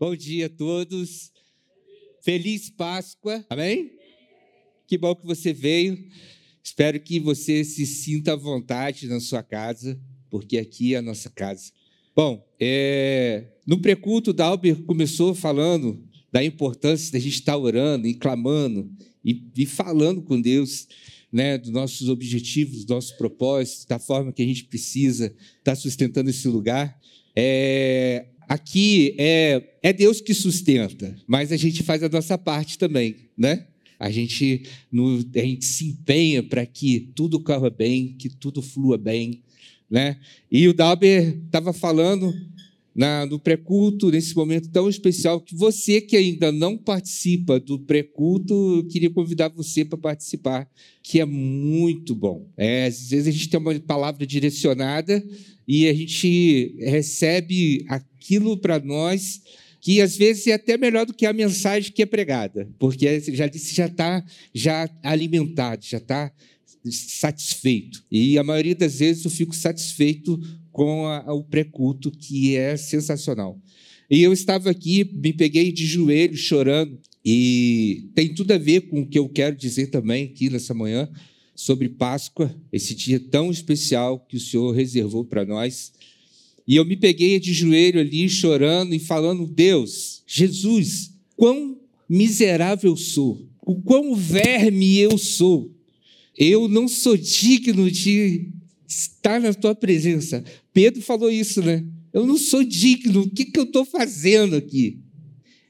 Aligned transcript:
Bom 0.00 0.14
dia 0.14 0.46
a 0.46 0.48
todos. 0.48 1.32
Feliz 2.22 2.70
Páscoa. 2.70 3.44
Amém? 3.50 3.90
Que 4.86 4.96
bom 4.96 5.12
que 5.12 5.26
você 5.26 5.52
veio. 5.52 5.98
Espero 6.62 7.00
que 7.00 7.18
você 7.18 7.64
se 7.64 7.84
sinta 7.84 8.34
à 8.34 8.36
vontade 8.36 9.08
na 9.08 9.18
sua 9.18 9.42
casa, 9.42 10.00
porque 10.30 10.56
aqui 10.56 10.94
é 10.94 10.98
a 10.98 11.02
nossa 11.02 11.28
casa. 11.30 11.72
Bom, 12.14 12.46
é... 12.60 13.46
no 13.66 13.82
preculto, 13.82 14.32
Dalber 14.32 14.76
começou 14.82 15.34
falando 15.34 16.00
da 16.30 16.44
importância 16.44 17.10
da 17.10 17.18
gente 17.18 17.34
estar 17.34 17.56
orando 17.56 18.06
e 18.06 18.14
clamando 18.14 18.88
e, 19.24 19.66
falando 19.66 20.22
com 20.22 20.40
Deus, 20.40 20.86
né, 21.32 21.58
dos 21.58 21.70
nossos 21.70 22.08
objetivos, 22.08 22.84
dos 22.84 22.86
nossos 22.86 23.10
propósitos, 23.10 23.84
da 23.84 23.98
forma 23.98 24.32
que 24.32 24.42
a 24.44 24.46
gente 24.46 24.62
precisa 24.62 25.34
estar 25.58 25.74
sustentando 25.74 26.30
esse 26.30 26.46
lugar. 26.46 26.96
É, 27.34 28.28
Aqui 28.48 29.14
é, 29.18 29.62
é 29.82 29.92
Deus 29.92 30.22
que 30.22 30.32
sustenta, 30.32 31.14
mas 31.26 31.52
a 31.52 31.56
gente 31.56 31.82
faz 31.82 32.02
a 32.02 32.08
nossa 32.08 32.38
parte 32.38 32.78
também, 32.78 33.14
né? 33.36 33.66
A 33.98 34.10
gente, 34.10 34.62
no, 34.90 35.18
a 35.34 35.40
gente 35.40 35.66
se 35.66 35.88
empenha 35.88 36.42
para 36.42 36.64
que 36.64 37.10
tudo 37.14 37.40
corra 37.40 37.68
bem, 37.68 38.14
que 38.18 38.30
tudo 38.30 38.62
flua 38.62 38.96
bem, 38.96 39.42
né? 39.90 40.16
E 40.50 40.66
o 40.66 40.72
Dalber 40.72 41.36
estava 41.44 41.74
falando 41.74 42.32
na, 42.98 43.24
no 43.24 43.38
pré-culto, 43.38 44.10
nesse 44.10 44.34
momento 44.34 44.68
tão 44.70 44.88
especial, 44.88 45.40
que 45.40 45.54
você 45.54 46.00
que 46.00 46.16
ainda 46.16 46.50
não 46.50 46.76
participa 46.76 47.60
do 47.60 47.78
pré-culto, 47.78 48.84
queria 48.90 49.08
convidar 49.08 49.50
você 49.50 49.84
para 49.84 49.96
participar, 49.96 50.68
que 51.00 51.20
é 51.20 51.24
muito 51.24 52.12
bom. 52.12 52.50
É, 52.56 52.86
às 52.86 53.08
vezes 53.08 53.28
a 53.28 53.30
gente 53.30 53.48
tem 53.48 53.60
uma 53.60 53.78
palavra 53.78 54.26
direcionada 54.26 55.24
e 55.66 55.86
a 55.86 55.94
gente 55.94 56.74
recebe 56.80 57.86
aquilo 57.88 58.56
para 58.56 58.80
nós 58.80 59.42
que 59.80 60.00
às 60.00 60.16
vezes 60.16 60.48
é 60.48 60.54
até 60.54 60.76
melhor 60.76 61.06
do 61.06 61.14
que 61.14 61.24
a 61.24 61.32
mensagem 61.32 61.92
que 61.92 62.02
é 62.02 62.06
pregada, 62.06 62.68
porque 62.80 63.20
já 63.32 63.46
disse 63.46 63.76
já 63.76 63.86
está 63.86 64.24
já 64.52 64.90
alimentado, 65.04 65.84
já 65.84 65.98
está 65.98 66.32
satisfeito. 66.90 68.04
E 68.10 68.36
a 68.38 68.42
maioria 68.42 68.74
das 68.74 68.98
vezes 68.98 69.24
eu 69.24 69.30
fico 69.30 69.54
satisfeito 69.54 70.36
com 70.78 71.06
a, 71.06 71.34
o 71.34 71.42
pré-culto, 71.42 72.08
que 72.08 72.54
é 72.54 72.76
sensacional. 72.76 73.60
E 74.08 74.22
eu 74.22 74.32
estava 74.32 74.70
aqui, 74.70 75.10
me 75.12 75.32
peguei 75.32 75.72
de 75.72 75.84
joelho 75.84 76.36
chorando, 76.36 76.96
e 77.24 78.08
tem 78.14 78.32
tudo 78.32 78.52
a 78.52 78.58
ver 78.58 78.82
com 78.82 79.00
o 79.00 79.06
que 79.06 79.18
eu 79.18 79.28
quero 79.28 79.56
dizer 79.56 79.88
também 79.88 80.26
aqui 80.26 80.48
nessa 80.48 80.72
manhã 80.72 81.10
sobre 81.52 81.88
Páscoa, 81.88 82.54
esse 82.72 82.94
dia 82.94 83.18
tão 83.18 83.50
especial 83.50 84.20
que 84.20 84.36
o 84.36 84.40
Senhor 84.40 84.70
reservou 84.70 85.24
para 85.24 85.44
nós. 85.44 85.92
E 86.64 86.76
eu 86.76 86.84
me 86.84 86.96
peguei 86.96 87.40
de 87.40 87.52
joelho 87.52 87.98
ali, 87.98 88.28
chorando 88.28 88.94
e 88.94 89.00
falando: 89.00 89.48
Deus, 89.48 90.22
Jesus, 90.28 91.12
quão 91.34 91.76
miserável 92.08 92.92
eu 92.92 92.96
sou, 92.96 93.44
o 93.66 93.82
quão 93.82 94.14
verme 94.14 94.96
eu 94.96 95.18
sou. 95.18 95.74
Eu 96.36 96.68
não 96.68 96.86
sou 96.86 97.16
digno 97.16 97.90
de 97.90 98.52
estar 98.88 99.38
na 99.40 99.52
tua 99.52 99.74
presença. 99.74 100.42
Pedro 100.78 101.02
falou 101.02 101.28
isso, 101.28 101.60
né? 101.60 101.84
Eu 102.12 102.24
não 102.24 102.36
sou 102.36 102.62
digno, 102.62 103.22
o 103.22 103.28
que, 103.28 103.46
que 103.46 103.58
eu 103.58 103.64
estou 103.64 103.84
fazendo 103.84 104.54
aqui? 104.54 105.00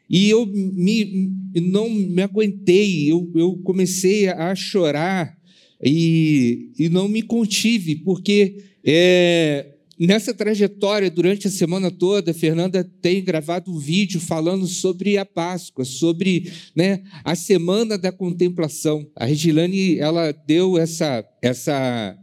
E 0.06 0.28
eu 0.28 0.44
me, 0.44 1.32
não 1.62 1.88
me 1.88 2.20
aguentei, 2.20 3.10
eu, 3.10 3.26
eu 3.34 3.56
comecei 3.64 4.28
a 4.28 4.54
chorar 4.54 5.34
e, 5.82 6.72
e 6.78 6.90
não 6.90 7.08
me 7.08 7.22
contive, 7.22 7.96
porque 7.96 8.62
é, 8.84 9.76
nessa 9.98 10.34
trajetória, 10.34 11.10
durante 11.10 11.46
a 11.46 11.50
semana 11.50 11.90
toda, 11.90 12.32
a 12.32 12.34
Fernanda 12.34 12.84
tem 13.00 13.24
gravado 13.24 13.72
um 13.72 13.78
vídeo 13.78 14.20
falando 14.20 14.66
sobre 14.66 15.16
a 15.16 15.24
Páscoa, 15.24 15.86
sobre 15.86 16.52
né, 16.76 17.02
a 17.24 17.34
semana 17.34 17.96
da 17.96 18.12
contemplação. 18.12 19.08
A 19.16 19.24
Regilane 19.24 19.96
ela 19.98 20.32
deu 20.32 20.76
essa, 20.76 21.24
essa, 21.40 22.14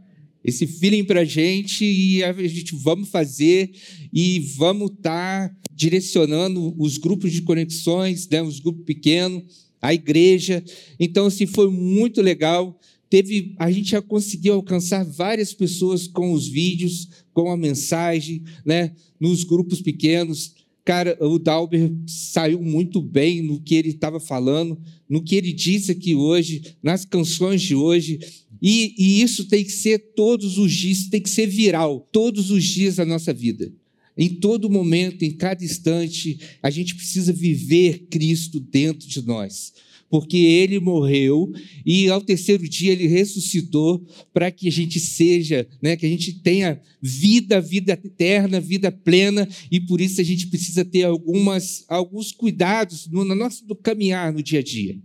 esse 0.46 0.68
feeling 0.68 1.04
para 1.04 1.22
a 1.22 1.26
gente 1.26 1.84
e 1.84 2.24
a 2.24 2.32
gente 2.48 2.76
vamos 2.76 3.10
fazer 3.10 3.72
e 4.14 4.40
vamos 4.56 4.92
estar 4.92 5.50
tá 5.50 5.56
direcionando 5.74 6.74
os 6.78 6.98
grupos 6.98 7.32
de 7.32 7.42
conexões, 7.42 8.30
né, 8.30 8.42
os 8.42 8.60
grupos 8.60 8.86
pequenos, 8.86 9.44
a 9.82 9.94
igreja. 9.94 10.64
Então, 11.00 11.26
assim, 11.26 11.46
foi 11.46 11.70
muito 11.70 12.22
legal 12.22 12.80
teve, 13.10 13.56
a 13.58 13.72
gente 13.72 13.92
já 13.92 14.02
conseguiu 14.02 14.56
alcançar 14.56 15.04
várias 15.04 15.54
pessoas 15.54 16.08
com 16.08 16.34
os 16.34 16.48
vídeos, 16.48 17.08
com 17.34 17.50
a 17.50 17.58
mensagem, 17.58 18.44
né, 18.66 18.92
nos 19.20 19.44
grupos 19.44 19.82
pequenos. 19.82 20.54
Cara, 20.84 21.18
o 21.20 21.40
Dalber 21.40 21.92
saiu 22.06 22.62
muito 22.62 23.02
bem 23.02 23.42
no 23.42 23.60
que 23.60 23.74
ele 23.76 23.90
estava 23.90 24.20
falando, 24.20 24.78
no 25.10 25.24
que 25.24 25.36
ele 25.36 25.52
disse 25.52 25.92
aqui 25.92 26.14
hoje, 26.14 26.76
nas 26.82 27.06
canções 27.06 27.62
de 27.62 27.74
hoje. 27.74 28.20
E, 28.62 28.96
e 28.98 29.22
isso 29.22 29.46
tem 29.46 29.64
que 29.64 29.72
ser 29.72 30.00
todos 30.16 30.58
os 30.58 30.72
dias, 30.72 31.08
tem 31.08 31.22
que 31.22 31.30
ser 31.30 31.48
viral, 31.48 32.08
todos 32.12 32.52
os 32.52 32.64
dias 32.64 32.96
da 32.96 33.06
nossa 33.06 33.34
vida. 33.34 33.72
Em 34.18 34.30
todo 34.30 34.70
momento, 34.70 35.24
em 35.24 35.32
cada 35.32 35.64
instante, 35.64 36.40
a 36.64 36.70
gente 36.70 36.96
precisa 36.96 37.34
viver 37.34 38.08
Cristo 38.10 38.60
dentro 38.60 39.08
de 39.08 39.22
nós 39.22 39.74
porque 40.10 40.38
ele 40.38 40.80
morreu 40.80 41.52
e 41.86 42.08
ao 42.10 42.22
terceiro 42.22 42.68
dia 42.70 42.92
ele 42.92 43.08
ressuscitou 43.08 44.06
para 44.34 44.52
que 44.52 44.68
a 44.68 44.72
gente 44.72 45.00
seja, 45.00 45.68
né, 45.82 45.96
que 45.96 46.06
a 46.06 46.10
gente 46.10 46.34
tenha 46.40 46.80
vida, 47.02 47.60
vida 47.60 47.94
eterna, 47.94 48.60
vida 48.62 48.92
plena, 48.92 49.48
e 49.70 49.80
por 49.80 50.00
isso 50.00 50.22
a 50.22 50.24
gente 50.24 50.48
precisa 50.48 50.86
ter 50.86 51.04
algumas, 51.04 51.84
alguns 51.88 52.32
cuidados 52.32 53.08
no, 53.08 53.26
no 53.26 53.36
nosso 53.36 53.66
caminhar 53.76 54.32
no 54.32 54.42
dia 54.42 54.60
a 54.60 54.64
dia. 54.64 54.98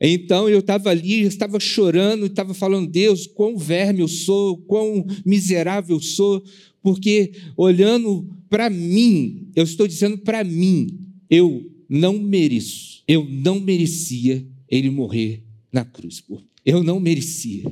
Então 0.00 0.48
eu 0.48 0.60
estava 0.60 0.90
ali, 0.90 1.22
estava 1.22 1.60
chorando, 1.60 2.26
estava 2.26 2.54
falando, 2.54 2.88
Deus, 2.88 3.26
quão 3.26 3.56
verme 3.56 4.00
eu 4.00 4.08
sou, 4.08 4.56
quão 4.56 5.06
miserável 5.26 5.96
eu 5.96 6.00
sou, 6.00 6.42
porque 6.82 7.32
olhando 7.56 8.26
para 8.48 8.70
mim, 8.70 9.48
eu 9.54 9.64
estou 9.64 9.86
dizendo 9.86 10.16
para 10.18 10.42
mim, 10.42 10.98
eu 11.28 11.70
não 11.88 12.18
mereço 12.18 12.90
eu 13.10 13.26
não 13.28 13.58
merecia 13.58 14.46
ele 14.68 14.88
morrer 14.88 15.42
na 15.72 15.84
cruz. 15.84 16.22
Eu 16.64 16.80
não 16.80 17.00
merecia. 17.00 17.64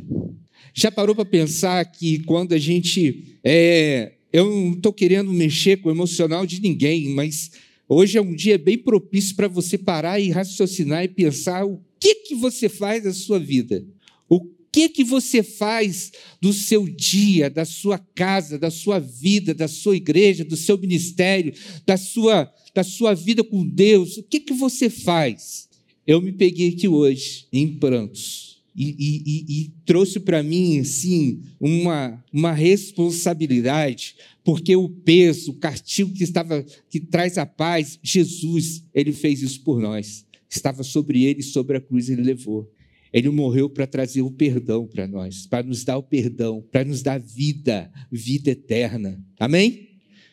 Já 0.74 0.90
parou 0.90 1.14
para 1.14 1.24
pensar 1.24 1.84
que 1.84 2.18
quando 2.24 2.54
a 2.54 2.58
gente. 2.58 3.38
É, 3.44 4.14
eu 4.32 4.50
não 4.50 4.72
estou 4.72 4.92
querendo 4.92 5.32
mexer 5.32 5.76
com 5.76 5.90
o 5.90 5.92
emocional 5.92 6.44
de 6.44 6.60
ninguém, 6.60 7.10
mas 7.10 7.52
hoje 7.88 8.18
é 8.18 8.20
um 8.20 8.34
dia 8.34 8.58
bem 8.58 8.78
propício 8.78 9.34
para 9.34 9.48
você 9.48 9.78
parar 9.78 10.20
e 10.20 10.30
raciocinar 10.30 11.04
e 11.04 11.08
pensar 11.08 11.64
o 11.64 11.82
que, 11.98 12.14
que 12.16 12.34
você 12.34 12.68
faz 12.68 13.02
da 13.04 13.12
sua 13.12 13.38
vida. 13.38 13.84
O 14.28 14.40
que, 14.70 14.88
que 14.88 15.02
você 15.02 15.42
faz 15.42 16.12
do 16.40 16.52
seu 16.52 16.86
dia, 16.86 17.48
da 17.48 17.64
sua 17.64 17.98
casa, 17.98 18.58
da 18.58 18.70
sua 18.70 18.98
vida, 18.98 19.54
da 19.54 19.66
sua 19.66 19.96
igreja, 19.96 20.44
do 20.44 20.56
seu 20.56 20.76
ministério, 20.76 21.52
da 21.86 21.96
sua 21.96 22.52
da 22.74 22.84
sua 22.84 23.12
vida 23.12 23.42
com 23.42 23.66
Deus, 23.66 24.18
o 24.18 24.22
que, 24.22 24.38
que 24.38 24.52
você 24.54 24.88
faz? 24.88 25.68
Eu 26.06 26.22
me 26.22 26.30
peguei 26.30 26.68
aqui 26.68 26.86
hoje 26.86 27.46
em 27.52 27.66
prantos 27.76 28.62
e, 28.74 28.94
e, 28.96 29.22
e, 29.26 29.62
e 29.62 29.72
trouxe 29.84 30.20
para 30.20 30.44
mim, 30.44 30.78
assim, 30.78 31.42
uma, 31.60 32.24
uma 32.32 32.52
responsabilidade, 32.52 34.14
porque 34.48 34.74
o 34.74 34.88
peso, 34.88 35.50
o 35.50 35.54
castigo 35.56 36.10
que 36.14 36.24
estava, 36.24 36.64
que 36.88 36.98
traz 36.98 37.36
a 37.36 37.44
paz, 37.44 37.98
Jesus, 38.02 38.82
ele 38.94 39.12
fez 39.12 39.42
isso 39.42 39.62
por 39.62 39.78
nós. 39.78 40.24
Estava 40.48 40.82
sobre 40.82 41.22
ele, 41.22 41.42
sobre 41.42 41.76
a 41.76 41.80
cruz, 41.82 42.08
ele 42.08 42.22
levou. 42.22 42.66
Ele 43.12 43.28
morreu 43.28 43.68
para 43.68 43.86
trazer 43.86 44.22
o 44.22 44.30
perdão 44.30 44.86
para 44.86 45.06
nós, 45.06 45.46
para 45.46 45.62
nos 45.66 45.84
dar 45.84 45.98
o 45.98 46.02
perdão, 46.02 46.66
para 46.72 46.82
nos 46.82 47.02
dar 47.02 47.20
vida, 47.20 47.92
vida 48.10 48.52
eterna. 48.52 49.22
Amém? 49.38 49.86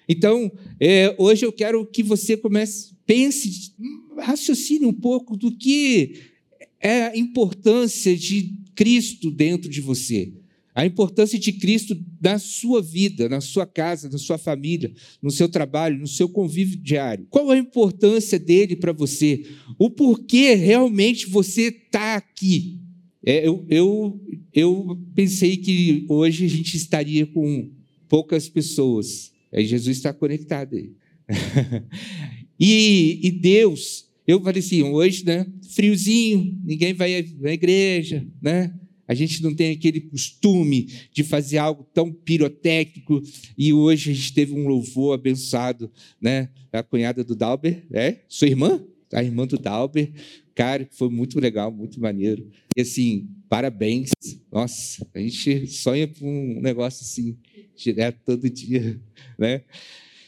Então, 0.07 0.49
é, 0.79 1.13
hoje 1.17 1.45
eu 1.45 1.51
quero 1.51 1.85
que 1.85 2.01
você 2.01 2.37
comece, 2.37 2.95
pense, 3.05 3.73
raciocine 4.17 4.85
um 4.85 4.93
pouco 4.93 5.35
do 5.35 5.51
que 5.51 6.21
é 6.79 7.07
a 7.07 7.17
importância 7.17 8.15
de 8.15 8.61
Cristo 8.75 9.29
dentro 9.29 9.69
de 9.69 9.81
você. 9.81 10.31
A 10.75 10.85
importância 10.85 11.39
de 11.39 11.53
Cristo 11.53 11.97
na 12.21 12.37
sua 12.37 12.81
vida, 12.81 13.29
na 13.29 13.39
sua 13.39 13.65
casa, 13.65 14.09
na 14.09 14.17
sua 14.17 14.37
família, 14.37 14.93
no 15.21 15.31
seu 15.31 15.47
trabalho, 15.47 15.97
no 15.97 16.07
seu 16.07 16.27
convívio 16.27 16.77
diário. 16.77 17.25
Qual 17.29 17.49
a 17.49 17.57
importância 17.57 18.37
dele 18.37 18.75
para 18.75 18.91
você? 18.91 19.45
O 19.79 19.89
porquê 19.89 20.53
realmente 20.53 21.27
você 21.27 21.67
está 21.67 22.15
aqui? 22.15 22.81
É, 23.25 23.47
eu, 23.47 23.65
eu, 23.69 24.21
eu 24.53 25.01
pensei 25.15 25.57
que 25.57 26.05
hoje 26.09 26.45
a 26.45 26.49
gente 26.49 26.75
estaria 26.75 27.25
com 27.25 27.71
poucas 28.09 28.49
pessoas 28.49 29.33
Aí 29.55 29.65
Jesus 29.65 29.95
está 29.95 30.13
conectado 30.13 30.75
aí. 30.75 30.91
e, 32.59 33.21
e 33.23 33.31
Deus, 33.31 34.09
eu 34.27 34.41
falei 34.41 34.59
assim, 34.59 34.83
hoje, 34.83 35.25
né? 35.25 35.45
Friozinho, 35.73 36.59
ninguém 36.63 36.93
vai 36.93 37.15
à 37.15 37.53
igreja, 37.53 38.27
né? 38.41 38.73
A 39.07 39.13
gente 39.13 39.41
não 39.43 39.53
tem 39.53 39.71
aquele 39.71 40.01
costume 40.01 40.87
de 41.11 41.23
fazer 41.23 41.57
algo 41.57 41.85
tão 41.93 42.11
pirotécnico 42.11 43.21
e 43.57 43.71
hoje 43.71 44.11
a 44.11 44.13
gente 44.13 44.33
teve 44.33 44.53
um 44.53 44.67
louvor 44.67 45.13
abençoado, 45.13 45.91
né? 46.19 46.49
A 46.71 46.83
cunhada 46.83 47.23
do 47.23 47.35
Dalber, 47.35 47.85
é? 47.91 48.19
Sua 48.27 48.47
irmã? 48.47 48.83
A 49.13 49.23
irmã 49.23 49.45
do 49.45 49.57
Dalber. 49.57 50.11
Cara, 50.55 50.87
foi 50.91 51.09
muito 51.09 51.39
legal, 51.39 51.71
muito 51.71 51.99
maneiro. 51.99 52.49
E 52.75 52.81
assim, 52.81 53.27
parabéns. 53.49 54.09
Nossa, 54.51 55.05
a 55.13 55.19
gente 55.19 55.67
sonha 55.67 56.07
com 56.07 56.57
um 56.57 56.61
negócio 56.61 57.03
assim, 57.03 57.37
direto 57.75 58.19
todo 58.25 58.49
dia, 58.49 58.99
né? 59.37 59.61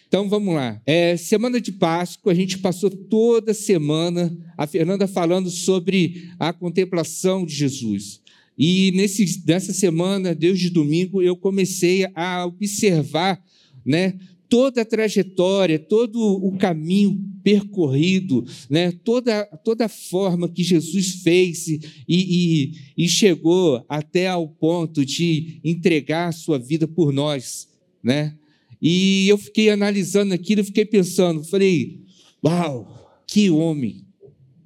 Então 0.08 0.30
vamos 0.30 0.56
lá. 0.56 0.82
É, 0.86 1.18
semana 1.18 1.60
de 1.60 1.72
Páscoa, 1.72 2.32
a 2.32 2.36
gente 2.36 2.60
passou 2.60 2.90
toda 2.90 3.54
semana 3.54 4.36
a 4.58 4.66
Fernanda 4.66 5.06
falando 5.06 5.50
sobre 5.50 6.30
a 6.40 6.54
contemplação 6.54 7.46
de 7.46 7.54
Jesus. 7.54 8.22
E 8.58 8.92
nesse, 8.96 9.44
nessa 9.46 9.72
semana, 9.72 10.34
Deus 10.34 10.60
de 10.60 10.70
domingo, 10.70 11.22
eu 11.22 11.36
comecei 11.36 12.08
a 12.16 12.46
observar 12.46 13.42
né, 13.86 14.18
toda 14.50 14.82
a 14.82 14.86
trajetória, 14.86 15.78
todo 15.78 16.20
o 16.20 16.58
caminho 16.58 17.24
percorrido, 17.44 18.46
né, 18.70 18.92
toda, 18.92 19.46
toda 19.64 19.86
a 19.86 19.90
forma 19.90 20.50
que 20.50 20.64
Jesus 20.64 21.22
fez 21.22 21.68
e, 21.68 21.80
e, 22.08 22.72
e 22.98 23.08
chegou 23.08 23.86
até 23.88 24.28
ao 24.28 24.48
ponto 24.48 25.06
de 25.06 25.60
entregar 25.64 26.30
a 26.30 26.34
sua 26.34 26.58
vida 26.58 26.88
por 26.88 27.14
nós. 27.14 27.70
Né? 28.04 28.36
E 28.82 29.28
eu 29.30 29.38
fiquei 29.38 29.70
analisando 29.70 30.34
aquilo, 30.34 30.64
fiquei 30.64 30.86
pensando, 30.86 31.44
falei, 31.44 32.02
uau, 32.44 33.24
que 33.28 33.50
homem, 33.50 34.06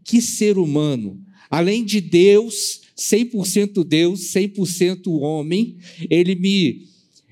que 0.04 0.22
ser 0.22 0.58
humano. 0.58 1.20
Além 1.50 1.84
de 1.84 2.00
Deus, 2.00 2.82
100% 3.01 3.83
Deus, 3.83 4.31
100% 4.33 5.07
homem, 5.19 5.77
ele 6.09 6.36
me 6.36 6.88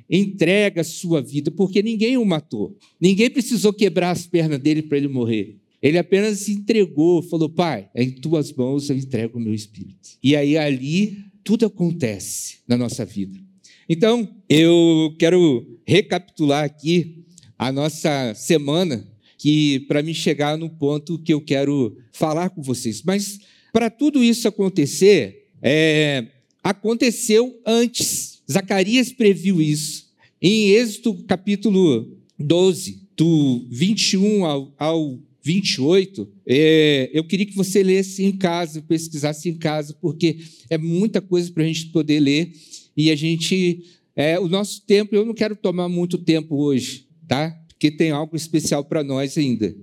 entrega 0.10 0.82
a 0.82 0.84
sua 0.84 1.22
vida, 1.22 1.52
porque 1.52 1.84
ninguém 1.84 2.18
o 2.18 2.26
matou. 2.26 2.76
Ninguém 3.00 3.30
precisou 3.30 3.72
quebrar 3.72 4.12
as 4.12 4.26
pernas 4.26 4.60
dele 4.60 4.82
para 4.82 4.98
ele 4.98 5.08
morrer. 5.08 5.58
Ele 5.82 5.98
apenas 5.98 6.40
se 6.40 6.52
entregou, 6.52 7.22
falou: 7.22 7.50
Pai, 7.50 7.90
em 7.96 8.12
tuas 8.12 8.52
mãos 8.52 8.90
eu 8.90 8.98
entrego 8.98 9.38
o 9.38 9.42
meu 9.42 9.54
espírito. 9.54 10.10
E 10.22 10.36
aí 10.36 10.58
ali 10.58 11.18
tudo 11.44 11.66
acontece 11.66 12.58
na 12.68 12.76
nossa 12.76 13.06
vida. 13.06 13.40
Então, 13.88 14.28
eu 14.48 15.16
quero 15.18 15.80
recapitular 15.86 16.64
aqui 16.64 17.24
a 17.58 17.72
nossa 17.72 18.34
semana, 18.36 19.08
que 19.38 19.80
para 19.82 20.04
me 20.04 20.14
chegar 20.14 20.58
no 20.58 20.70
ponto 20.70 21.18
que 21.18 21.34
eu 21.34 21.42
quero 21.42 21.98
falar 22.12 22.50
com 22.50 22.62
vocês. 22.62 23.02
Mas 23.04 23.40
para 23.72 23.90
tudo 23.90 24.24
isso 24.24 24.48
acontecer, 24.48 25.49
é, 25.62 26.28
aconteceu 26.64 27.60
antes. 27.66 28.42
Zacarias 28.50 29.12
previu 29.12 29.62
isso. 29.62 30.10
Em 30.42 30.70
Êxodo 30.70 31.24
capítulo 31.26 32.18
12, 32.38 33.02
do 33.16 33.66
21 33.70 34.46
ao, 34.46 34.74
ao 34.78 35.20
28, 35.44 36.32
é, 36.46 37.10
eu 37.14 37.24
queria 37.24 37.46
que 37.46 37.56
você 37.56 37.84
lesse 37.84 38.24
em 38.24 38.32
casa, 38.32 38.82
pesquisasse 38.82 39.50
em 39.50 39.56
casa, 39.56 39.94
porque 40.00 40.38
é 40.70 40.78
muita 40.78 41.22
coisa 41.22 41.52
para 41.52 41.64
a 41.64 41.68
gente 41.68 41.88
poder 41.88 42.20
ler 42.20 42.52
e 42.96 43.12
a 43.12 43.16
gente. 43.16 43.84
É, 44.16 44.38
o 44.40 44.50
nosso 44.50 44.82
tempo, 44.86 45.16
eu 45.16 45.26
não 45.26 45.34
quero 45.34 45.56
tomar 45.56 45.88
muito 45.88 46.18
tempo 46.18 46.56
hoje, 46.56 47.08
tá? 47.28 47.52
Porque 47.70 47.90
tem 47.90 48.12
algo 48.12 48.36
especial 48.36 48.84
para 48.84 49.04
nós 49.04 49.38
ainda. 49.38 49.74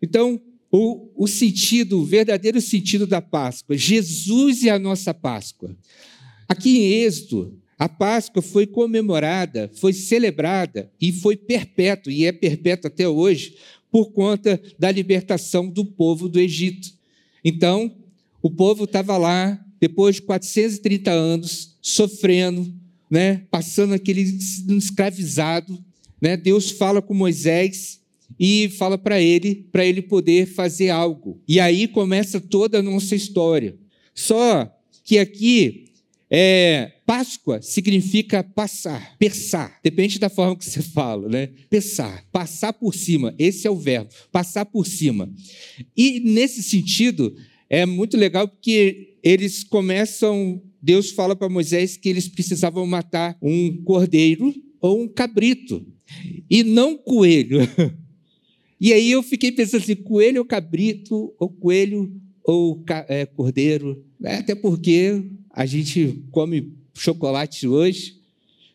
Então, 0.00 0.40
o, 0.76 1.08
o 1.14 1.28
sentido, 1.28 2.00
o 2.00 2.04
verdadeiro 2.04 2.60
sentido 2.60 3.06
da 3.06 3.22
Páscoa, 3.22 3.78
Jesus 3.78 4.64
e 4.64 4.68
a 4.68 4.76
nossa 4.76 5.14
Páscoa. 5.14 5.76
Aqui 6.48 6.78
em 6.78 6.92
Êxodo, 7.04 7.56
a 7.78 7.88
Páscoa 7.88 8.42
foi 8.42 8.66
comemorada, 8.66 9.70
foi 9.76 9.92
celebrada 9.92 10.90
e 11.00 11.12
foi 11.12 11.36
perpétua, 11.36 12.12
e 12.12 12.24
é 12.24 12.32
perpétua 12.32 12.88
até 12.88 13.08
hoje, 13.08 13.54
por 13.88 14.10
conta 14.10 14.60
da 14.76 14.90
libertação 14.90 15.68
do 15.68 15.84
povo 15.84 16.28
do 16.28 16.40
Egito. 16.40 16.92
Então, 17.44 17.94
o 18.42 18.50
povo 18.50 18.82
estava 18.82 19.16
lá, 19.16 19.64
depois 19.80 20.16
de 20.16 20.22
430 20.22 21.08
anos, 21.08 21.76
sofrendo, 21.80 22.74
né, 23.08 23.46
passando 23.48 23.94
aquele 23.94 24.22
escravizado. 24.22 25.78
Né, 26.20 26.36
Deus 26.36 26.72
fala 26.72 27.00
com 27.00 27.14
Moisés 27.14 28.00
e 28.38 28.68
fala 28.70 28.98
para 28.98 29.20
ele, 29.20 29.66
para 29.70 29.84
ele 29.84 30.02
poder 30.02 30.46
fazer 30.46 30.90
algo. 30.90 31.40
E 31.46 31.60
aí 31.60 31.86
começa 31.86 32.40
toda 32.40 32.78
a 32.78 32.82
nossa 32.82 33.14
história. 33.14 33.76
Só 34.14 34.70
que 35.04 35.18
aqui, 35.18 35.86
é, 36.30 36.92
Páscoa 37.06 37.60
significa 37.60 38.42
passar, 38.42 39.16
pensar. 39.18 39.78
Depende 39.82 40.18
da 40.18 40.28
forma 40.28 40.56
que 40.56 40.64
você 40.64 40.82
fala, 40.82 41.28
né? 41.28 41.50
Pensar, 41.68 42.24
passar 42.32 42.72
por 42.72 42.94
cima. 42.94 43.34
Esse 43.38 43.66
é 43.66 43.70
o 43.70 43.76
verbo, 43.76 44.10
passar 44.32 44.64
por 44.64 44.86
cima. 44.86 45.30
E 45.96 46.20
nesse 46.20 46.62
sentido, 46.62 47.34
é 47.68 47.84
muito 47.84 48.16
legal 48.16 48.48
porque 48.48 49.16
eles 49.22 49.64
começam, 49.64 50.62
Deus 50.82 51.10
fala 51.10 51.36
para 51.36 51.48
Moisés 51.48 51.96
que 51.96 52.08
eles 52.08 52.28
precisavam 52.28 52.86
matar 52.86 53.36
um 53.40 53.82
cordeiro 53.82 54.54
ou 54.80 55.02
um 55.02 55.08
cabrito, 55.08 55.86
e 56.50 56.62
não 56.62 56.96
coelho. 56.96 57.60
E 58.84 58.92
aí 58.92 59.12
eu 59.12 59.22
fiquei 59.22 59.50
pensando 59.50 59.80
assim: 59.80 59.96
coelho 59.96 60.40
ou 60.40 60.44
cabrito, 60.44 61.34
ou 61.38 61.48
coelho 61.48 62.20
ou 62.44 62.84
é, 63.08 63.24
cordeiro. 63.24 64.04
É, 64.22 64.36
até 64.36 64.54
porque 64.54 65.24
a 65.48 65.64
gente 65.64 66.22
come 66.30 66.70
chocolate 66.92 67.66
hoje 67.66 68.20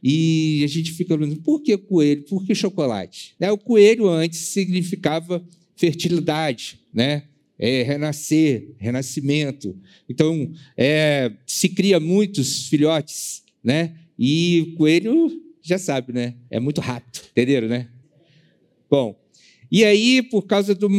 e 0.01 0.63
a 0.63 0.67
gente 0.67 0.93
fica 0.93 1.15
falando: 1.15 1.35
por 1.43 1.61
que 1.61 1.77
coelho? 1.77 2.23
Por 2.23 2.43
que 2.43 2.55
chocolate? 2.55 3.35
É, 3.39 3.51
o 3.51 3.57
coelho 3.59 4.09
antes 4.09 4.39
significava 4.39 5.45
fertilidade, 5.75 6.79
né? 6.91 7.25
é, 7.59 7.83
renascer, 7.83 8.73
renascimento. 8.79 9.77
Então, 10.09 10.51
é, 10.75 11.31
se 11.45 11.69
cria 11.69 11.99
muitos 11.99 12.67
filhotes, 12.67 13.43
né? 13.63 13.93
E 14.17 14.71
o 14.73 14.77
coelho, 14.77 15.29
já 15.61 15.77
sabe, 15.77 16.13
né? 16.13 16.33
É 16.49 16.59
muito 16.59 16.81
rápido, 16.81 17.21
entenderam, 17.29 17.67
né? 17.67 17.89
Bom, 18.89 19.18
e 19.71 19.83
aí, 19.83 20.21
por 20.21 20.43
causa 20.43 20.73
do, 20.73 20.89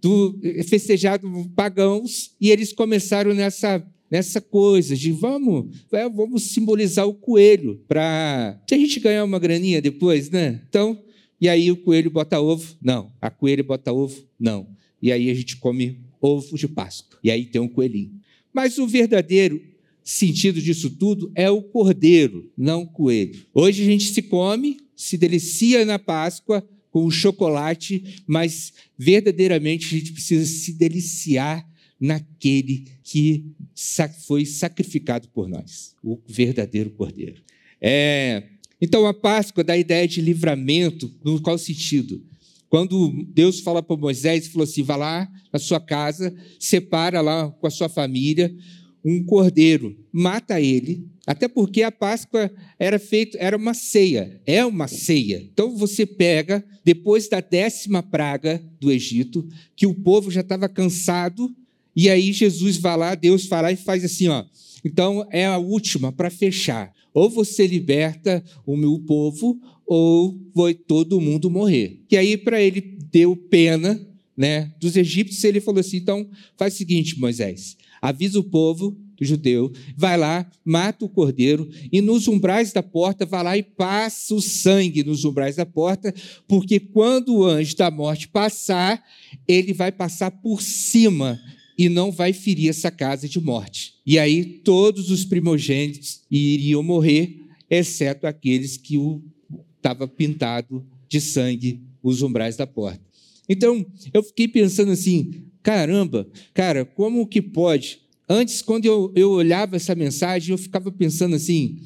do 0.00 0.40
festejado 0.66 1.28
pagãos, 1.54 2.34
e 2.40 2.50
eles 2.50 2.72
começaram 2.72 3.34
nessa 3.34 3.84
nessa 4.10 4.40
coisa 4.40 4.94
de 4.94 5.10
vamos, 5.10 5.84
é, 5.90 6.08
vamos 6.08 6.44
simbolizar 6.44 7.04
o 7.04 7.14
coelho 7.14 7.82
para 7.88 8.60
a 8.70 8.74
gente 8.76 9.00
ganhar 9.00 9.24
uma 9.24 9.40
graninha 9.40 9.82
depois, 9.82 10.30
né? 10.30 10.62
Então, 10.68 11.02
e 11.40 11.48
aí 11.48 11.70
o 11.72 11.76
coelho 11.76 12.12
bota 12.12 12.40
ovo? 12.40 12.76
Não. 12.80 13.12
A 13.20 13.28
coelha 13.28 13.64
bota 13.64 13.92
ovo? 13.92 14.22
Não. 14.38 14.68
E 15.02 15.10
aí 15.10 15.28
a 15.28 15.34
gente 15.34 15.56
come 15.56 16.00
ovo 16.20 16.56
de 16.56 16.68
Páscoa. 16.68 17.18
E 17.24 17.30
aí 17.30 17.44
tem 17.44 17.60
um 17.60 17.68
coelhinho. 17.68 18.12
Mas 18.52 18.78
o 18.78 18.86
verdadeiro 18.86 19.60
sentido 20.04 20.60
disso 20.60 20.90
tudo 20.90 21.32
é 21.34 21.50
o 21.50 21.60
cordeiro, 21.62 22.52
não 22.56 22.82
o 22.82 22.86
coelho. 22.86 23.44
Hoje 23.52 23.82
a 23.82 23.86
gente 23.86 24.12
se 24.12 24.22
come, 24.22 24.76
se 24.94 25.18
delicia 25.18 25.84
na 25.84 25.98
Páscoa 25.98 26.66
com 26.94 27.04
o 27.04 27.10
chocolate, 27.10 28.22
mas 28.24 28.72
verdadeiramente 28.96 29.84
a 29.84 29.98
gente 29.98 30.12
precisa 30.12 30.46
se 30.46 30.72
deliciar 30.74 31.68
naquele 31.98 32.84
que 33.02 33.46
foi 34.28 34.46
sacrificado 34.46 35.28
por 35.30 35.48
nós, 35.48 35.96
o 36.04 36.20
verdadeiro 36.24 36.90
cordeiro. 36.90 37.42
É, 37.80 38.44
então 38.80 39.08
a 39.08 39.12
Páscoa 39.12 39.64
dá 39.64 39.72
a 39.72 39.78
ideia 39.78 40.06
de 40.06 40.20
livramento, 40.20 41.12
no 41.24 41.42
qual 41.42 41.58
sentido? 41.58 42.22
Quando 42.68 43.24
Deus 43.34 43.58
fala 43.58 43.82
para 43.82 43.96
Moisés, 43.96 44.46
falou 44.46 44.62
assim: 44.62 44.84
vá 44.84 44.94
lá 44.94 45.28
na 45.52 45.58
sua 45.58 45.80
casa, 45.80 46.32
separa 46.60 47.20
lá 47.20 47.50
com 47.50 47.66
a 47.66 47.70
sua 47.70 47.88
família 47.88 48.54
um 49.04 49.24
cordeiro, 49.24 49.98
mata 50.12 50.60
ele, 50.60 51.04
até 51.26 51.48
porque 51.48 51.82
a 51.82 51.90
Páscoa 51.90 52.50
era 52.78 52.98
feito, 52.98 53.36
era 53.40 53.56
uma 53.56 53.72
ceia, 53.72 54.40
é 54.46 54.64
uma 54.64 54.86
ceia. 54.86 55.42
Então 55.52 55.74
você 55.76 56.04
pega 56.04 56.64
depois 56.84 57.28
da 57.28 57.40
décima 57.40 58.02
praga 58.02 58.62
do 58.78 58.92
Egito, 58.92 59.46
que 59.74 59.86
o 59.86 59.94
povo 59.94 60.30
já 60.30 60.42
estava 60.42 60.68
cansado, 60.68 61.54
e 61.96 62.10
aí 62.10 62.32
Jesus 62.32 62.76
vai 62.76 62.96
lá, 62.96 63.14
Deus 63.14 63.46
vai 63.46 63.62
lá 63.62 63.72
e 63.72 63.76
faz 63.76 64.04
assim, 64.04 64.28
ó. 64.28 64.44
Então 64.84 65.26
é 65.30 65.46
a 65.46 65.56
última 65.56 66.12
para 66.12 66.30
fechar. 66.30 66.92
Ou 67.14 67.30
você 67.30 67.66
liberta 67.66 68.44
o 68.66 68.76
meu 68.76 68.98
povo, 68.98 69.58
ou 69.86 70.38
vai 70.54 70.74
todo 70.74 71.20
mundo 71.20 71.50
morrer. 71.50 72.00
E 72.10 72.16
aí, 72.16 72.36
para 72.36 72.60
ele, 72.60 72.80
deu 73.10 73.36
pena 73.36 74.00
né, 74.36 74.72
dos 74.80 74.96
egípcios, 74.96 75.44
ele 75.44 75.60
falou 75.60 75.80
assim: 75.80 75.98
então 75.98 76.28
faz 76.56 76.74
o 76.74 76.76
seguinte, 76.76 77.18
Moisés, 77.18 77.76
avisa 78.02 78.38
o 78.38 78.44
povo 78.44 78.96
do 79.16 79.24
judeu, 79.24 79.72
vai 79.96 80.16
lá, 80.16 80.48
mata 80.64 81.04
o 81.04 81.08
cordeiro, 81.08 81.68
e 81.92 82.00
nos 82.00 82.28
umbrais 82.28 82.72
da 82.72 82.82
porta, 82.82 83.24
vai 83.24 83.42
lá 83.42 83.56
e 83.56 83.62
passa 83.62 84.34
o 84.34 84.40
sangue 84.40 85.02
nos 85.04 85.24
umbrais 85.24 85.56
da 85.56 85.66
porta, 85.66 86.14
porque 86.46 86.80
quando 86.80 87.36
o 87.36 87.44
anjo 87.44 87.76
da 87.76 87.90
morte 87.90 88.28
passar, 88.28 89.02
ele 89.46 89.72
vai 89.72 89.92
passar 89.92 90.30
por 90.30 90.62
cima 90.62 91.40
e 91.76 91.88
não 91.88 92.12
vai 92.12 92.32
ferir 92.32 92.68
essa 92.68 92.90
casa 92.90 93.28
de 93.28 93.40
morte. 93.40 93.94
E 94.06 94.18
aí 94.18 94.44
todos 94.44 95.10
os 95.10 95.24
primogênitos 95.24 96.22
iriam 96.30 96.82
morrer, 96.82 97.40
exceto 97.68 98.26
aqueles 98.26 98.76
que 98.76 98.96
o 98.96 99.22
estava 99.76 100.08
pintado 100.08 100.86
de 101.08 101.20
sangue 101.20 101.82
os 102.02 102.22
umbrais 102.22 102.56
da 102.56 102.66
porta. 102.66 103.00
Então, 103.46 103.84
eu 104.12 104.22
fiquei 104.22 104.48
pensando 104.48 104.92
assim, 104.92 105.44
caramba, 105.62 106.26
cara, 106.54 106.84
como 106.84 107.26
que 107.26 107.42
pode? 107.42 108.00
Antes, 108.28 108.62
quando 108.62 108.86
eu, 108.86 109.12
eu 109.14 109.30
olhava 109.30 109.76
essa 109.76 109.94
mensagem, 109.94 110.52
eu 110.52 110.58
ficava 110.58 110.90
pensando 110.90 111.36
assim, 111.36 111.80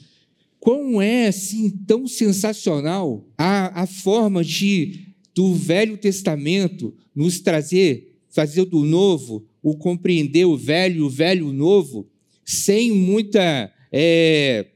como 0.61 1.01
é 1.01 1.29
assim 1.29 1.71
tão 1.87 2.07
sensacional 2.07 3.27
a, 3.37 3.83
a 3.83 3.87
forma 3.87 4.45
de 4.45 5.07
do 5.35 5.55
Velho 5.55 5.97
Testamento 5.97 6.93
nos 7.15 7.39
trazer, 7.39 8.17
fazer 8.29 8.65
do 8.65 8.85
novo, 8.85 9.47
o 9.63 9.77
compreender 9.77 10.47
o 10.47 10.57
velho, 10.57 11.07
o 11.07 11.11
velho 11.11 11.49
o 11.49 11.53
novo, 11.53 12.09
sem 12.45 12.91
muita 12.93 13.73
é, 13.93 14.67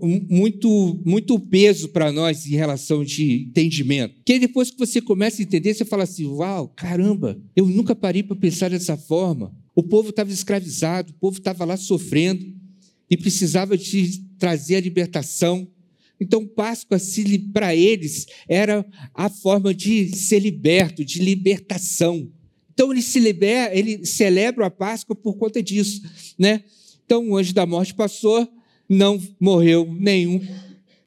muito 0.00 1.00
muito 1.04 1.38
peso 1.38 1.88
para 1.90 2.10
nós 2.10 2.46
em 2.46 2.56
relação 2.56 3.04
de 3.04 3.44
entendimento. 3.48 4.14
Que 4.24 4.38
depois 4.38 4.70
que 4.70 4.78
você 4.78 5.00
começa 5.00 5.40
a 5.40 5.44
entender, 5.44 5.74
você 5.74 5.84
fala 5.84 6.02
assim: 6.02 6.26
"Uau, 6.26 6.68
caramba, 6.68 7.40
eu 7.54 7.66
nunca 7.66 7.94
parei 7.94 8.22
para 8.22 8.36
pensar 8.36 8.70
dessa 8.70 8.96
forma". 8.96 9.52
O 9.78 9.82
povo 9.84 10.10
estava 10.10 10.32
escravizado, 10.32 11.12
o 11.12 11.14
povo 11.20 11.38
estava 11.38 11.64
lá 11.64 11.76
sofrendo 11.76 12.44
e 13.08 13.16
precisava 13.16 13.78
de 13.78 14.24
trazer 14.36 14.74
a 14.74 14.80
libertação. 14.80 15.70
Então, 16.20 16.44
Páscoa 16.44 16.98
para 17.52 17.76
eles 17.76 18.26
era 18.48 18.84
a 19.14 19.28
forma 19.28 19.72
de 19.72 20.16
ser 20.16 20.40
liberto, 20.40 21.04
de 21.04 21.22
libertação. 21.22 22.28
Então, 22.74 22.90
ele, 22.90 23.00
se 23.00 23.20
libera, 23.20 23.72
ele 23.72 24.04
celebra 24.04 24.66
a 24.66 24.70
Páscoa 24.70 25.14
por 25.14 25.36
conta 25.36 25.62
disso. 25.62 26.02
Né? 26.36 26.64
Então, 27.04 27.28
o 27.28 27.36
anjo 27.36 27.54
da 27.54 27.64
morte 27.64 27.94
passou, 27.94 28.52
não 28.88 29.22
morreu 29.38 29.86
nenhum 29.96 30.44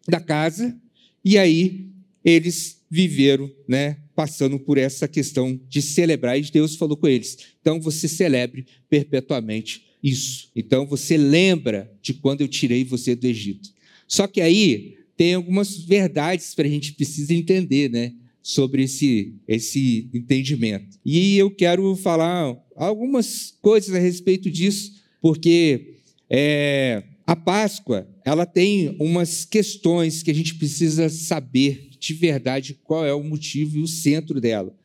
da 0.07 0.21
casa, 0.21 0.79
e 1.25 1.37
aí 1.37 1.90
eles 2.23 2.81
viveram, 2.89 3.49
né, 3.67 3.97
passando 4.15 4.59
por 4.59 4.77
essa 4.77 5.07
questão 5.07 5.59
de 5.67 5.81
celebrar, 5.81 6.37
e 6.37 6.41
Deus 6.43 6.75
falou 6.75 6.97
com 6.97 7.07
eles: 7.07 7.37
então 7.61 7.79
você 7.79 8.07
celebre 8.07 8.65
perpetuamente 8.89 9.85
isso. 10.03 10.49
Então 10.55 10.85
você 10.85 11.17
lembra 11.17 11.91
de 12.01 12.13
quando 12.13 12.41
eu 12.41 12.47
tirei 12.47 12.83
você 12.83 13.15
do 13.15 13.25
Egito. 13.25 13.69
Só 14.07 14.27
que 14.27 14.41
aí 14.41 14.97
tem 15.15 15.35
algumas 15.35 15.77
verdades 15.77 16.53
para 16.53 16.67
a 16.67 16.69
gente 16.69 16.93
precisa 16.93 17.33
entender, 17.33 17.89
né? 17.89 18.13
Sobre 18.43 18.83
esse, 18.83 19.35
esse 19.47 20.09
entendimento. 20.13 20.97
E 21.05 21.37
eu 21.37 21.51
quero 21.51 21.95
falar 21.95 22.57
algumas 22.75 23.55
coisas 23.61 23.93
a 23.93 23.99
respeito 23.99 24.49
disso, 24.49 24.93
porque 25.21 25.99
é, 26.27 27.03
a 27.27 27.35
Páscoa, 27.35 28.09
ela 28.25 28.45
tem 28.47 28.95
umas 28.99 29.45
questões 29.45 30.23
que 30.23 30.31
a 30.31 30.33
gente 30.33 30.55
precisa 30.55 31.07
saber 31.07 31.90
de 32.01 32.15
verdade 32.15 32.79
qual 32.83 33.05
é 33.05 33.13
o 33.13 33.23
motivo 33.23 33.77
e 33.77 33.81
o 33.81 33.87
centro 33.87 34.41
dela. 34.41 34.75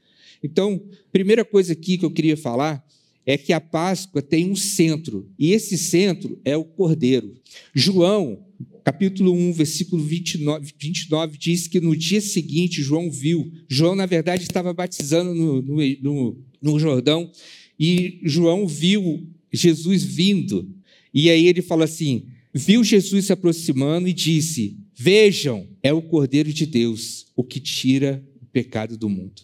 Então, 0.45 0.81
primeira 1.11 1.45
coisa 1.45 1.73
aqui 1.73 1.97
que 1.97 2.05
eu 2.05 2.11
queria 2.11 2.37
falar 2.37 2.87
é 3.25 3.39
que 3.39 3.53
a 3.53 3.61
Páscoa 3.61 4.23
tem 4.23 4.49
um 4.49 4.55
centro, 4.55 5.29
e 5.37 5.51
esse 5.51 5.77
centro 5.77 6.39
é 6.45 6.57
o 6.57 6.63
Cordeiro. 6.63 7.35
João, 7.75 8.45
capítulo 8.85 9.33
1, 9.33 9.53
versículo 9.55 10.05
29, 10.05 10.73
29 10.79 11.39
diz 11.39 11.67
que 11.67 11.81
no 11.81 11.97
dia 11.97 12.21
seguinte 12.21 12.83
João 12.83 13.11
viu, 13.11 13.51
João, 13.69 13.97
na 13.97 14.07
verdade, 14.07 14.45
estava 14.45 14.73
batizando 14.73 15.35
no, 15.35 15.63
no, 15.63 16.39
no 16.63 16.79
Jordão, 16.79 17.33
e 17.81 18.21
João 18.23 18.69
viu 18.69 19.27
Jesus 19.53 20.05
vindo, 20.05 20.71
e 21.13 21.31
aí 21.31 21.47
ele 21.47 21.63
fala 21.63 21.85
assim: 21.85 22.27
viu 22.55 22.85
Jesus 22.85 23.25
se 23.25 23.33
aproximando 23.33 24.07
e 24.07 24.13
disse: 24.13 24.77
Vejam, 24.99 25.69
é 25.83 25.93
o 25.93 26.01
Cordeiro 26.01 26.51
de 26.53 26.65
Deus, 26.65 27.27
o 27.37 27.45
que 27.45 27.61
tira 27.61 28.25
o 28.41 28.47
pecado 28.47 28.97
do 28.97 29.11
mundo. 29.11 29.43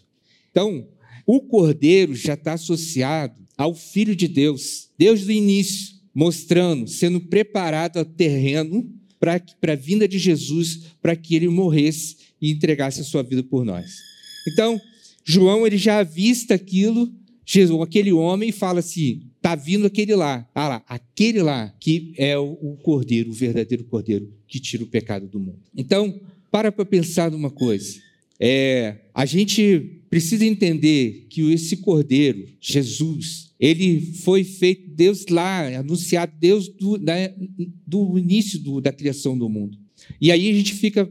Então, 0.50 0.88
o 1.26 1.42
Cordeiro 1.42 2.14
já 2.14 2.34
está 2.34 2.54
associado 2.54 3.34
ao 3.56 3.74
Filho 3.74 4.16
de 4.16 4.26
Deus, 4.26 4.88
desde 4.98 5.26
o 5.26 5.30
início, 5.30 5.94
mostrando, 6.14 6.88
sendo 6.88 7.20
preparado 7.20 7.98
ao 7.98 8.04
terreno 8.04 8.90
para 9.20 9.40
a 9.72 9.76
vinda 9.76 10.08
de 10.08 10.18
Jesus, 10.18 10.94
para 11.00 11.14
que 11.14 11.34
ele 11.36 11.48
morresse 11.48 12.16
e 12.40 12.50
entregasse 12.50 13.02
a 13.02 13.04
sua 13.04 13.22
vida 13.22 13.42
por 13.42 13.64
nós. 13.64 13.92
Então, 14.48 14.80
João 15.24 15.66
ele 15.66 15.78
já 15.78 15.98
avista 15.98 16.54
aquilo, 16.54 17.12
Jesus, 17.44 17.80
aquele 17.80 18.12
homem, 18.12 18.52
fala 18.52 18.80
assim: 18.80 19.22
Está 19.36 19.54
vindo 19.54 19.86
aquele 19.86 20.14
lá. 20.14 20.48
Ah 20.54 20.68
lá, 20.68 20.84
aquele 20.86 21.42
lá 21.42 21.74
que 21.80 22.14
é 22.16 22.38
o, 22.38 22.76
cordeiro, 22.82 23.30
o 23.30 23.34
verdadeiro 23.34 23.84
cordeiro 23.84 24.32
que 24.46 24.60
tira 24.60 24.84
o 24.84 24.86
pecado 24.86 25.26
do 25.26 25.40
mundo. 25.40 25.60
Então, 25.76 26.20
para 26.50 26.70
para 26.70 26.84
pensar 26.84 27.30
numa 27.30 27.50
coisa. 27.50 28.00
É, 28.38 28.96
a 29.14 29.24
gente 29.24 30.02
precisa 30.10 30.44
entender 30.44 31.26
que 31.30 31.52
esse 31.52 31.76
cordeiro, 31.76 32.44
Jesus, 32.60 33.52
ele 33.58 34.00
foi 34.00 34.42
feito, 34.42 34.90
Deus 34.90 35.24
lá, 35.30 35.78
anunciado, 35.78 36.32
Deus 36.40 36.68
do, 36.68 36.98
da, 36.98 37.14
do 37.86 38.18
início 38.18 38.58
do, 38.58 38.80
da 38.80 38.92
criação 38.92 39.38
do 39.38 39.48
mundo. 39.48 39.78
E 40.20 40.32
aí 40.32 40.50
a 40.50 40.52
gente 40.54 40.74
fica 40.74 41.08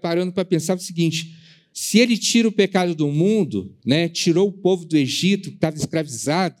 parando 0.00 0.32
para 0.32 0.44
pensar 0.44 0.76
o 0.76 0.80
seguinte: 0.80 1.34
se 1.80 2.00
ele 2.00 2.18
tira 2.18 2.48
o 2.48 2.52
pecado 2.52 2.92
do 2.92 3.06
mundo, 3.06 3.72
né, 3.86 4.08
tirou 4.08 4.48
o 4.48 4.52
povo 4.52 4.84
do 4.84 4.96
Egito, 4.96 5.50
que 5.50 5.54
estava 5.54 5.76
escravizado, 5.76 6.56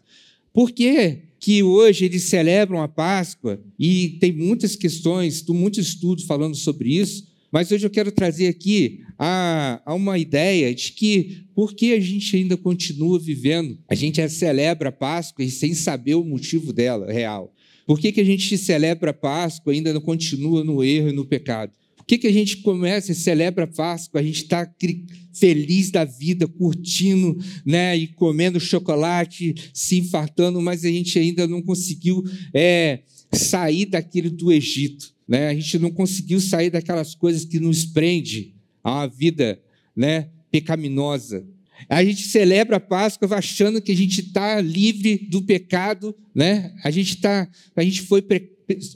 por 0.52 0.70
que, 0.70 1.22
que 1.40 1.60
hoje 1.60 2.04
eles 2.04 2.22
celebram 2.22 2.80
a 2.80 2.86
Páscoa? 2.86 3.60
E 3.76 4.16
tem 4.20 4.30
muitas 4.30 4.76
questões, 4.76 5.44
muito 5.48 5.80
estudo 5.80 6.24
falando 6.24 6.54
sobre 6.54 6.96
isso, 6.96 7.26
mas 7.50 7.72
hoje 7.72 7.84
eu 7.84 7.90
quero 7.90 8.12
trazer 8.12 8.46
aqui 8.46 9.00
a, 9.18 9.82
a, 9.84 9.92
uma 9.92 10.16
ideia 10.18 10.72
de 10.72 10.92
que 10.92 11.42
por 11.52 11.74
que 11.74 11.92
a 11.94 12.00
gente 12.00 12.36
ainda 12.36 12.56
continua 12.56 13.18
vivendo? 13.18 13.76
A 13.88 13.96
gente 13.96 14.26
celebra 14.28 14.90
a 14.90 14.92
Páscoa 14.92 15.44
e 15.44 15.50
sem 15.50 15.74
saber 15.74 16.14
o 16.14 16.24
motivo 16.24 16.72
dela 16.72 17.10
real. 17.12 17.52
Por 17.84 17.98
que, 17.98 18.12
que 18.12 18.20
a 18.20 18.24
gente 18.24 18.56
celebra 18.56 19.10
a 19.10 19.14
Páscoa 19.14 19.74
e 19.74 19.78
ainda 19.78 20.00
continua 20.00 20.62
no 20.62 20.84
erro 20.84 21.08
e 21.08 21.12
no 21.12 21.24
pecado? 21.26 21.72
Que, 22.08 22.16
que 22.16 22.26
a 22.26 22.32
gente 22.32 22.56
começa 22.58 23.12
e 23.12 23.14
celebra 23.14 23.64
a 23.64 23.66
Páscoa? 23.66 24.20
A 24.20 24.24
gente 24.24 24.44
está 24.44 24.66
feliz 25.34 25.90
da 25.90 26.06
vida, 26.06 26.48
curtindo, 26.48 27.36
né, 27.66 27.94
e 27.94 28.06
comendo 28.06 28.58
chocolate, 28.58 29.54
se 29.74 29.98
infartando, 29.98 30.60
mas 30.62 30.86
a 30.86 30.88
gente 30.88 31.18
ainda 31.18 31.46
não 31.46 31.60
conseguiu 31.60 32.24
é, 32.54 33.00
sair 33.30 33.84
daquilo 33.84 34.30
do 34.30 34.50
Egito, 34.50 35.12
né? 35.28 35.50
A 35.50 35.54
gente 35.54 35.78
não 35.78 35.90
conseguiu 35.90 36.40
sair 36.40 36.70
daquelas 36.70 37.14
coisas 37.14 37.44
que 37.44 37.60
nos 37.60 37.84
prende 37.84 38.54
a 38.82 38.90
uma 38.90 39.06
vida, 39.06 39.60
né, 39.94 40.30
pecaminosa. 40.50 41.46
A 41.90 42.02
gente 42.02 42.26
celebra 42.26 42.78
a 42.78 42.80
Páscoa 42.80 43.36
achando 43.36 43.82
que 43.82 43.92
a 43.92 43.96
gente 43.96 44.22
está 44.22 44.62
livre 44.62 45.18
do 45.30 45.42
pecado, 45.42 46.16
né? 46.34 46.74
A 46.82 46.90
gente 46.90 47.18
tá, 47.18 47.46
a 47.76 47.84
gente 47.84 48.00
foi 48.00 48.22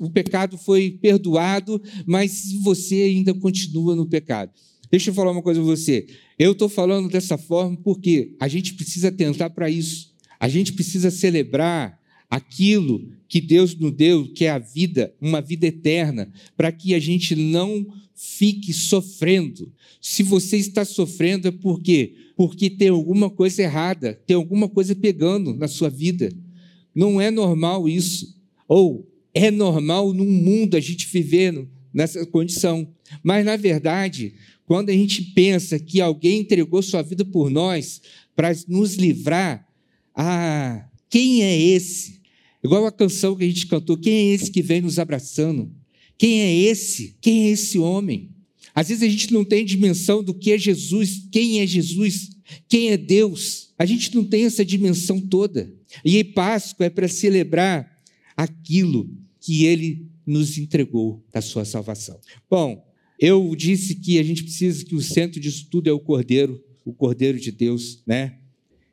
o 0.00 0.10
pecado 0.10 0.58
foi 0.58 0.98
perdoado, 1.00 1.80
mas 2.06 2.52
você 2.62 3.02
ainda 3.02 3.32
continua 3.34 3.94
no 3.94 4.06
pecado. 4.06 4.52
Deixa 4.90 5.10
eu 5.10 5.14
falar 5.14 5.30
uma 5.30 5.42
coisa 5.42 5.60
para 5.60 5.70
você. 5.70 6.06
Eu 6.38 6.52
estou 6.52 6.68
falando 6.68 7.08
dessa 7.08 7.38
forma 7.38 7.76
porque 7.82 8.34
a 8.38 8.48
gente 8.48 8.74
precisa 8.74 9.10
tentar 9.10 9.50
para 9.50 9.70
isso. 9.70 10.12
A 10.38 10.48
gente 10.48 10.72
precisa 10.72 11.10
celebrar 11.10 11.98
aquilo 12.28 13.08
que 13.28 13.40
Deus 13.40 13.74
nos 13.74 13.92
deu, 13.92 14.30
que 14.32 14.44
é 14.44 14.50
a 14.50 14.58
vida, 14.58 15.14
uma 15.20 15.40
vida 15.40 15.66
eterna, 15.66 16.30
para 16.56 16.70
que 16.72 16.94
a 16.94 16.98
gente 16.98 17.34
não 17.34 17.86
fique 18.14 18.72
sofrendo. 18.72 19.72
Se 20.00 20.22
você 20.22 20.56
está 20.56 20.84
sofrendo 20.84 21.48
é 21.48 21.50
porque 21.50 22.14
porque 22.36 22.70
tem 22.70 22.88
alguma 22.88 23.30
coisa 23.30 23.62
errada, 23.62 24.20
tem 24.26 24.34
alguma 24.34 24.68
coisa 24.68 24.94
pegando 24.94 25.54
na 25.54 25.68
sua 25.68 25.88
vida. 25.88 26.32
Não 26.94 27.20
é 27.20 27.30
normal 27.30 27.88
isso. 27.88 28.34
Ou 28.66 29.06
é 29.34 29.50
normal 29.50 30.12
num 30.12 30.30
mundo 30.30 30.76
a 30.76 30.80
gente 30.80 31.06
viver 31.06 31.66
nessa 31.92 32.24
condição. 32.26 32.88
Mas, 33.22 33.44
na 33.44 33.56
verdade, 33.56 34.34
quando 34.66 34.90
a 34.90 34.92
gente 34.92 35.22
pensa 35.34 35.78
que 35.78 36.00
alguém 36.00 36.40
entregou 36.40 36.82
sua 36.82 37.02
vida 37.02 37.24
por 37.24 37.50
nós 37.50 38.00
para 38.34 38.52
nos 38.68 38.94
livrar, 38.94 39.66
ah, 40.14 40.88
quem 41.08 41.42
é 41.42 41.60
esse? 41.60 42.20
Igual 42.64 42.86
a 42.86 42.92
canção 42.92 43.36
que 43.36 43.44
a 43.44 43.46
gente 43.46 43.66
cantou, 43.66 43.96
quem 43.96 44.12
é 44.12 44.34
esse 44.34 44.50
que 44.50 44.62
vem 44.62 44.80
nos 44.80 44.98
abraçando? 44.98 45.70
Quem 46.16 46.40
é 46.40 46.54
esse? 46.54 47.16
Quem 47.20 47.48
é 47.48 47.50
esse 47.50 47.78
homem? 47.78 48.30
Às 48.74 48.88
vezes 48.88 49.02
a 49.02 49.08
gente 49.08 49.32
não 49.32 49.44
tem 49.44 49.64
dimensão 49.64 50.22
do 50.22 50.32
que 50.32 50.52
é 50.52 50.58
Jesus, 50.58 51.26
quem 51.30 51.60
é 51.60 51.66
Jesus, 51.66 52.30
quem 52.68 52.90
é 52.90 52.96
Deus. 52.96 53.72
A 53.78 53.84
gente 53.84 54.14
não 54.14 54.24
tem 54.24 54.44
essa 54.44 54.64
dimensão 54.64 55.20
toda. 55.20 55.72
E 56.04 56.22
Páscoa 56.22 56.86
é 56.86 56.90
para 56.90 57.08
celebrar 57.08 57.90
aquilo 58.36 59.10
que 59.42 59.64
ele 59.64 60.06
nos 60.24 60.56
entregou 60.56 61.22
da 61.32 61.40
sua 61.40 61.64
salvação. 61.64 62.18
Bom, 62.48 62.86
eu 63.18 63.54
disse 63.56 63.96
que 63.96 64.18
a 64.20 64.22
gente 64.22 64.44
precisa 64.44 64.84
que 64.84 64.94
o 64.94 65.02
centro 65.02 65.40
disso 65.40 65.66
tudo 65.68 65.88
é 65.88 65.92
o 65.92 65.98
Cordeiro, 65.98 66.62
o 66.84 66.92
Cordeiro 66.92 67.38
de 67.38 67.50
Deus, 67.50 68.02
né? 68.06 68.38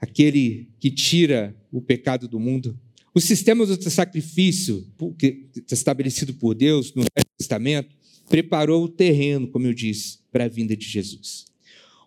Aquele 0.02 0.70
que 0.80 0.90
tira 0.90 1.56
o 1.72 1.80
pecado 1.80 2.28
do 2.28 2.40
mundo. 2.40 2.78
O 3.14 3.22
sistema 3.22 3.64
do 3.66 3.90
sacrifício, 3.90 4.88
estabelecido 5.72 6.34
por 6.34 6.56
Deus 6.56 6.94
no 6.96 7.04
Velho 7.04 7.30
Testamento, 7.38 7.96
preparou 8.28 8.84
o 8.84 8.90
terreno, 8.90 9.48
como 9.48 9.68
eu 9.68 9.74
disse, 9.74 10.20
para 10.32 10.46
a 10.46 10.50
vinda 10.50 10.76
de 10.76 10.86
Jesus. 10.88 11.46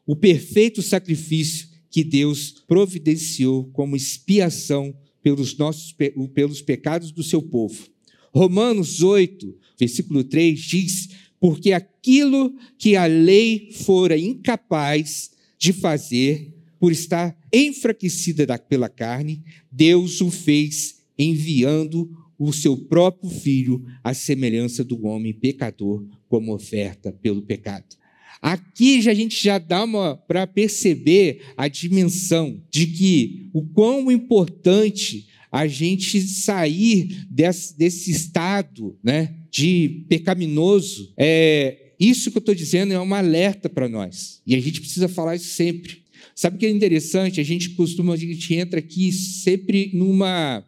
O 0.04 0.16
perfeito 0.16 0.82
sacrifício 0.82 1.68
que 1.90 2.02
Deus 2.02 2.64
providenciou 2.66 3.66
como 3.66 3.94
expiação 3.94 4.96
pelos, 5.22 5.56
nossos, 5.56 5.94
pelos 6.34 6.60
pecados 6.60 7.12
do 7.12 7.22
seu 7.22 7.40
povo. 7.40 7.91
Romanos 8.32 9.02
8, 9.02 9.54
versículo 9.78 10.24
3 10.24 10.58
diz: 10.58 11.08
Porque 11.38 11.72
aquilo 11.72 12.56
que 12.78 12.96
a 12.96 13.06
lei 13.06 13.70
fora 13.72 14.18
incapaz 14.18 15.30
de 15.58 15.72
fazer, 15.72 16.52
por 16.80 16.90
estar 16.90 17.38
enfraquecida 17.52 18.58
pela 18.58 18.88
carne, 18.88 19.42
Deus 19.70 20.20
o 20.20 20.30
fez 20.30 21.02
enviando 21.16 22.10
o 22.38 22.52
seu 22.52 22.76
próprio 22.76 23.30
filho 23.30 23.84
à 24.02 24.12
semelhança 24.12 24.82
do 24.82 25.06
homem 25.06 25.32
pecador 25.32 26.04
como 26.28 26.52
oferta 26.52 27.12
pelo 27.12 27.42
pecado. 27.42 27.96
Aqui 28.40 29.00
já, 29.00 29.12
a 29.12 29.14
gente 29.14 29.40
já 29.40 29.58
dá 29.58 29.86
para 30.26 30.48
perceber 30.48 31.42
a 31.56 31.68
dimensão 31.68 32.60
de 32.68 32.88
que 32.88 33.48
o 33.52 33.62
quão 33.62 34.10
importante 34.10 35.28
a 35.52 35.66
gente 35.66 36.18
sair 36.22 37.26
desse, 37.30 37.76
desse 37.76 38.10
estado 38.10 38.98
né, 39.04 39.34
de 39.50 40.06
pecaminoso. 40.08 41.12
É, 41.14 41.92
isso 42.00 42.30
que 42.30 42.38
eu 42.38 42.40
estou 42.40 42.54
dizendo 42.54 42.94
é 42.94 42.98
um 42.98 43.14
alerta 43.14 43.68
para 43.68 43.86
nós. 43.86 44.40
E 44.46 44.54
a 44.54 44.60
gente 44.60 44.80
precisa 44.80 45.08
falar 45.08 45.36
isso 45.36 45.54
sempre. 45.54 46.00
Sabe 46.34 46.56
o 46.56 46.58
que 46.58 46.64
é 46.64 46.70
interessante? 46.70 47.38
A 47.38 47.44
gente 47.44 47.70
costuma, 47.70 48.14
a 48.14 48.16
gente 48.16 48.54
entra 48.54 48.78
aqui 48.78 49.12
sempre 49.12 49.90
numa, 49.92 50.64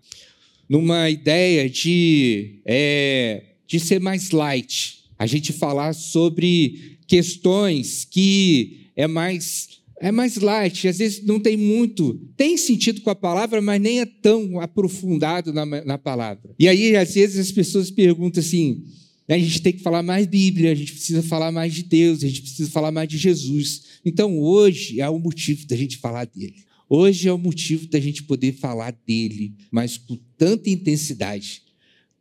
numa 0.69 1.09
ideia 1.09 1.69
de, 1.69 2.61
é, 2.67 3.43
de 3.67 3.81
ser 3.81 4.01
mais 4.01 4.33
light. 4.33 5.05
A 5.19 5.27
gente 5.27 5.51
falar 5.55 5.95
sobre 5.95 6.99
questões 7.07 8.05
que 8.05 8.91
é 8.95 9.07
mais 9.07 9.83
é 10.01 10.11
mais 10.11 10.37
light, 10.37 10.89
às 10.89 10.99
vezes 10.99 11.25
não 11.25 11.39
tem 11.39 11.57
muito, 11.57 12.15
tem 12.37 12.57
sentido 12.57 13.01
com 13.01 13.11
a 13.11 13.15
palavra, 13.15 13.61
mas 13.61 13.81
nem 13.81 14.01
é 14.01 14.07
tão 14.07 14.61
aprofundado 14.61 15.53
na, 15.53 15.65
na 15.65 15.99
palavra. 15.99 16.55
E 16.59 16.69
aí, 16.69 16.97
às 16.97 17.15
vezes, 17.15 17.39
as 17.39 17.53
pessoas 17.53 17.91
perguntam 17.91 18.41
assim: 18.41 18.83
a 19.29 19.39
gente 19.39 19.63
tem 19.63 19.73
que 19.73 19.83
falar 19.83 20.03
mais 20.03 20.27
Bíblia, 20.27 20.73
a 20.73 20.75
gente 20.75 20.93
precisa 20.93 21.23
falar 21.23 21.51
mais 21.51 21.73
de 21.73 21.83
Deus, 21.83 22.23
a 22.23 22.29
gente 22.29 22.43
precisa 22.43 22.71
falar 22.71 22.91
mais 22.91 23.09
de 23.09 23.17
Jesus. 23.17 24.01
Então, 24.05 24.39
hoje 24.39 25.01
é 25.01 25.09
o 25.09 25.19
motivo 25.19 25.67
da 25.67 25.77
gente 25.77 25.97
falar 25.99 26.27
dele. 26.27 26.57
Hoje 26.89 27.29
é 27.29 27.33
o 27.33 27.39
motivo 27.39 27.89
da 27.89 27.99
gente 27.99 28.23
poder 28.25 28.53
falar 28.53 28.95
dele, 29.07 29.55
mas 29.71 29.97
com 29.97 30.19
tanta 30.37 30.69
intensidade, 30.69 31.63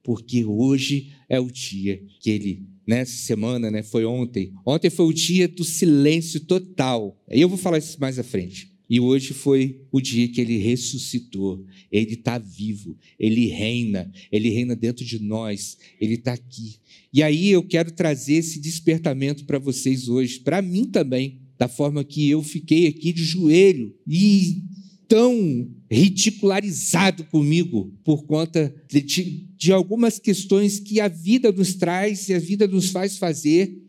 porque 0.01 0.45
hoje 0.45 1.11
é 1.27 1.39
o 1.39 1.51
dia 1.51 2.01
que 2.21 2.29
ele, 2.29 2.63
nessa 2.87 3.15
semana, 3.15 3.71
né, 3.71 3.83
foi 3.83 4.05
ontem. 4.05 4.53
Ontem 4.65 4.89
foi 4.89 5.05
o 5.05 5.13
dia 5.13 5.47
do 5.47 5.63
silêncio 5.63 6.41
total. 6.41 7.17
E 7.31 7.41
eu 7.41 7.49
vou 7.49 7.57
falar 7.57 7.77
isso 7.77 7.99
mais 7.99 8.19
à 8.19 8.23
frente. 8.23 8.73
E 8.89 8.99
hoje 8.99 9.33
foi 9.33 9.81
o 9.91 10.01
dia 10.01 10.27
que 10.27 10.39
ele 10.39 10.57
ressuscitou. 10.57 11.65
Ele 11.91 12.13
está 12.13 12.37
vivo, 12.37 12.97
ele 13.17 13.47
reina, 13.47 14.11
ele 14.31 14.49
reina 14.49 14.75
dentro 14.75 15.03
de 15.03 15.19
nós, 15.19 15.77
ele 15.99 16.15
está 16.15 16.33
aqui. 16.33 16.75
E 17.11 17.23
aí 17.23 17.49
eu 17.49 17.63
quero 17.63 17.91
trazer 17.91 18.35
esse 18.35 18.59
despertamento 18.59 19.45
para 19.45 19.57
vocês 19.57 20.09
hoje, 20.09 20.39
para 20.39 20.61
mim 20.61 20.85
também, 20.85 21.41
da 21.57 21.67
forma 21.67 22.03
que 22.03 22.29
eu 22.29 22.43
fiquei 22.43 22.87
aqui 22.87 23.13
de 23.13 23.23
joelho 23.23 23.95
e 24.07 24.63
tão 25.07 25.69
ridicularizado 25.93 27.23
comigo 27.25 27.93
por 28.03 28.25
conta 28.25 28.73
de, 28.87 29.47
de 29.55 29.71
algumas 29.71 30.17
questões 30.17 30.79
que 30.79 30.99
a 30.99 31.07
vida 31.07 31.51
nos 31.51 31.75
traz 31.75 32.27
e 32.29 32.33
a 32.33 32.39
vida 32.39 32.67
nos 32.67 32.89
faz 32.89 33.17
fazer, 33.17 33.79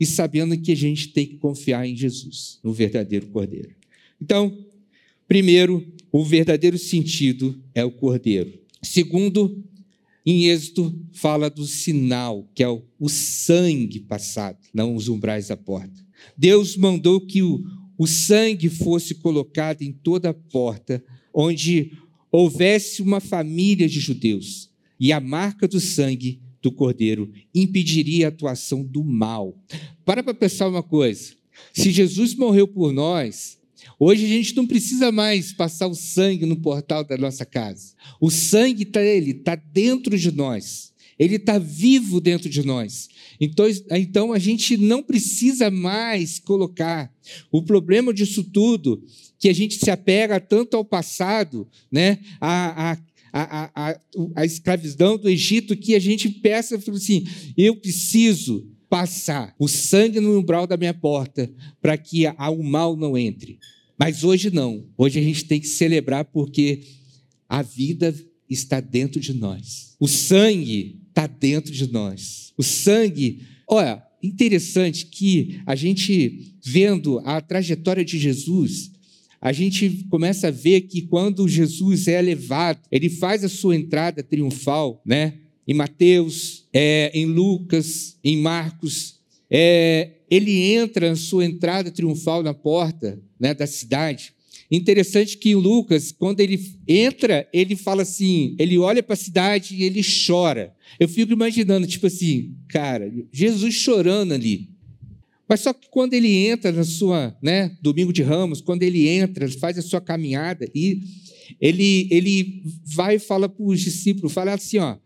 e 0.00 0.06
sabendo 0.06 0.58
que 0.58 0.72
a 0.72 0.76
gente 0.76 1.08
tem 1.08 1.26
que 1.26 1.36
confiar 1.36 1.86
em 1.86 1.94
Jesus, 1.94 2.58
no 2.62 2.72
verdadeiro 2.72 3.26
Cordeiro. 3.28 3.70
Então, 4.20 4.56
primeiro, 5.28 5.86
o 6.10 6.24
verdadeiro 6.24 6.78
sentido 6.78 7.62
é 7.74 7.84
o 7.84 7.90
cordeiro. 7.90 8.52
Segundo, 8.82 9.62
em 10.24 10.46
Êxodo 10.46 10.98
fala 11.12 11.48
do 11.48 11.64
sinal, 11.66 12.48
que 12.54 12.62
é 12.62 12.68
o, 12.68 12.82
o 12.98 13.08
sangue 13.08 14.00
passado, 14.00 14.58
não 14.74 14.96
os 14.96 15.08
umbrais 15.08 15.48
da 15.48 15.56
porta. 15.56 16.04
Deus 16.36 16.76
mandou 16.76 17.20
que 17.20 17.42
o, 17.42 17.64
o 17.96 18.06
sangue 18.06 18.68
fosse 18.68 19.14
colocado 19.16 19.82
em 19.82 19.92
toda 19.92 20.30
a 20.30 20.34
porta 20.34 21.02
onde 21.32 21.92
houvesse 22.30 23.02
uma 23.02 23.20
família 23.20 23.88
de 23.88 24.00
judeus, 24.00 24.70
e 24.98 25.12
a 25.12 25.20
marca 25.20 25.66
do 25.66 25.80
sangue 25.80 26.40
do 26.62 26.70
cordeiro 26.70 27.30
impediria 27.54 28.26
a 28.26 28.28
atuação 28.28 28.84
do 28.84 29.02
mal. 29.02 29.58
Para 30.04 30.22
para 30.22 30.32
pensar 30.32 30.68
uma 30.68 30.82
coisa: 30.82 31.34
se 31.72 31.90
Jesus 31.90 32.34
morreu 32.34 32.68
por 32.68 32.92
nós, 32.92 33.60
Hoje 33.98 34.24
a 34.24 34.28
gente 34.28 34.54
não 34.56 34.66
precisa 34.66 35.10
mais 35.10 35.52
passar 35.52 35.86
o 35.86 35.94
sangue 35.94 36.46
no 36.46 36.56
portal 36.56 37.04
da 37.04 37.16
nossa 37.16 37.44
casa. 37.44 37.94
O 38.20 38.30
sangue 38.30 38.84
está 38.84 39.02
ele, 39.02 39.32
está 39.32 39.54
dentro 39.54 40.16
de 40.16 40.30
nós. 40.30 40.92
Ele 41.18 41.36
está 41.36 41.58
vivo 41.58 42.20
dentro 42.20 42.48
de 42.48 42.64
nós. 42.64 43.08
Então, 43.40 43.66
então 43.90 44.32
a 44.32 44.38
gente 44.38 44.76
não 44.76 45.02
precisa 45.02 45.70
mais 45.70 46.38
colocar. 46.38 47.12
O 47.50 47.62
problema 47.62 48.12
disso 48.12 48.42
tudo, 48.42 49.02
que 49.42 49.48
a 49.48 49.52
gente 49.52 49.74
se 49.74 49.90
apega 49.90 50.38
tanto 50.38 50.76
ao 50.76 50.84
passado, 50.84 51.68
né? 51.90 52.20
a, 52.40 52.92
a 52.92 52.98
a, 53.34 53.70
a, 53.74 54.00
a, 54.36 54.44
escravidão 54.44 55.16
do 55.16 55.26
Egito, 55.26 55.74
que 55.74 55.94
a 55.94 55.98
gente 55.98 56.28
peça 56.28 56.76
assim: 56.76 57.26
eu 57.56 57.74
preciso 57.74 58.70
passar 58.90 59.54
o 59.58 59.66
sangue 59.66 60.20
no 60.20 60.38
umbral 60.38 60.66
da 60.66 60.76
minha 60.76 60.92
porta 60.92 61.50
para 61.80 61.96
que 61.96 62.26
o 62.26 62.62
mal 62.62 62.94
não 62.94 63.16
entre. 63.16 63.58
Mas 63.98 64.22
hoje 64.22 64.50
não. 64.50 64.84
Hoje 64.98 65.18
a 65.18 65.22
gente 65.22 65.46
tem 65.46 65.58
que 65.58 65.66
celebrar 65.66 66.26
porque 66.26 66.82
a 67.48 67.62
vida 67.62 68.14
está 68.50 68.80
dentro 68.80 69.18
de 69.18 69.32
nós. 69.32 69.96
O 69.98 70.06
sangue 70.06 71.00
está 71.08 71.26
dentro 71.26 71.72
de 71.72 71.90
nós. 71.90 72.52
O 72.58 72.62
sangue, 72.62 73.40
olha, 73.66 74.02
interessante 74.22 75.06
que 75.06 75.58
a 75.64 75.74
gente 75.74 76.54
vendo 76.62 77.18
a 77.24 77.40
trajetória 77.40 78.04
de 78.04 78.18
Jesus, 78.18 78.91
a 79.42 79.52
gente 79.52 80.06
começa 80.08 80.46
a 80.46 80.50
ver 80.52 80.82
que 80.82 81.02
quando 81.02 81.48
Jesus 81.48 82.06
é 82.06 82.22
levado, 82.22 82.78
ele 82.92 83.10
faz 83.10 83.42
a 83.42 83.48
sua 83.48 83.74
entrada 83.74 84.22
triunfal, 84.22 85.02
né? 85.04 85.34
Em 85.66 85.74
Mateus, 85.74 86.68
é, 86.72 87.10
em 87.12 87.26
Lucas, 87.26 88.16
em 88.22 88.36
Marcos, 88.36 89.20
é, 89.50 90.12
ele 90.30 90.72
entra 90.72 91.10
na 91.10 91.16
sua 91.16 91.44
entrada 91.44 91.90
triunfal 91.90 92.40
na 92.44 92.54
porta 92.54 93.20
né, 93.38 93.52
da 93.52 93.66
cidade. 93.66 94.32
Interessante 94.70 95.36
que 95.36 95.50
em 95.50 95.54
Lucas, 95.56 96.12
quando 96.12 96.38
ele 96.38 96.58
entra, 96.86 97.46
ele 97.52 97.74
fala 97.74 98.02
assim, 98.02 98.54
ele 98.58 98.78
olha 98.78 99.02
para 99.02 99.14
a 99.14 99.16
cidade 99.16 99.74
e 99.74 99.82
ele 99.82 100.02
chora. 100.26 100.72
Eu 101.00 101.08
fico 101.08 101.32
imaginando, 101.32 101.86
tipo 101.86 102.06
assim, 102.06 102.54
cara, 102.68 103.12
Jesus 103.32 103.74
chorando 103.74 104.32
ali. 104.32 104.71
Mas 105.48 105.60
só 105.60 105.72
que 105.72 105.88
quando 105.90 106.14
ele 106.14 106.34
entra 106.46 106.72
na 106.72 106.84
sua, 106.84 107.36
né, 107.42 107.76
domingo 107.80 108.12
de 108.12 108.22
Ramos, 108.22 108.60
quando 108.60 108.82
ele 108.82 109.08
entra, 109.08 109.48
faz 109.58 109.76
a 109.76 109.82
sua 109.82 110.00
caminhada 110.00 110.68
e 110.74 111.02
ele 111.60 112.08
ele 112.10 112.62
vai 112.84 113.16
e 113.16 113.18
fala 113.18 113.48
para 113.48 113.64
os 113.64 113.80
discípulos, 113.80 114.32
fala 114.32 114.54
assim, 114.54 114.78
ó, 114.78 114.96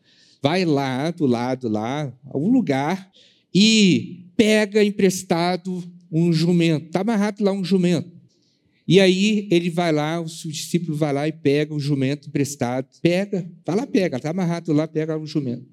vai 0.43 0.65
lá 0.65 1.11
do 1.11 1.27
lado 1.27 1.69
lá, 1.69 2.13
a 2.25 2.39
um 2.39 2.49
lugar 2.49 3.11
e 3.53 4.27
pega 4.37 4.85
emprestado 4.85 5.83
um 6.13 6.33
jumento, 6.33 6.87
está 6.87 7.01
amarrado 7.01 7.43
lá 7.43 7.53
um 7.53 7.65
jumento. 7.65 8.17
E 8.87 9.01
aí 9.01 9.49
ele 9.51 9.69
vai 9.69 9.91
lá, 9.91 10.21
o 10.21 10.25
discípulo 10.25 10.97
vai 10.97 11.13
lá 11.13 11.27
e 11.27 11.33
pega 11.33 11.75
o 11.75 11.81
jumento 11.81 12.29
emprestado, 12.29 12.87
pega, 13.03 13.51
vai 13.65 13.75
lá, 13.75 13.87
pega, 13.87 14.17
está 14.17 14.31
amarrado 14.31 14.73
lá, 14.73 14.87
pega 14.87 15.19
o 15.19 15.27
jumento. 15.27 15.67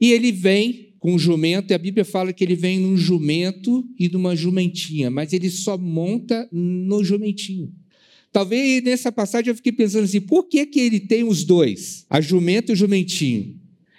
E 0.00 0.12
ele 0.12 0.30
vem 0.30 0.94
com 1.06 1.14
o 1.14 1.18
jumento, 1.20 1.70
e 1.70 1.74
a 1.74 1.78
Bíblia 1.78 2.04
fala 2.04 2.32
que 2.32 2.42
ele 2.42 2.56
vem 2.56 2.80
num 2.80 2.96
jumento 2.96 3.88
e 3.96 4.08
numa 4.08 4.34
jumentinha, 4.34 5.08
mas 5.08 5.32
ele 5.32 5.48
só 5.48 5.78
monta 5.78 6.48
no 6.50 7.04
jumentinho. 7.04 7.72
Talvez 8.32 8.82
nessa 8.82 9.12
passagem 9.12 9.50
eu 9.50 9.54
fiquei 9.54 9.70
pensando 9.70 10.02
assim, 10.02 10.20
por 10.20 10.48
que, 10.48 10.66
que 10.66 10.80
ele 10.80 10.98
tem 10.98 11.22
os 11.22 11.44
dois, 11.44 12.04
a 12.10 12.20
jumento 12.20 12.72
e 12.72 12.74
o 12.74 12.76
jumentinho? 12.76 13.54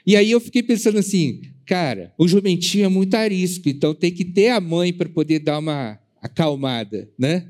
E 0.05 0.17
aí 0.17 0.29
eu 0.29 0.41
fiquei 0.41 0.61
pensando 0.61 0.97
assim, 0.97 1.39
Cara, 1.65 2.13
o 2.17 2.27
jumentinho 2.27 2.83
é 2.83 2.89
muito 2.89 3.13
arisco, 3.15 3.69
então 3.69 3.93
tem 3.95 4.11
que 4.11 4.25
ter 4.25 4.49
a 4.49 4.59
mãe 4.59 4.91
para 4.91 5.07
poder 5.07 5.39
dar 5.39 5.59
uma 5.59 5.97
acalmada, 6.21 7.09
né? 7.17 7.47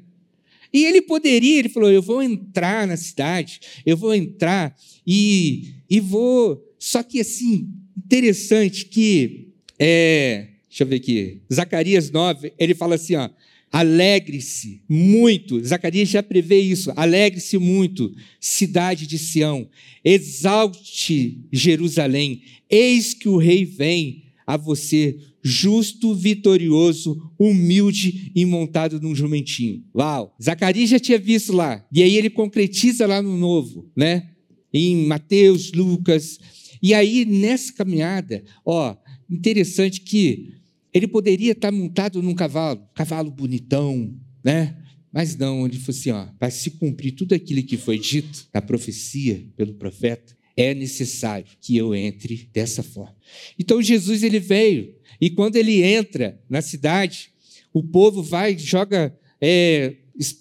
E 0.74 0.86
ele 0.86 1.04
poderia, 1.04 1.58
ele 1.58 1.70
falou: 1.70 1.92
eu 1.92 2.02
vou 2.02 2.22
entrar 2.22 2.88
na 2.88 2.98
cidade, 2.98 3.60
eu 3.86 3.96
vou 3.96 4.14
entrar 4.14 4.76
e, 5.06 5.76
e 5.88 6.00
vou. 6.00 6.64
Só 6.80 7.04
que 7.04 7.20
assim, 7.20 7.70
interessante 7.96 8.86
que. 8.86 9.47
É, 9.80 10.48
deixa 10.70 10.84
eu 10.84 10.88
ver 10.88 10.96
aqui. 10.98 11.42
Zacarias 11.52 12.12
9, 12.12 12.54
ele 12.58 12.74
fala 12.74 12.96
assim: 12.96 13.16
ó, 13.16 13.30
Alegre-se 13.72 14.82
muito. 14.88 15.64
Zacarias 15.64 16.10
já 16.10 16.24
prevê 16.24 16.60
isso. 16.60 16.92
Alegre-se 16.96 17.58
muito, 17.58 18.14
cidade 18.40 19.06
de 19.06 19.18
Sião. 19.18 19.70
Exalte 20.04 21.42
Jerusalém. 21.52 22.42
Eis 22.70 23.14
que 23.14 23.28
o 23.28 23.38
rei 23.38 23.66
vem 23.66 24.24
a 24.46 24.56
você, 24.56 25.18
justo, 25.44 26.16
vitorioso, 26.16 27.32
humilde 27.38 28.32
e 28.34 28.46
montado 28.46 29.02
num 29.02 29.14
jumentinho. 29.14 29.84
Uau! 29.94 30.34
Zacarias 30.42 30.90
já 30.90 31.00
tinha 31.00 31.20
visto 31.20 31.52
lá. 31.52 31.86
E 31.92 32.02
aí 32.02 32.16
ele 32.16 32.30
concretiza 32.30 33.06
lá 33.06 33.22
no 33.22 33.38
novo, 33.38 33.92
né? 33.96 34.30
Em 34.74 35.06
Mateus, 35.06 35.74
Lucas. 35.74 36.40
E 36.82 36.94
aí 36.94 37.26
nessa 37.26 37.74
caminhada, 37.74 38.44
ó, 38.66 38.96
interessante 39.30 40.02
que 40.02 40.54
ele 40.94 41.08
poderia 41.08 41.52
estar 41.52 41.72
montado 41.72 42.22
num 42.22 42.34
cavalo, 42.34 42.82
cavalo 42.94 43.30
bonitão, 43.30 44.14
né? 44.44 44.76
Mas 45.12 45.36
não, 45.36 45.66
ele 45.66 45.78
falou 45.78 45.98
assim: 45.98 46.12
ó, 46.12 46.28
para 46.40 46.50
se 46.50 46.72
cumprir 46.72 47.12
tudo 47.12 47.34
aquilo 47.34 47.64
que 47.64 47.78
foi 47.78 47.98
dito 47.98 48.48
na 48.54 48.62
profecia 48.62 49.44
pelo 49.56 49.74
profeta, 49.74 50.36
é 50.56 50.74
necessário 50.74 51.46
que 51.62 51.78
eu 51.78 51.94
entre 51.94 52.50
dessa 52.54 52.82
forma. 52.82 53.16
Então 53.60 53.82
Jesus 53.82 54.24
ele 54.24 54.40
veio 54.40 54.96
e 55.20 55.30
quando 55.30 55.56
ele 55.56 55.84
entra 55.84 56.40
na 56.50 56.62
cidade, 56.62 57.30
o 57.74 57.84
povo 57.84 58.24
vai 58.24 58.58
joga 58.58 59.16
é, 59.40 59.96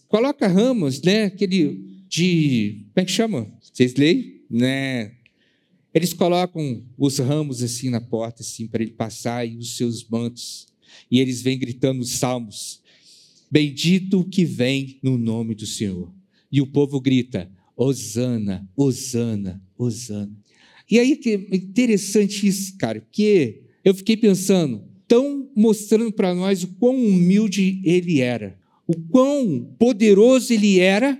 coloca 0.08 0.46
ramos, 0.46 1.02
né? 1.02 1.24
Aquele 1.24 1.84
de 2.08 2.86
como 2.94 3.02
é 3.02 3.04
que 3.04 3.12
chama? 3.12 3.52
Vocês 3.60 3.94
leem, 3.94 4.42
né? 4.50 5.12
Eles 5.96 6.12
colocam 6.12 6.84
os 6.98 7.16
ramos 7.16 7.62
assim 7.62 7.88
na 7.88 8.02
porta, 8.02 8.42
assim, 8.42 8.66
para 8.66 8.82
ele 8.82 8.92
passar 8.92 9.48
e 9.48 9.56
os 9.56 9.78
seus 9.78 10.06
mantos. 10.06 10.66
E 11.10 11.20
eles 11.20 11.40
vêm 11.40 11.58
gritando 11.58 12.02
os 12.02 12.10
salmos: 12.10 12.82
Bendito 13.50 14.20
o 14.20 14.28
que 14.28 14.44
vem 14.44 14.98
no 15.02 15.16
nome 15.16 15.54
do 15.54 15.64
Senhor. 15.64 16.12
E 16.52 16.60
o 16.60 16.66
povo 16.66 17.00
grita: 17.00 17.50
Hosana, 17.74 18.68
Hosana, 18.76 19.58
Hosana. 19.78 20.36
E 20.90 20.98
aí 20.98 21.16
que 21.16 21.30
é 21.30 21.56
interessante 21.56 22.46
isso, 22.46 22.76
cara, 22.76 23.00
porque 23.00 23.62
eu 23.82 23.94
fiquei 23.94 24.18
pensando, 24.18 24.84
tão 25.08 25.50
mostrando 25.56 26.12
para 26.12 26.34
nós 26.34 26.62
o 26.62 26.68
quão 26.74 26.94
humilde 26.94 27.80
ele 27.82 28.20
era, 28.20 28.58
o 28.86 29.00
quão 29.08 29.74
poderoso 29.78 30.52
ele 30.52 30.78
era 30.78 31.18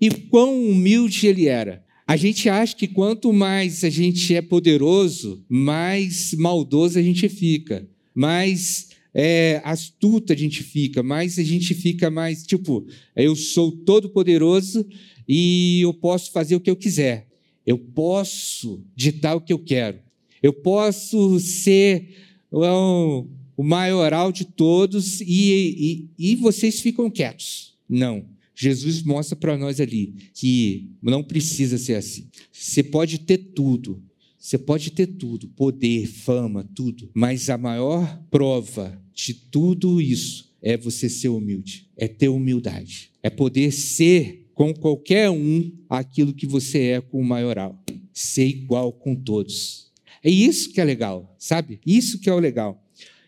e 0.00 0.10
quão 0.10 0.68
humilde 0.68 1.28
ele 1.28 1.46
era. 1.46 1.85
A 2.06 2.16
gente 2.16 2.48
acha 2.48 2.76
que 2.76 2.86
quanto 2.86 3.32
mais 3.32 3.82
a 3.82 3.90
gente 3.90 4.32
é 4.32 4.40
poderoso, 4.40 5.44
mais 5.48 6.32
maldoso 6.34 6.98
a 6.98 7.02
gente 7.02 7.28
fica, 7.28 7.84
mais 8.14 8.90
é, 9.12 9.60
astuta 9.64 10.32
a 10.32 10.36
gente 10.36 10.62
fica, 10.62 11.02
mais 11.02 11.36
a 11.36 11.42
gente 11.42 11.74
fica 11.74 12.08
mais 12.08 12.46
tipo, 12.46 12.86
eu 13.16 13.34
sou 13.34 13.72
todo 13.72 14.10
poderoso 14.10 14.86
e 15.26 15.80
eu 15.80 15.92
posso 15.92 16.30
fazer 16.30 16.54
o 16.54 16.60
que 16.60 16.70
eu 16.70 16.76
quiser, 16.76 17.26
eu 17.66 17.76
posso 17.76 18.84
ditar 18.94 19.34
o 19.34 19.40
que 19.40 19.52
eu 19.52 19.58
quero, 19.58 19.98
eu 20.40 20.52
posso 20.52 21.40
ser 21.40 22.14
o, 22.52 23.26
o 23.56 23.64
maioral 23.64 24.30
de 24.30 24.44
todos 24.44 25.20
e, 25.22 26.06
e, 26.16 26.32
e 26.32 26.36
vocês 26.36 26.78
ficam 26.80 27.10
quietos. 27.10 27.74
Não. 27.88 28.35
Jesus 28.56 29.02
mostra 29.02 29.36
para 29.36 29.58
nós 29.58 29.80
ali 29.80 30.14
que 30.32 30.90
não 31.02 31.22
precisa 31.22 31.76
ser 31.76 31.94
assim. 31.94 32.28
Você 32.50 32.82
pode 32.82 33.18
ter 33.18 33.36
tudo, 33.36 34.02
você 34.38 34.56
pode 34.56 34.90
ter 34.92 35.06
tudo, 35.06 35.48
poder, 35.48 36.06
fama, 36.06 36.64
tudo, 36.74 37.10
mas 37.12 37.50
a 37.50 37.58
maior 37.58 38.22
prova 38.30 38.98
de 39.12 39.34
tudo 39.34 40.00
isso 40.00 40.56
é 40.62 40.76
você 40.76 41.08
ser 41.08 41.28
humilde, 41.28 41.86
é 41.96 42.08
ter 42.08 42.28
humildade, 42.28 43.10
é 43.22 43.28
poder 43.28 43.70
ser 43.72 44.48
com 44.54 44.72
qualquer 44.72 45.28
um 45.28 45.70
aquilo 45.88 46.32
que 46.32 46.46
você 46.46 46.78
é 46.78 47.00
com 47.00 47.20
o 47.20 47.24
maioral, 47.24 47.78
ser 48.12 48.46
igual 48.46 48.90
com 48.90 49.14
todos. 49.14 49.92
É 50.24 50.30
isso 50.30 50.72
que 50.72 50.80
é 50.80 50.84
legal, 50.84 51.36
sabe? 51.38 51.78
Isso 51.86 52.18
que 52.18 52.30
é 52.30 52.32
o 52.32 52.38
legal. 52.38 52.82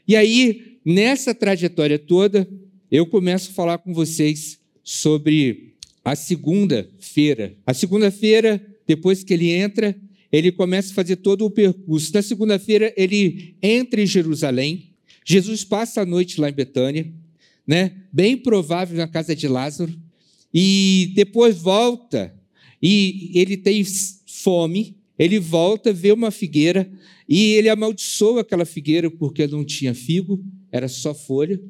E 0.06 0.16
aí, 0.16 0.78
nessa 0.84 1.34
trajetória 1.34 1.98
toda, 1.98 2.48
eu 2.90 3.04
começo 3.04 3.50
a 3.50 3.54
falar 3.54 3.78
com 3.78 3.92
vocês 3.92 4.57
sobre 4.88 5.74
a 6.02 6.16
segunda-feira. 6.16 7.54
A 7.66 7.74
segunda-feira, 7.74 8.58
depois 8.86 9.22
que 9.22 9.34
ele 9.34 9.50
entra, 9.50 9.94
ele 10.32 10.50
começa 10.50 10.92
a 10.92 10.94
fazer 10.94 11.16
todo 11.16 11.44
o 11.44 11.50
percurso. 11.50 12.10
Na 12.14 12.22
segunda-feira, 12.22 12.94
ele 12.96 13.54
entra 13.62 14.00
em 14.00 14.06
Jerusalém. 14.06 14.94
Jesus 15.26 15.62
passa 15.62 16.00
a 16.00 16.06
noite 16.06 16.40
lá 16.40 16.48
em 16.48 16.54
Betânia, 16.54 17.12
né? 17.66 17.96
bem 18.10 18.34
provável 18.34 18.96
na 18.96 19.06
casa 19.06 19.36
de 19.36 19.46
Lázaro. 19.46 19.92
E 20.54 21.12
depois 21.14 21.58
volta, 21.58 22.34
e 22.82 23.30
ele 23.34 23.58
tem 23.58 23.84
fome. 24.26 24.96
Ele 25.18 25.38
volta, 25.38 25.92
vê 25.92 26.12
uma 26.12 26.30
figueira, 26.30 26.90
e 27.28 27.52
ele 27.52 27.68
amaldiçoa 27.68 28.40
aquela 28.40 28.64
figueira 28.64 29.10
porque 29.10 29.46
não 29.46 29.66
tinha 29.66 29.94
figo, 29.94 30.42
era 30.72 30.88
só 30.88 31.12
folha 31.12 31.60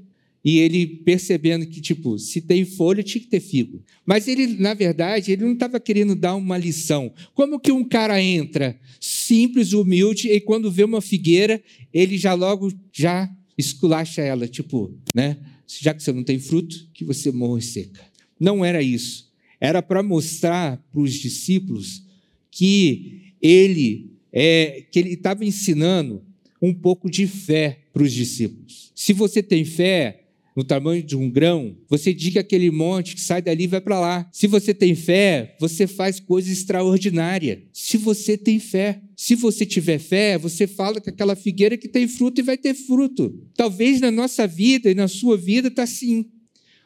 e 0.44 0.58
ele 0.58 0.86
percebendo 0.86 1.66
que, 1.66 1.80
tipo, 1.80 2.18
se 2.18 2.40
tem 2.40 2.64
folha, 2.64 3.02
tinha 3.02 3.22
que 3.22 3.28
ter 3.28 3.40
figo. 3.40 3.82
Mas 4.06 4.28
ele, 4.28 4.46
na 4.46 4.72
verdade, 4.72 5.32
ele 5.32 5.44
não 5.44 5.52
estava 5.52 5.80
querendo 5.80 6.14
dar 6.14 6.36
uma 6.36 6.56
lição. 6.56 7.12
Como 7.34 7.58
que 7.58 7.72
um 7.72 7.84
cara 7.84 8.22
entra 8.22 8.78
simples, 9.00 9.72
humilde, 9.72 10.30
e 10.30 10.40
quando 10.40 10.70
vê 10.70 10.84
uma 10.84 11.00
figueira, 11.00 11.62
ele 11.92 12.16
já 12.16 12.34
logo 12.34 12.72
já 12.92 13.30
esculacha 13.56 14.22
ela, 14.22 14.46
tipo, 14.46 14.94
né? 15.14 15.36
Já 15.66 15.92
que 15.92 16.02
você 16.02 16.12
não 16.12 16.22
tem 16.22 16.38
fruto, 16.38 16.88
que 16.94 17.04
você 17.04 17.30
morre 17.30 17.60
seca. 17.60 18.00
Não 18.38 18.64
era 18.64 18.80
isso. 18.80 19.28
Era 19.60 19.82
para 19.82 20.02
mostrar 20.02 20.76
para 20.92 21.00
os 21.00 21.14
discípulos 21.14 22.04
que 22.50 23.32
ele 23.42 24.12
é, 24.32 24.86
que 24.90 24.98
ele 24.98 25.14
estava 25.14 25.44
ensinando 25.44 26.22
um 26.60 26.72
pouco 26.72 27.10
de 27.10 27.26
fé 27.26 27.80
para 27.92 28.02
os 28.02 28.12
discípulos. 28.12 28.92
Se 28.94 29.12
você 29.12 29.42
tem 29.42 29.64
fé, 29.64 30.27
no 30.58 30.64
tamanho 30.64 31.04
de 31.04 31.16
um 31.16 31.30
grão, 31.30 31.76
você 31.88 32.12
diga 32.12 32.40
aquele 32.40 32.68
monte 32.68 33.14
que 33.14 33.20
sai 33.20 33.40
dali 33.40 33.62
e 33.62 33.66
vai 33.68 33.80
para 33.80 34.00
lá. 34.00 34.28
Se 34.32 34.48
você 34.48 34.74
tem 34.74 34.92
fé, 34.92 35.56
você 35.60 35.86
faz 35.86 36.18
coisa 36.18 36.50
extraordinária. 36.50 37.62
Se 37.72 37.96
você 37.96 38.36
tem 38.36 38.58
fé, 38.58 39.00
se 39.16 39.36
você 39.36 39.64
tiver 39.64 40.00
fé, 40.00 40.36
você 40.36 40.66
fala 40.66 41.00
que 41.00 41.10
aquela 41.10 41.36
figueira 41.36 41.76
que 41.76 41.86
tem 41.86 42.08
fruto 42.08 42.40
e 42.40 42.42
vai 42.42 42.58
ter 42.58 42.74
fruto. 42.74 43.32
Talvez 43.54 44.00
na 44.00 44.10
nossa 44.10 44.48
vida 44.48 44.90
e 44.90 44.96
na 44.96 45.06
sua 45.06 45.36
vida 45.36 45.68
está 45.68 45.84
assim. 45.84 46.26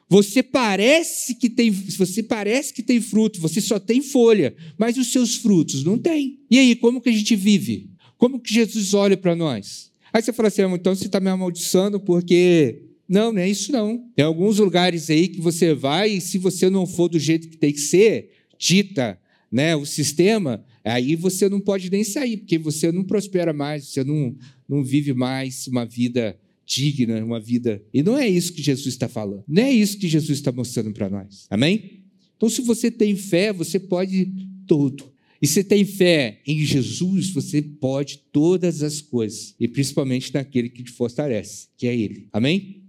Você 0.06 0.42
parece 0.42 1.34
que 1.36 1.48
tem, 1.48 1.70
você 1.70 2.22
parece 2.22 2.74
que 2.74 2.82
tem 2.82 3.00
fruto, 3.00 3.40
você 3.40 3.58
só 3.58 3.78
tem 3.78 4.02
folha, 4.02 4.54
mas 4.76 4.98
os 4.98 5.10
seus 5.10 5.36
frutos 5.36 5.82
não 5.82 5.96
tem. 5.96 6.40
E 6.50 6.58
aí, 6.58 6.76
como 6.76 7.00
que 7.00 7.08
a 7.08 7.12
gente 7.12 7.34
vive? 7.34 7.88
Como 8.18 8.38
que 8.38 8.52
Jesus 8.52 8.92
olha 8.92 9.16
para 9.16 9.34
nós? 9.34 9.90
Aí 10.12 10.20
você 10.20 10.30
fala 10.30 10.48
assim, 10.48 10.60
ah, 10.60 10.70
então 10.74 10.94
você 10.94 11.06
está 11.06 11.18
me 11.18 11.30
amaldiçoando 11.30 11.98
porque 11.98 12.91
não, 13.12 13.30
não 13.30 13.42
é 13.42 13.48
isso 13.48 13.70
não. 13.70 14.10
Tem 14.16 14.24
alguns 14.24 14.58
lugares 14.58 15.10
aí 15.10 15.28
que 15.28 15.38
você 15.38 15.74
vai 15.74 16.12
e 16.12 16.20
se 16.20 16.38
você 16.38 16.70
não 16.70 16.86
for 16.86 17.08
do 17.08 17.18
jeito 17.18 17.48
que 17.48 17.58
tem 17.58 17.70
que 17.70 17.80
ser, 17.80 18.30
dita 18.58 19.18
né, 19.50 19.76
o 19.76 19.84
sistema, 19.84 20.64
aí 20.82 21.14
você 21.14 21.46
não 21.46 21.60
pode 21.60 21.90
nem 21.90 22.02
sair, 22.02 22.38
porque 22.38 22.56
você 22.56 22.90
não 22.90 23.04
prospera 23.04 23.52
mais, 23.52 23.88
você 23.88 24.02
não, 24.02 24.34
não 24.66 24.82
vive 24.82 25.12
mais 25.12 25.66
uma 25.66 25.84
vida 25.84 26.38
digna, 26.64 27.22
uma 27.22 27.38
vida. 27.38 27.84
E 27.92 28.02
não 28.02 28.16
é 28.16 28.26
isso 28.26 28.54
que 28.54 28.62
Jesus 28.62 28.94
está 28.94 29.08
falando. 29.08 29.44
Não 29.46 29.62
é 29.62 29.70
isso 29.70 29.98
que 29.98 30.08
Jesus 30.08 30.38
está 30.38 30.50
mostrando 30.50 30.90
para 30.92 31.10
nós. 31.10 31.46
Amém? 31.50 32.04
Então, 32.34 32.48
se 32.48 32.62
você 32.62 32.90
tem 32.90 33.14
fé, 33.14 33.52
você 33.52 33.78
pode 33.78 34.32
tudo. 34.66 35.12
E 35.40 35.46
se 35.46 35.62
tem 35.62 35.84
fé 35.84 36.40
em 36.46 36.64
Jesus, 36.64 37.28
você 37.28 37.60
pode 37.60 38.22
todas 38.32 38.82
as 38.82 39.02
coisas, 39.02 39.54
e 39.60 39.68
principalmente 39.68 40.32
naquele 40.32 40.70
que 40.70 40.82
te 40.82 40.92
fortalece, 40.92 41.66
que 41.76 41.86
é 41.86 41.94
Ele. 41.94 42.28
Amém? 42.32 42.81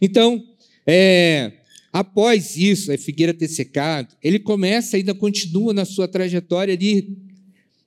Então, 0.00 0.44
é, 0.86 1.52
após 1.92 2.56
isso, 2.56 2.92
a 2.92 2.98
figueira 2.98 3.34
ter 3.34 3.48
secado, 3.48 4.14
ele 4.22 4.38
começa, 4.38 4.96
ainda 4.96 5.14
continua 5.14 5.72
na 5.72 5.84
sua 5.84 6.08
trajetória 6.08 6.74
ali. 6.74 7.16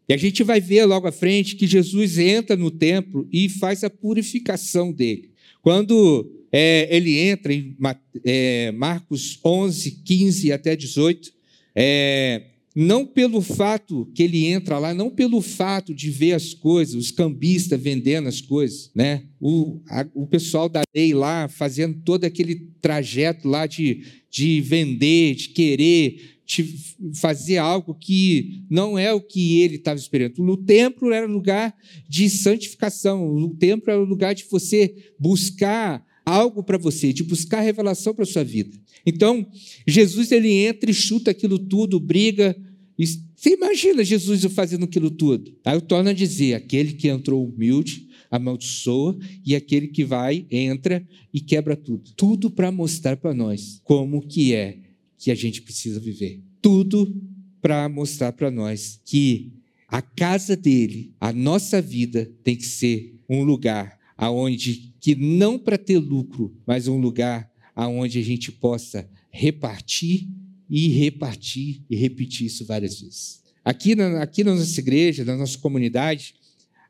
E 0.08 0.14
a 0.14 0.18
gente 0.18 0.44
vai 0.44 0.60
ver 0.60 0.86
logo 0.86 1.08
à 1.08 1.12
frente 1.12 1.56
que 1.56 1.66
Jesus 1.66 2.18
entra 2.18 2.56
no 2.56 2.70
templo 2.70 3.28
e 3.32 3.48
faz 3.48 3.84
a 3.84 3.90
purificação 3.90 4.92
dele. 4.92 5.32
Quando 5.62 6.30
é, 6.52 6.88
ele 6.96 7.18
entra 7.18 7.54
em 7.54 7.76
é, 8.24 8.72
Marcos 8.74 9.40
11, 9.44 9.92
15 10.04 10.52
até 10.52 10.76
18, 10.76 11.34
é, 11.74 12.44
não 12.76 13.06
pelo 13.06 13.42
fato 13.42 14.10
que 14.16 14.24
ele 14.24 14.46
entra 14.46 14.80
lá, 14.80 14.94
não 14.94 15.10
pelo 15.10 15.42
fato 15.42 15.94
de 15.94 16.10
ver 16.10 16.34
as 16.34 16.54
coisas, 16.54 16.96
os 16.96 17.12
cambistas 17.12 17.80
vendendo 17.80 18.28
as 18.28 18.42
coisas, 18.42 18.90
né? 18.96 19.26
O, 19.40 19.82
a, 19.90 20.08
o 20.14 20.26
pessoal 20.26 20.68
da 20.68 20.82
lei 20.96 21.14
lá 21.14 21.48
fazendo 21.48 22.02
todo 22.04 22.26
aquele 22.26 22.72
trajeto 22.82 23.48
lá 23.48 23.68
de, 23.68 24.04
de 24.30 24.62
vender, 24.62 25.36
de 25.36 25.50
querer 25.50 26.34
de 26.46 26.76
fazer 27.16 27.58
algo 27.58 27.96
que 27.96 28.66
não 28.70 29.00
é 29.00 29.14
o 29.14 29.22
que 29.22 29.62
ele 29.62 29.76
estava 29.76 29.98
esperando. 29.98 30.44
O 30.44 30.58
templo 30.58 31.12
era 31.14 31.26
lugar 31.26 31.74
de 32.08 32.30
santificação, 32.30 33.26
o 33.26 33.56
templo 33.56 33.92
era 33.92 34.02
lugar 34.02 34.36
de 34.36 34.46
você 34.50 34.94
buscar 35.18 36.06
algo 36.26 36.64
para 36.64 36.78
você, 36.78 37.12
de 37.12 37.24
buscar 37.24 37.62
revelação 37.62 38.14
para 38.14 38.24
a 38.24 38.28
sua 38.28 38.44
vida. 38.44 38.78
Então, 39.06 39.46
Jesus 39.88 40.32
ele 40.32 40.52
entra 40.52 40.90
e 40.90 40.94
chuta 40.94 41.32
aquilo 41.32 41.60
tudo, 41.60 42.00
briga. 42.00 42.56
Você 42.98 43.50
imagina 43.56 44.04
Jesus 44.04 44.44
fazendo 44.46 44.86
aquilo 44.86 45.12
tudo? 45.12 45.54
Aí 45.66 45.76
eu 45.76 45.82
torno 45.82 46.10
a 46.10 46.14
dizer: 46.14 46.54
aquele 46.54 46.94
que 46.94 47.08
entrou 47.08 47.46
humilde, 47.46 48.08
amaldiçoa, 48.32 49.18
e 49.46 49.56
aquele 49.56 49.88
que 49.88 50.04
vai, 50.04 50.46
entra 50.50 51.06
e 51.34 51.42
quebra 51.42 51.76
tudo. 51.76 52.12
Tudo 52.16 52.50
para 52.50 52.72
mostrar 52.72 53.18
para 53.18 53.34
nós 53.34 53.82
como 53.84 54.26
que 54.26 54.54
é 54.54 54.80
que 55.18 55.32
a 55.32 55.36
gente 55.36 55.62
precisa 55.62 56.00
viver. 56.00 56.42
Tudo 56.62 57.14
para 57.62 57.88
mostrar 57.88 58.34
para 58.34 58.52
nós 58.52 59.00
que 59.06 59.54
a 59.88 60.02
casa 60.02 60.56
dele, 60.56 61.14
a 61.20 61.32
nossa 61.32 61.82
vida 61.82 62.32
tem 62.44 62.56
que 62.56 62.66
ser 62.66 63.16
um 63.30 63.44
lugar 63.44 63.98
aonde 64.18 64.94
que 65.00 65.16
não 65.16 65.58
para 65.58 65.78
ter 65.78 65.98
lucro, 65.98 66.56
mas 66.66 66.88
um 66.88 66.98
lugar 66.98 67.52
aonde 67.76 68.20
a 68.20 68.24
gente 68.24 68.52
possa 68.52 69.10
repartir 69.30 70.28
e 70.70 70.88
repartir 70.90 71.84
e 71.90 71.96
repetir 71.96 72.48
isso 72.48 72.66
várias 72.66 73.00
vezes. 73.00 73.42
Aqui 73.64 73.96
na, 73.96 74.22
aqui 74.22 74.44
na 74.44 74.54
nossa 74.54 74.80
igreja, 74.80 75.24
na 75.24 75.38
nossa 75.38 75.58
comunidade, 75.58 76.36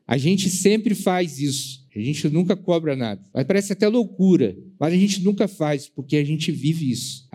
a 0.06 0.18
gente 0.18 0.50
sempre 0.50 0.94
faz 0.94 1.38
isso. 1.38 1.84
A 1.94 2.00
gente 2.00 2.28
nunca 2.28 2.56
cobra 2.56 2.96
nada. 2.96 3.22
Parece 3.46 3.72
até 3.72 3.86
loucura, 3.86 4.56
mas 4.78 4.92
a 4.92 4.96
gente 4.96 5.22
nunca 5.22 5.46
faz, 5.46 5.88
porque 5.88 6.16
a 6.16 6.24
gente 6.24 6.50
vive 6.50 6.90
isso. 6.90 7.28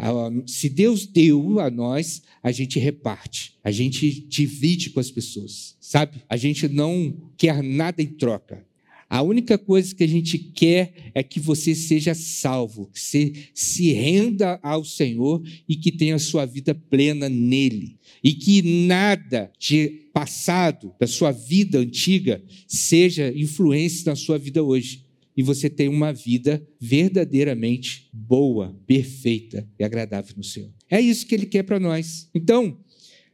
Se 0.45 0.67
Deus 0.67 1.07
deu 1.07 1.59
a 1.61 1.69
nós, 1.71 2.21
a 2.43 2.51
gente 2.51 2.77
reparte. 2.77 3.57
A 3.63 3.71
gente 3.71 4.11
divide 4.27 4.89
com 4.89 4.99
as 4.99 5.09
pessoas, 5.09 5.77
sabe? 5.79 6.21
A 6.27 6.35
gente 6.35 6.67
não 6.67 7.15
quer 7.37 7.63
nada 7.63 8.01
em 8.01 8.07
troca. 8.07 8.65
A 9.09 9.23
única 9.23 9.57
coisa 9.57 9.95
que 9.95 10.03
a 10.03 10.07
gente 10.07 10.37
quer 10.37 10.93
é 11.15 11.23
que 11.23 11.39
você 11.39 11.73
seja 11.73 12.13
salvo, 12.13 12.91
que 12.93 12.99
você 12.99 13.33
se 13.55 13.91
renda 13.91 14.59
ao 14.61 14.85
Senhor 14.85 15.41
e 15.67 15.75
que 15.75 15.91
tenha 15.91 16.13
a 16.13 16.19
sua 16.19 16.45
vida 16.45 16.75
plena 16.75 17.27
nele. 17.27 17.97
E 18.23 18.33
que 18.33 18.61
nada 18.61 19.51
de 19.57 20.09
passado, 20.13 20.93
da 20.99 21.07
sua 21.07 21.31
vida 21.31 21.79
antiga, 21.79 22.43
seja 22.67 23.33
influência 23.35 24.11
na 24.11 24.15
sua 24.15 24.37
vida 24.37 24.63
hoje. 24.63 25.05
E 25.35 25.41
você 25.41 25.71
tenha 25.71 25.89
uma 25.89 26.13
vida 26.13 26.61
verdadeiramente 26.79 28.09
boa, 28.13 28.77
perfeita 28.85 29.67
e 29.79 29.83
agradável 29.83 30.35
no 30.37 30.43
Senhor. 30.43 30.69
É 30.87 31.01
isso 31.01 31.25
que 31.25 31.33
ele 31.33 31.47
quer 31.47 31.63
para 31.63 31.79
nós. 31.79 32.29
Então, 32.35 32.77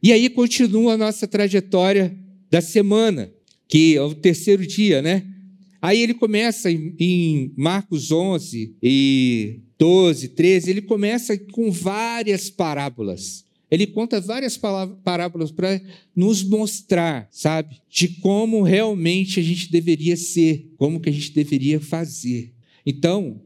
e 0.02 0.10
aí 0.10 0.30
continua 0.30 0.94
a 0.94 0.96
nossa 0.96 1.26
trajetória 1.26 2.16
da 2.50 2.62
semana, 2.62 3.30
que 3.68 3.96
é 3.96 4.00
o 4.00 4.14
terceiro 4.14 4.66
dia, 4.66 5.02
né? 5.02 5.35
Aí 5.86 6.02
ele 6.02 6.14
começa 6.14 6.68
em 6.68 7.52
Marcos 7.56 8.10
11 8.10 8.74
e 8.82 9.60
12, 9.78 10.30
13, 10.30 10.68
ele 10.68 10.82
começa 10.82 11.38
com 11.38 11.70
várias 11.70 12.50
parábolas. 12.50 13.44
Ele 13.70 13.86
conta 13.86 14.20
várias 14.20 14.58
parábolas 15.04 15.52
para 15.52 15.80
nos 16.12 16.42
mostrar, 16.42 17.28
sabe, 17.30 17.80
de 17.88 18.08
como 18.08 18.64
realmente 18.64 19.38
a 19.38 19.42
gente 19.44 19.70
deveria 19.70 20.16
ser, 20.16 20.72
como 20.76 20.98
que 20.98 21.08
a 21.08 21.12
gente 21.12 21.32
deveria 21.32 21.78
fazer. 21.78 22.52
Então, 22.84 23.40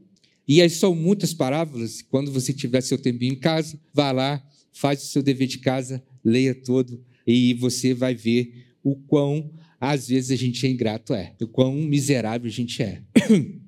e 0.47 0.63
aí 0.63 0.69
são 0.71 0.95
muitas 0.95 1.35
parábolas, 1.35 2.01
quando 2.01 2.31
você 2.31 2.51
tiver 2.51 2.81
seu 2.81 2.97
tempinho 2.97 3.33
em 3.33 3.39
casa, 3.39 3.79
vá 3.93 4.11
lá, 4.11 4.43
faz 4.73 5.03
o 5.03 5.05
seu 5.05 5.21
dever 5.21 5.47
de 5.47 5.59
casa, 5.59 6.03
leia 6.25 6.55
todo, 6.55 7.05
e 7.27 7.53
você 7.53 7.93
vai 7.93 8.15
ver 8.15 8.65
o 8.83 8.95
quão 8.95 9.47
às 9.81 10.07
vezes 10.09 10.29
a 10.29 10.35
gente 10.35 10.63
é 10.63 10.69
ingrato, 10.69 11.11
é. 11.11 11.33
O 11.41 11.47
quão 11.47 11.73
miserável 11.73 12.47
a 12.47 12.53
gente 12.53 12.83
é. 12.83 13.01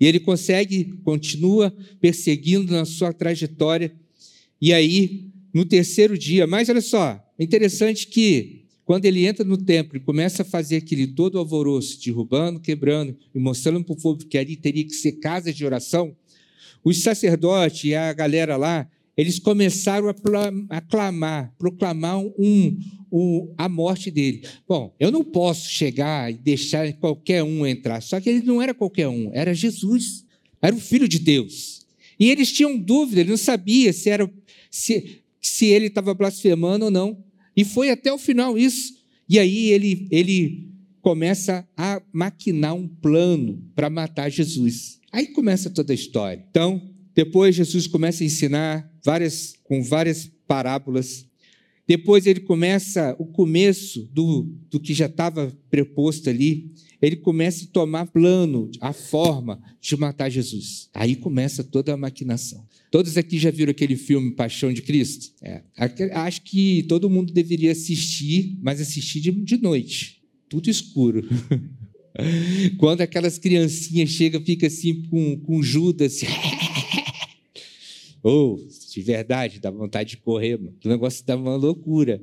E 0.00 0.06
ele 0.06 0.18
consegue, 0.18 0.94
continua 1.04 1.70
perseguindo 2.00 2.72
na 2.72 2.86
sua 2.86 3.12
trajetória. 3.12 3.94
E 4.58 4.72
aí, 4.72 5.28
no 5.52 5.66
terceiro 5.66 6.16
dia, 6.16 6.46
mas 6.46 6.70
olha 6.70 6.80
só, 6.80 7.22
é 7.38 7.44
interessante 7.44 8.06
que 8.06 8.64
quando 8.86 9.04
ele 9.04 9.26
entra 9.26 9.44
no 9.44 9.58
templo 9.58 9.98
e 9.98 10.00
começa 10.00 10.40
a 10.40 10.44
fazer 10.44 10.76
aquele 10.76 11.06
todo 11.06 11.38
alvoroço, 11.38 12.00
derrubando, 12.02 12.58
quebrando 12.58 13.14
e 13.34 13.38
mostrando 13.38 13.84
para 13.84 13.92
o 13.92 13.96
povo 13.96 14.24
que 14.26 14.38
ali 14.38 14.56
teria 14.56 14.84
que 14.84 14.94
ser 14.94 15.12
casa 15.12 15.52
de 15.52 15.66
oração, 15.66 16.16
os 16.82 17.02
sacerdotes 17.02 17.84
e 17.84 17.94
a 17.94 18.10
galera 18.14 18.56
lá, 18.56 18.88
eles 19.14 19.38
começaram 19.38 20.08
a 20.08 20.80
clamar, 20.80 21.54
proclamar 21.58 22.18
um, 22.18 22.78
um, 23.10 23.52
a 23.56 23.68
morte 23.68 24.10
dele. 24.10 24.42
Bom, 24.68 24.94
eu 24.98 25.10
não 25.10 25.24
posso 25.24 25.70
chegar 25.70 26.30
e 26.30 26.34
deixar 26.34 26.92
qualquer 26.94 27.42
um 27.42 27.66
entrar. 27.66 28.00
Só 28.00 28.20
que 28.20 28.28
ele 28.28 28.42
não 28.42 28.60
era 28.60 28.74
qualquer 28.74 29.08
um, 29.08 29.30
era 29.32 29.54
Jesus, 29.54 30.24
era 30.60 30.74
o 30.74 30.80
Filho 30.80 31.08
de 31.08 31.18
Deus. 31.18 31.86
E 32.18 32.30
eles 32.30 32.52
tinham 32.52 32.78
dúvida, 32.78 33.22
ele 33.22 33.30
não 33.30 33.36
sabia 33.36 33.92
se, 33.92 34.10
era, 34.10 34.30
se, 34.70 35.22
se 35.40 35.66
ele 35.66 35.86
estava 35.86 36.12
blasfemando 36.12 36.86
ou 36.86 36.90
não. 36.90 37.24
E 37.56 37.64
foi 37.64 37.90
até 37.90 38.12
o 38.12 38.18
final 38.18 38.58
isso. 38.58 38.94
E 39.28 39.38
aí 39.38 39.70
ele, 39.70 40.06
ele 40.10 40.70
começa 41.00 41.66
a 41.76 42.02
maquinar 42.12 42.74
um 42.74 42.86
plano 42.86 43.62
para 43.74 43.88
matar 43.88 44.30
Jesus. 44.30 45.00
Aí 45.12 45.28
começa 45.28 45.70
toda 45.70 45.92
a 45.92 45.94
história. 45.94 46.44
Então, 46.50 46.80
depois 47.14 47.54
Jesus 47.54 47.86
começa 47.86 48.22
a 48.22 48.26
ensinar 48.26 48.90
várias, 49.04 49.54
com 49.64 49.82
várias 49.82 50.30
parábolas. 50.46 51.26
Depois 51.90 52.24
ele 52.24 52.38
começa 52.38 53.16
o 53.18 53.26
começo 53.26 54.08
do, 54.12 54.48
do 54.70 54.78
que 54.78 54.94
já 54.94 55.06
estava 55.06 55.52
preposto 55.68 56.30
ali. 56.30 56.70
Ele 57.02 57.16
começa 57.16 57.64
a 57.64 57.66
tomar 57.66 58.06
plano, 58.06 58.70
a 58.80 58.92
forma 58.92 59.60
de 59.80 59.96
matar 59.96 60.30
Jesus. 60.30 60.88
Aí 60.94 61.16
começa 61.16 61.64
toda 61.64 61.92
a 61.92 61.96
maquinação. 61.96 62.64
Todos 62.92 63.16
aqui 63.16 63.40
já 63.40 63.50
viram 63.50 63.72
aquele 63.72 63.96
filme 63.96 64.30
Paixão 64.30 64.72
de 64.72 64.82
Cristo? 64.82 65.32
É. 65.42 65.64
Acho 66.12 66.42
que 66.42 66.84
todo 66.84 67.10
mundo 67.10 67.32
deveria 67.32 67.72
assistir, 67.72 68.56
mas 68.62 68.80
assistir 68.80 69.20
de, 69.20 69.32
de 69.32 69.60
noite, 69.60 70.22
tudo 70.48 70.70
escuro. 70.70 71.28
Quando 72.78 73.00
aquelas 73.00 73.36
criancinhas 73.36 74.10
chegam, 74.10 74.40
fica 74.40 74.68
assim 74.68 75.02
com, 75.10 75.40
com 75.40 75.60
Judas. 75.60 76.20
Ou, 78.22 78.54
oh, 78.62 78.79
de 78.94 79.02
verdade, 79.02 79.60
dá 79.60 79.70
vontade 79.70 80.10
de 80.10 80.16
correr, 80.18 80.56
mano. 80.56 80.76
O 80.84 80.88
negócio 80.88 81.24
dá 81.24 81.36
uma 81.36 81.56
loucura. 81.56 82.20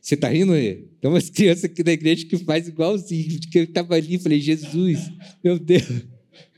Você 0.00 0.14
está 0.14 0.28
rindo 0.28 0.52
aí? 0.52 0.84
Tem 1.00 1.10
umas 1.10 1.28
crianças 1.28 1.64
aqui 1.64 1.82
da 1.82 1.92
igreja 1.92 2.24
que 2.26 2.38
faz 2.38 2.68
igualzinho. 2.68 3.40
Que 3.50 3.58
eu 3.58 3.64
estava 3.64 3.94
ali 3.94 4.14
e 4.14 4.18
falei, 4.18 4.40
Jesus, 4.40 5.10
meu 5.42 5.58
Deus. 5.58 6.04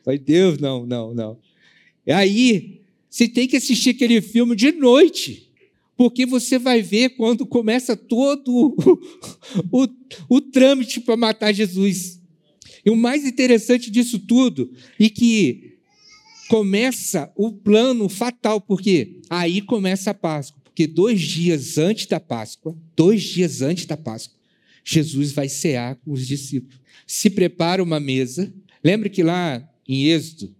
Falei, 0.05 0.19
Deus, 0.19 0.59
não, 0.59 0.85
não, 0.85 1.15
não. 1.15 1.39
E 2.07 2.13
aí, 2.13 2.83
você 3.09 3.29
tem 3.29 3.49
que 3.49 3.57
assistir 3.57 3.91
aquele 3.91 4.21
filme 4.21 4.55
de 4.55 4.73
noite. 4.73 5.51
Porque 5.97 6.27
você 6.27 6.59
vai 6.59 6.81
ver 6.83 7.11
quando 7.17 7.45
começa 7.45 7.97
todo 7.97 8.49
o, 8.49 9.83
o, 9.83 9.89
o 10.29 10.41
trâmite 10.41 11.01
para 11.01 11.17
matar 11.17 11.53
Jesus. 11.53 12.21
E 12.85 12.91
o 12.91 12.97
mais 12.97 13.25
interessante 13.25 13.91
disso 13.91 14.19
tudo, 14.19 14.71
e 14.99 15.11
que 15.11 15.78
começa 16.49 17.31
o 17.37 17.53
plano 17.53 18.09
fatal, 18.09 18.61
porque 18.61 19.21
aí 19.29 19.61
começa 19.61 20.11
a 20.11 20.15
Páscoa. 20.15 20.61
Porque 20.65 20.87
dois 20.87 21.21
dias 21.21 21.77
antes 21.77 22.07
da 22.07 22.19
Páscoa, 22.19 22.77
dois 22.97 23.23
dias 23.23 23.63
antes 23.63 23.85
da 23.85 23.97
Páscoa, 23.97 24.39
Jesus 24.85 25.33
vai 25.33 25.49
cear 25.49 25.97
com 25.97 26.13
os 26.13 26.27
discípulos. 26.27 26.81
Se 27.07 27.29
prepara 27.29 27.83
uma 27.83 28.01
mesa. 28.01 28.53
Lembra 28.83 29.09
que 29.09 29.23
lá 29.23 29.69
em 29.87 30.07
Êxodo, 30.07 30.55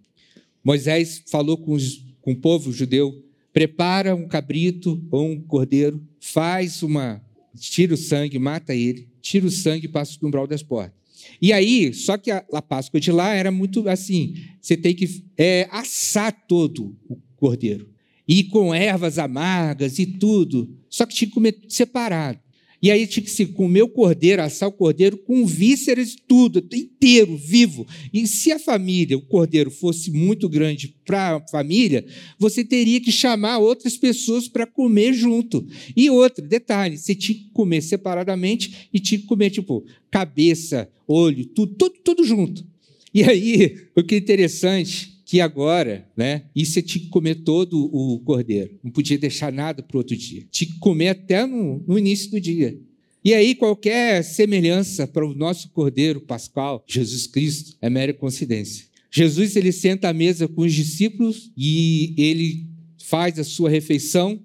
Moisés 0.63 1.23
falou 1.27 1.57
com, 1.57 1.71
os, 1.71 2.05
com 2.21 2.33
o 2.33 2.35
povo 2.35 2.71
judeu: 2.71 3.25
prepara 3.51 4.15
um 4.15 4.27
cabrito 4.27 5.03
ou 5.09 5.31
um 5.31 5.41
cordeiro, 5.41 6.05
faz 6.19 6.83
uma. 6.83 7.21
tira 7.57 7.93
o 7.93 7.97
sangue, 7.97 8.37
mata 8.37 8.75
ele, 8.75 9.07
tira 9.21 9.47
o 9.47 9.51
sangue 9.51 9.85
e 9.85 9.89
passa 9.89 10.17
no 10.21 10.27
umbral 10.27 10.45
das 10.45 10.61
portas. 10.61 10.98
E 11.41 11.53
aí, 11.53 11.93
só 11.93 12.17
que 12.17 12.31
a, 12.31 12.43
a 12.53 12.61
Páscoa 12.61 12.99
de 12.99 13.11
lá 13.11 13.33
era 13.33 13.51
muito 13.51 13.87
assim: 13.87 14.35
você 14.61 14.75
tem 14.75 14.95
que 14.95 15.23
é, 15.37 15.67
assar 15.71 16.31
todo 16.47 16.95
o 17.09 17.17
cordeiro. 17.35 17.89
E 18.27 18.43
com 18.43 18.73
ervas 18.73 19.17
amargas 19.17 19.97
e 19.97 20.05
tudo. 20.05 20.69
Só 20.89 21.05
que 21.05 21.15
tinha 21.15 21.27
que 21.27 21.33
comer 21.33 21.59
separado. 21.67 22.39
E 22.81 22.89
aí 22.89 23.05
tinha 23.05 23.23
que 23.23 23.29
se 23.29 23.45
comer 23.45 23.81
o 23.81 23.89
cordeiro, 23.89 24.41
assar 24.41 24.69
o 24.69 24.71
cordeiro 24.71 25.17
com 25.17 25.45
vísceras 25.45 26.13
e 26.13 26.17
tudo, 26.27 26.63
inteiro, 26.73 27.35
vivo. 27.35 27.85
E 28.13 28.25
se 28.25 28.51
a 28.51 28.59
família, 28.59 29.17
o 29.17 29.21
cordeiro, 29.21 29.69
fosse 29.69 30.09
muito 30.11 30.47
grande 30.47 30.95
para 31.05 31.35
a 31.35 31.47
família, 31.47 32.05
você 32.37 32.63
teria 32.63 33.01
que 33.01 33.11
chamar 33.11 33.57
outras 33.57 33.97
pessoas 33.97 34.47
para 34.47 34.65
comer 34.65 35.13
junto. 35.13 35.67
E 35.95 36.09
outro 36.09 36.47
detalhe, 36.47 36.97
você 36.97 37.13
tinha 37.13 37.37
que 37.37 37.49
comer 37.51 37.81
separadamente 37.81 38.87
e 38.93 38.99
tinha 38.99 39.19
que 39.19 39.27
comer, 39.27 39.49
tipo, 39.49 39.85
cabeça, 40.09 40.89
olho, 41.05 41.45
tudo, 41.45 41.75
tudo, 41.75 41.95
tudo 42.03 42.23
junto. 42.23 42.65
E 43.13 43.23
aí, 43.23 43.75
o 43.95 44.03
que 44.03 44.15
é 44.15 44.17
interessante 44.17 45.18
que 45.29 45.39
agora, 45.41 46.09
né, 46.17 46.45
e 46.55 46.65
você 46.65 46.81
tinha 46.81 47.03
que 47.03 47.11
comer 47.11 47.35
todo 47.43 47.85
o 47.93 48.19
cordeiro, 48.21 48.79
não 48.83 48.89
podia 48.89 49.15
deixar 49.15 49.53
nada 49.53 49.83
para 49.83 49.95
o 49.95 49.99
outro 49.99 50.17
dia, 50.17 50.43
tinha 50.49 50.71
que 50.71 50.79
comer 50.79 51.09
até 51.09 51.45
no, 51.45 51.83
no 51.87 51.99
início 51.99 52.31
do 52.31 52.41
dia. 52.41 52.75
E 53.23 53.35
aí, 53.35 53.53
qualquer 53.53 54.23
semelhança 54.23 55.05
para 55.05 55.23
o 55.23 55.35
nosso 55.35 55.69
cordeiro 55.69 56.19
pascal, 56.19 56.83
Jesus 56.87 57.27
Cristo, 57.27 57.77
é 57.79 57.91
mera 57.91 58.11
coincidência. 58.11 58.87
Jesus 59.11 59.55
ele 59.55 59.71
senta 59.71 60.09
à 60.09 60.13
mesa 60.13 60.47
com 60.47 60.63
os 60.63 60.73
discípulos 60.73 61.51
e 61.55 62.15
ele 62.17 62.65
faz 62.97 63.37
a 63.37 63.43
sua 63.43 63.69
refeição 63.69 64.41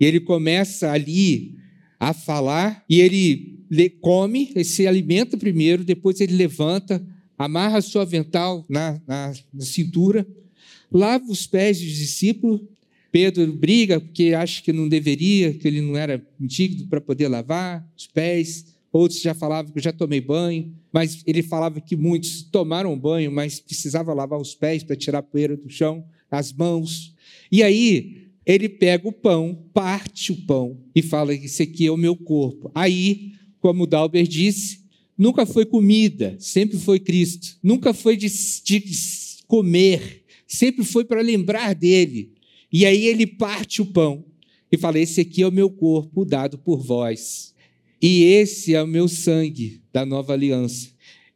e 0.00 0.04
ele 0.06 0.18
começa 0.18 0.90
ali 0.92 1.56
a 2.00 2.14
falar 2.14 2.82
e 2.88 3.02
ele 3.02 3.58
come, 4.00 4.50
ele 4.54 4.64
se 4.64 4.86
alimenta 4.86 5.36
primeiro, 5.36 5.84
depois 5.84 6.22
ele 6.22 6.36
levanta, 6.36 7.06
amarra 7.44 7.80
seu 7.80 8.00
avental 8.00 8.64
na, 8.68 9.00
na, 9.06 9.32
na 9.52 9.64
cintura, 9.64 10.26
lava 10.90 11.24
os 11.30 11.46
pés 11.46 11.80
dos 11.80 11.92
discípulos. 11.92 12.60
Pedro 13.10 13.52
briga 13.52 14.00
porque 14.00 14.32
acha 14.32 14.62
que 14.62 14.72
não 14.72 14.88
deveria, 14.88 15.52
que 15.52 15.68
ele 15.68 15.80
não 15.80 15.96
era 15.96 16.24
digno 16.40 16.86
para 16.86 17.00
poder 17.00 17.28
lavar 17.28 17.86
os 17.96 18.06
pés. 18.06 18.74
Outros 18.90 19.20
já 19.20 19.34
falavam 19.34 19.72
que 19.72 19.78
eu 19.78 19.82
já 19.82 19.92
tomei 19.92 20.20
banho, 20.20 20.74
mas 20.92 21.22
ele 21.26 21.42
falava 21.42 21.80
que 21.80 21.96
muitos 21.96 22.42
tomaram 22.42 22.98
banho, 22.98 23.30
mas 23.30 23.60
precisava 23.60 24.14
lavar 24.14 24.38
os 24.38 24.54
pés 24.54 24.82
para 24.82 24.96
tirar 24.96 25.18
a 25.18 25.22
poeira 25.22 25.56
do 25.56 25.68
chão, 25.68 26.04
as 26.30 26.52
mãos. 26.52 27.14
E 27.50 27.62
aí 27.62 28.28
ele 28.46 28.68
pega 28.68 29.08
o 29.08 29.12
pão, 29.12 29.66
parte 29.74 30.32
o 30.32 30.36
pão 30.46 30.78
e 30.94 31.02
fala: 31.02 31.34
Isso 31.34 31.62
aqui 31.62 31.86
é 31.86 31.90
o 31.90 31.96
meu 31.96 32.16
corpo. 32.16 32.70
Aí, 32.74 33.32
como 33.60 33.86
Dalber 33.86 34.26
disse, 34.26 34.81
nunca 35.16 35.46
foi 35.46 35.64
comida, 35.64 36.36
sempre 36.38 36.78
foi 36.78 36.98
Cristo. 36.98 37.58
Nunca 37.62 37.92
foi 37.94 38.16
de, 38.16 38.28
de 38.64 38.82
comer, 39.46 40.22
sempre 40.46 40.84
foi 40.84 41.04
para 41.04 41.20
lembrar 41.20 41.74
dele. 41.74 42.32
E 42.72 42.86
aí 42.86 43.06
ele 43.06 43.26
parte 43.26 43.82
o 43.82 43.86
pão 43.86 44.24
e 44.70 44.78
fala: 44.78 44.98
Esse 44.98 45.20
aqui 45.20 45.42
é 45.42 45.46
o 45.46 45.52
meu 45.52 45.70
corpo 45.70 46.24
dado 46.24 46.58
por 46.58 46.82
vós. 46.82 47.52
E 48.00 48.24
esse 48.24 48.74
é 48.74 48.82
o 48.82 48.86
meu 48.86 49.06
sangue 49.06 49.80
da 49.92 50.04
nova 50.04 50.32
aliança. 50.32 50.88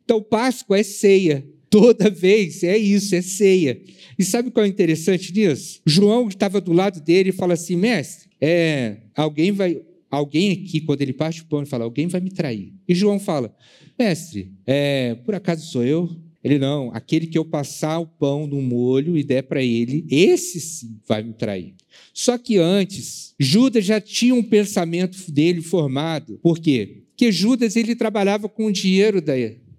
Então, 0.04 0.20
Páscoa 0.20 0.78
é 0.78 0.82
ceia. 0.82 1.46
Toda 1.68 2.08
vez 2.10 2.62
é 2.62 2.78
isso, 2.78 3.14
é 3.14 3.20
ceia. 3.20 3.80
E 4.18 4.24
sabe 4.24 4.50
qual 4.50 4.64
é 4.64 4.68
interessante 4.68 5.32
nisso? 5.32 5.80
João 5.84 6.28
estava 6.28 6.60
do 6.60 6.72
lado 6.72 7.00
dele 7.00 7.30
e 7.30 7.32
fala 7.32 7.54
assim: 7.54 7.76
mestre, 7.76 8.28
é, 8.40 8.98
alguém 9.14 9.52
vai. 9.52 9.80
Alguém 10.10 10.52
aqui, 10.52 10.80
quando 10.80 11.02
ele 11.02 11.12
parte 11.12 11.42
o 11.42 11.46
pão, 11.46 11.60
ele 11.60 11.68
fala: 11.68 11.84
alguém 11.84 12.06
vai 12.06 12.20
me 12.20 12.30
trair. 12.30 12.72
E 12.88 12.94
João 12.94 13.18
fala: 13.18 13.54
mestre, 13.98 14.52
é, 14.66 15.14
por 15.24 15.34
acaso 15.34 15.66
sou 15.66 15.84
eu? 15.84 16.08
Ele 16.46 16.60
não, 16.60 16.92
aquele 16.94 17.26
que 17.26 17.36
eu 17.36 17.44
passar 17.44 17.98
o 17.98 18.06
pão 18.06 18.46
no 18.46 18.62
molho 18.62 19.18
e 19.18 19.24
der 19.24 19.42
para 19.42 19.60
ele, 19.60 20.06
esse 20.08 20.60
sim 20.60 21.00
vai 21.04 21.20
me 21.20 21.32
trair. 21.32 21.74
Só 22.14 22.38
que 22.38 22.56
antes, 22.56 23.34
Judas 23.36 23.84
já 23.84 24.00
tinha 24.00 24.32
um 24.32 24.44
pensamento 24.44 25.28
dele 25.32 25.60
formado. 25.60 26.38
Por 26.40 26.60
quê? 26.60 27.02
Porque 27.08 27.32
Judas 27.32 27.74
ele 27.74 27.96
trabalhava 27.96 28.48
com 28.48 28.66
o 28.66 28.72
dinheiro 28.72 29.20
da, 29.20 29.32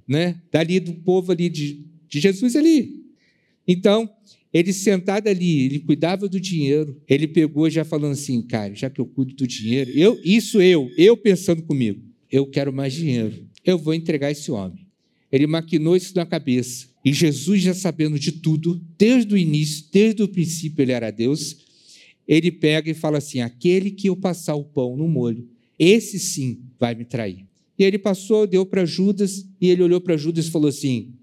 né, 0.05 0.41
dali 0.51 0.81
do 0.81 0.93
povo 0.93 1.31
ali 1.31 1.47
de, 1.47 1.85
de 2.09 2.19
Jesus 2.19 2.53
ali. 2.53 3.06
Então, 3.67 4.09
ele 4.53 4.71
sentado 4.71 5.27
ali, 5.27 5.65
ele 5.65 5.79
cuidava 5.79 6.27
do 6.27 6.39
dinheiro, 6.39 6.99
ele 7.07 7.27
pegou 7.27 7.69
já 7.69 7.83
falando 7.83 8.13
assim, 8.13 8.41
cara, 8.41 8.73
já 8.73 8.89
que 8.89 8.99
eu 8.99 9.05
cuido 9.05 9.35
do 9.35 9.45
dinheiro, 9.45 9.91
eu, 9.91 10.19
isso 10.23 10.61
eu, 10.61 10.89
eu 10.97 11.17
pensando 11.17 11.61
comigo, 11.63 12.01
eu 12.31 12.45
quero 12.47 12.71
mais 12.71 12.93
dinheiro, 12.93 13.45
eu 13.65 13.77
vou 13.77 13.93
entregar 13.93 14.31
esse 14.31 14.49
homem. 14.51 14.87
Ele 15.31 15.45
maquinou 15.45 15.95
isso 15.95 16.15
na 16.15 16.25
cabeça. 16.25 16.87
E 17.03 17.11
Jesus, 17.13 17.61
já 17.61 17.73
sabendo 17.73 18.17
de 18.17 18.31
tudo, 18.31 18.81
desde 18.97 19.33
o 19.33 19.37
início, 19.37 19.85
desde 19.91 20.23
o 20.23 20.27
princípio, 20.27 20.81
ele 20.81 20.93
era 20.93 21.11
Deus, 21.11 21.57
ele 22.27 22.51
pega 22.51 22.89
e 22.89 22.93
fala 22.93 23.17
assim: 23.17 23.41
aquele 23.41 23.91
que 23.91 24.09
eu 24.09 24.15
passar 24.15 24.55
o 24.55 24.63
pão 24.63 24.95
no 24.95 25.07
molho, 25.07 25.47
esse 25.77 26.19
sim 26.19 26.61
vai 26.79 26.95
me 26.95 27.05
trair. 27.05 27.45
E 27.77 27.83
ele 27.83 27.99
passou, 27.99 28.47
deu 28.47 28.65
para 28.65 28.85
Judas, 28.85 29.45
e 29.61 29.69
ele 29.69 29.83
olhou 29.83 30.01
para 30.01 30.17
Judas 30.17 30.47
e 30.47 30.51
falou 30.51 30.69
assim: 30.69 31.13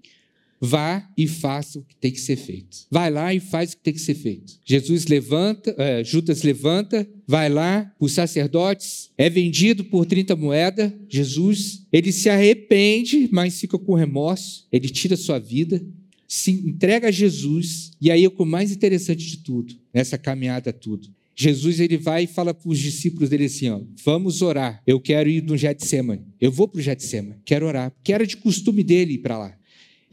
Vá 0.65 1.07
e 1.15 1.27
faça 1.27 1.77
o 1.77 1.83
que 1.83 1.95
tem 1.95 2.11
que 2.11 2.19
ser 2.19 2.35
feito. 2.35 2.87
Vai 2.89 3.11
lá 3.11 3.31
e 3.33 3.39
faz 3.39 3.73
o 3.73 3.77
que 3.77 3.83
tem 3.83 3.93
que 3.93 4.01
ser 4.01 4.15
feito. 4.15 4.53
Jesus 4.65 5.05
levanta, 5.05 5.75
é, 5.77 6.03
Judas 6.03 6.41
levanta, 6.41 7.07
vai 7.27 7.49
lá, 7.49 7.93
os 7.99 8.13
sacerdotes, 8.13 9.11
é 9.15 9.29
vendido 9.29 9.83
por 9.85 10.07
30 10.07 10.35
moedas, 10.35 10.91
Jesus, 11.07 11.85
ele 11.93 12.11
se 12.11 12.29
arrepende, 12.29 13.29
mas 13.31 13.59
fica 13.59 13.77
com 13.77 13.93
remorso, 13.93 14.67
ele 14.71 14.89
tira 14.89 15.15
sua 15.15 15.37
vida, 15.37 15.85
se 16.27 16.51
entrega 16.51 17.09
a 17.09 17.11
Jesus, 17.11 17.91
e 18.01 18.09
aí 18.09 18.25
é 18.25 18.31
o 18.35 18.45
mais 18.45 18.71
interessante 18.71 19.23
de 19.23 19.37
tudo, 19.37 19.75
nessa 19.93 20.17
caminhada 20.17 20.73
tudo. 20.73 21.07
Jesus 21.37 21.79
ele 21.79 21.97
vai 21.97 22.23
e 22.23 22.27
fala 22.27 22.53
para 22.53 22.69
os 22.69 22.79
discípulos 22.79 23.29
dele 23.29 23.45
assim: 23.45 23.69
ó, 23.69 23.81
vamos 24.05 24.41
orar. 24.41 24.81
Eu 24.87 25.01
quero 25.01 25.29
ir 25.29 25.43
no 25.43 25.57
Getsemane. 25.57 26.21
Eu 26.39 26.49
vou 26.49 26.65
para 26.65 26.79
o 26.79 26.81
Getsemane, 26.81 27.41
quero 27.43 27.65
orar, 27.65 27.91
porque 27.91 28.13
era 28.13 28.25
de 28.25 28.37
costume 28.37 28.83
dele 28.83 29.15
ir 29.15 29.17
para 29.17 29.37
lá. 29.37 29.57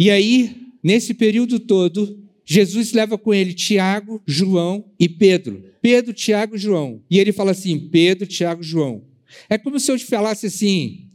E 0.03 0.11
aí, 0.11 0.57
nesse 0.83 1.15
período 1.15 1.61
todo, 1.61 2.21
Jesus 2.45 2.93
leva 2.93 3.17
com 3.17 3.33
ele 3.33 3.55
Tiago, 3.55 4.21
João 4.27 4.85
e 4.99 5.09
Pedro. 5.09 5.63
Pedro, 5.81 6.13
Tiago 6.13 6.57
e 6.57 6.59
João. 6.59 7.01
E 7.09 7.21
ele 7.21 7.31
fala 7.31 7.53
assim: 7.53 7.79
Pedro, 7.79 8.27
Tiago 8.27 8.65
João. 8.65 9.05
É 9.49 9.57
como 9.57 9.79
se 9.79 9.93
eu 9.93 9.97
te 9.97 10.05
falasse 10.05 10.47
assim: 10.47 11.09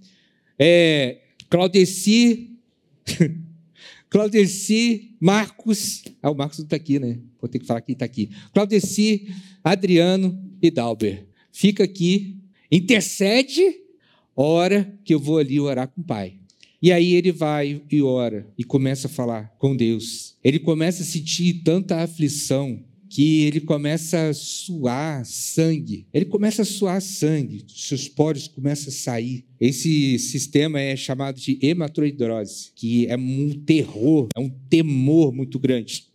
é, 0.57 1.17
Claudeci, 1.49 2.57
Claudeci, 4.09 5.17
Marcos. 5.19 6.05
Ah, 6.23 6.31
o 6.31 6.35
Marcos 6.35 6.59
não 6.59 6.63
está 6.63 6.77
aqui, 6.77 6.97
né? 6.97 7.19
Vou 7.41 7.49
ter 7.49 7.59
que 7.59 7.65
falar 7.65 7.81
que 7.81 7.91
está 7.91 8.05
aqui. 8.05 8.29
Claudeci, 8.53 9.27
Adriano 9.61 10.41
e 10.61 10.71
Dalber. 10.71 11.27
Fica 11.51 11.83
aqui, 11.83 12.37
intercede, 12.71 13.81
ora 14.33 14.97
que 15.03 15.13
eu 15.13 15.19
vou 15.19 15.39
ali 15.39 15.59
orar 15.59 15.89
com 15.89 15.99
o 15.99 16.05
Pai. 16.05 16.39
E 16.81 16.91
aí 16.91 17.13
ele 17.13 17.31
vai 17.31 17.81
e 17.91 18.01
ora 18.01 18.47
e 18.57 18.63
começa 18.63 19.07
a 19.07 19.09
falar 19.09 19.55
com 19.57 19.75
Deus. 19.75 20.35
Ele 20.43 20.59
começa 20.59 21.01
a 21.01 21.05
sentir 21.05 21.61
tanta 21.63 21.97
aflição 22.03 22.83
que 23.09 23.41
ele 23.43 23.61
começa 23.61 24.29
a 24.29 24.33
suar 24.33 25.25
sangue. 25.25 26.05
Ele 26.13 26.25
começa 26.25 26.61
a 26.61 26.65
suar 26.65 27.01
sangue, 27.01 27.65
seus 27.67 28.07
poros 28.07 28.47
começam 28.47 28.89
a 28.89 28.91
sair. 28.91 29.45
Esse 29.59 30.19
sistema 30.19 30.79
é 30.79 30.95
chamado 30.95 31.39
de 31.39 31.57
hematoidrose, 31.61 32.71
que 32.75 33.07
é 33.07 33.17
um 33.17 33.49
terror, 33.65 34.27
é 34.35 34.39
um 34.39 34.49
temor 34.69 35.33
muito 35.33 35.57
grande. 35.57 36.05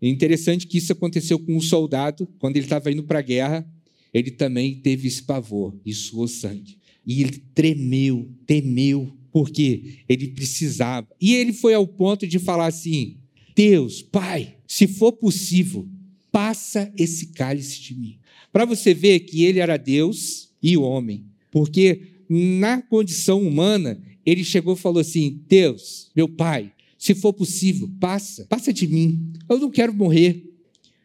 É 0.00 0.08
interessante 0.08 0.66
que 0.66 0.78
isso 0.78 0.92
aconteceu 0.92 1.38
com 1.38 1.56
um 1.56 1.60
soldado, 1.60 2.26
quando 2.38 2.56
ele 2.56 2.64
estava 2.64 2.90
indo 2.90 3.02
para 3.02 3.18
a 3.18 3.22
guerra, 3.22 3.68
ele 4.14 4.30
também 4.30 4.76
teve 4.76 5.08
esse 5.08 5.22
pavor 5.22 5.76
e 5.84 5.92
suou 5.92 6.26
sangue. 6.26 6.78
E 7.06 7.22
ele 7.22 7.42
tremeu, 7.54 8.30
temeu, 8.46 9.12
porque 9.32 10.00
ele 10.08 10.28
precisava. 10.28 11.08
E 11.20 11.34
ele 11.34 11.52
foi 11.52 11.74
ao 11.74 11.86
ponto 11.86 12.26
de 12.26 12.38
falar 12.38 12.66
assim: 12.66 13.18
Deus, 13.54 14.02
Pai, 14.02 14.56
se 14.66 14.86
for 14.86 15.12
possível, 15.12 15.88
passa 16.30 16.92
esse 16.96 17.26
cálice 17.26 17.80
de 17.80 17.94
mim. 17.94 18.18
Para 18.52 18.64
você 18.64 18.94
ver 18.94 19.20
que 19.20 19.44
ele 19.44 19.58
era 19.58 19.76
Deus 19.76 20.50
e 20.62 20.76
homem, 20.76 21.24
porque 21.50 22.02
na 22.28 22.80
condição 22.80 23.42
humana, 23.42 24.00
ele 24.24 24.44
chegou 24.44 24.74
e 24.74 24.78
falou 24.78 25.00
assim: 25.00 25.42
Deus, 25.48 26.10
meu 26.14 26.28
Pai, 26.28 26.72
se 26.96 27.14
for 27.14 27.32
possível, 27.32 27.90
passa, 27.98 28.46
passa 28.46 28.72
de 28.72 28.86
mim. 28.86 29.32
Eu 29.48 29.58
não 29.58 29.70
quero 29.70 29.92
morrer. 29.92 30.44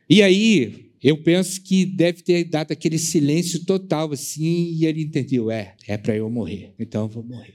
E 0.09 0.21
aí, 0.21 0.91
eu 1.01 1.17
penso 1.17 1.61
que 1.61 1.85
deve 1.85 2.21
ter 2.21 2.43
dado 2.45 2.71
aquele 2.71 2.97
silêncio 2.97 3.63
total 3.65 4.11
assim, 4.11 4.73
e 4.73 4.85
ele 4.85 5.03
entendeu: 5.03 5.49
é, 5.49 5.75
é 5.87 5.97
para 5.97 6.15
eu 6.15 6.29
morrer, 6.29 6.73
então 6.79 7.03
eu 7.03 7.09
vou 7.09 7.23
morrer. 7.23 7.53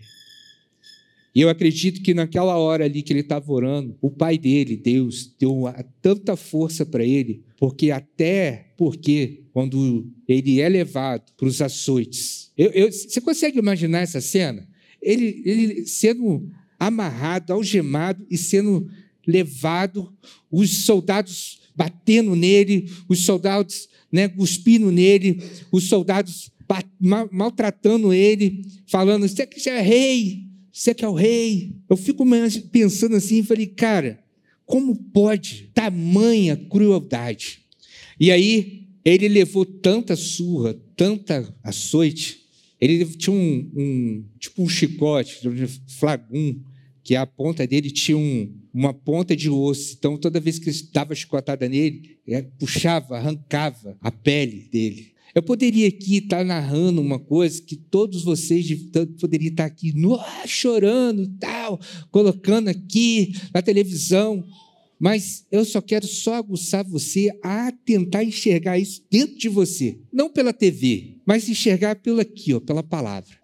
E 1.34 1.40
eu 1.40 1.48
acredito 1.48 2.02
que 2.02 2.12
naquela 2.12 2.56
hora 2.56 2.84
ali 2.84 3.02
que 3.02 3.12
ele 3.12 3.20
estava 3.20 3.52
orando, 3.52 3.96
o 4.00 4.10
pai 4.10 4.36
dele, 4.36 4.76
Deus, 4.76 5.32
deu 5.38 5.64
tanta 6.02 6.34
força 6.36 6.84
para 6.84 7.04
ele, 7.04 7.44
porque 7.56 7.90
até 7.90 8.72
porque 8.76 9.44
quando 9.52 10.10
ele 10.26 10.60
é 10.60 10.68
levado 10.68 11.30
para 11.36 11.46
os 11.46 11.62
açoites, 11.62 12.50
eu, 12.56 12.70
eu, 12.70 12.90
você 12.90 13.20
consegue 13.20 13.58
imaginar 13.58 14.00
essa 14.00 14.20
cena? 14.20 14.68
Ele, 15.00 15.42
ele 15.44 15.86
sendo 15.86 16.50
amarrado, 16.78 17.52
algemado 17.52 18.26
e 18.30 18.36
sendo 18.36 18.88
levado, 19.26 20.12
os 20.50 20.84
soldados 20.84 21.60
batendo 21.76 22.34
nele, 22.34 22.90
os 23.08 23.24
soldados 23.24 23.88
né, 24.10 24.28
cuspindo 24.28 24.90
nele, 24.90 25.40
os 25.70 25.84
soldados 25.88 26.50
maltratando 27.30 28.12
ele, 28.12 28.62
falando: 28.86 29.26
Você 29.28 29.70
é 29.70 29.80
rei, 29.80 30.49
você 30.72 30.94
que 30.94 31.04
é 31.04 31.08
o 31.08 31.14
rei. 31.14 31.74
Eu 31.88 31.96
fico 31.96 32.24
pensando 32.70 33.16
assim, 33.16 33.42
falei, 33.42 33.66
cara, 33.66 34.22
como 34.64 34.94
pode 34.94 35.70
tamanha 35.74 36.56
crueldade? 36.56 37.60
E 38.18 38.30
aí, 38.30 38.86
ele 39.04 39.28
levou 39.28 39.64
tanta 39.64 40.14
surra, 40.14 40.74
tanta 40.96 41.54
açoite, 41.64 42.40
ele 42.80 43.04
tinha 43.04 43.34
um, 43.34 43.70
um 43.74 44.24
tipo 44.38 44.62
um 44.62 44.68
chicote, 44.68 45.46
um 45.46 45.68
flagum, 45.86 46.60
que 47.02 47.14
a 47.14 47.26
ponta 47.26 47.66
dele 47.66 47.90
tinha 47.90 48.16
um, 48.16 48.54
uma 48.72 48.94
ponta 48.94 49.36
de 49.36 49.50
osso. 49.50 49.96
Então, 49.98 50.16
toda 50.16 50.40
vez 50.40 50.58
que 50.58 50.70
dava 50.92 51.14
chicotada 51.14 51.68
nele, 51.68 52.18
é, 52.26 52.42
puxava, 52.42 53.16
arrancava 53.16 53.96
a 54.00 54.10
pele 54.10 54.68
dele. 54.70 55.12
Eu 55.34 55.42
poderia 55.42 55.88
aqui 55.88 56.16
estar 56.16 56.44
narrando 56.44 57.00
uma 57.00 57.18
coisa 57.18 57.62
que 57.62 57.76
todos 57.76 58.24
vocês 58.24 58.66
poderiam 59.20 59.50
estar 59.50 59.64
aqui 59.64 59.94
chorando 60.46 61.22
e 61.22 61.28
tal, 61.38 61.80
colocando 62.10 62.68
aqui 62.68 63.32
na 63.54 63.62
televisão. 63.62 64.44
Mas 64.98 65.46
eu 65.50 65.64
só 65.64 65.80
quero 65.80 66.06
só 66.06 66.34
aguçar 66.34 66.84
você 66.84 67.30
a 67.42 67.72
tentar 67.72 68.22
enxergar 68.22 68.78
isso 68.78 69.02
dentro 69.10 69.38
de 69.38 69.48
você. 69.48 69.98
Não 70.12 70.30
pela 70.30 70.52
TV, 70.52 71.16
mas 71.24 71.48
enxergar 71.48 71.96
pelo 71.96 72.20
aqui, 72.20 72.52
ó, 72.52 72.60
pela 72.60 72.82
palavra. 72.82 73.39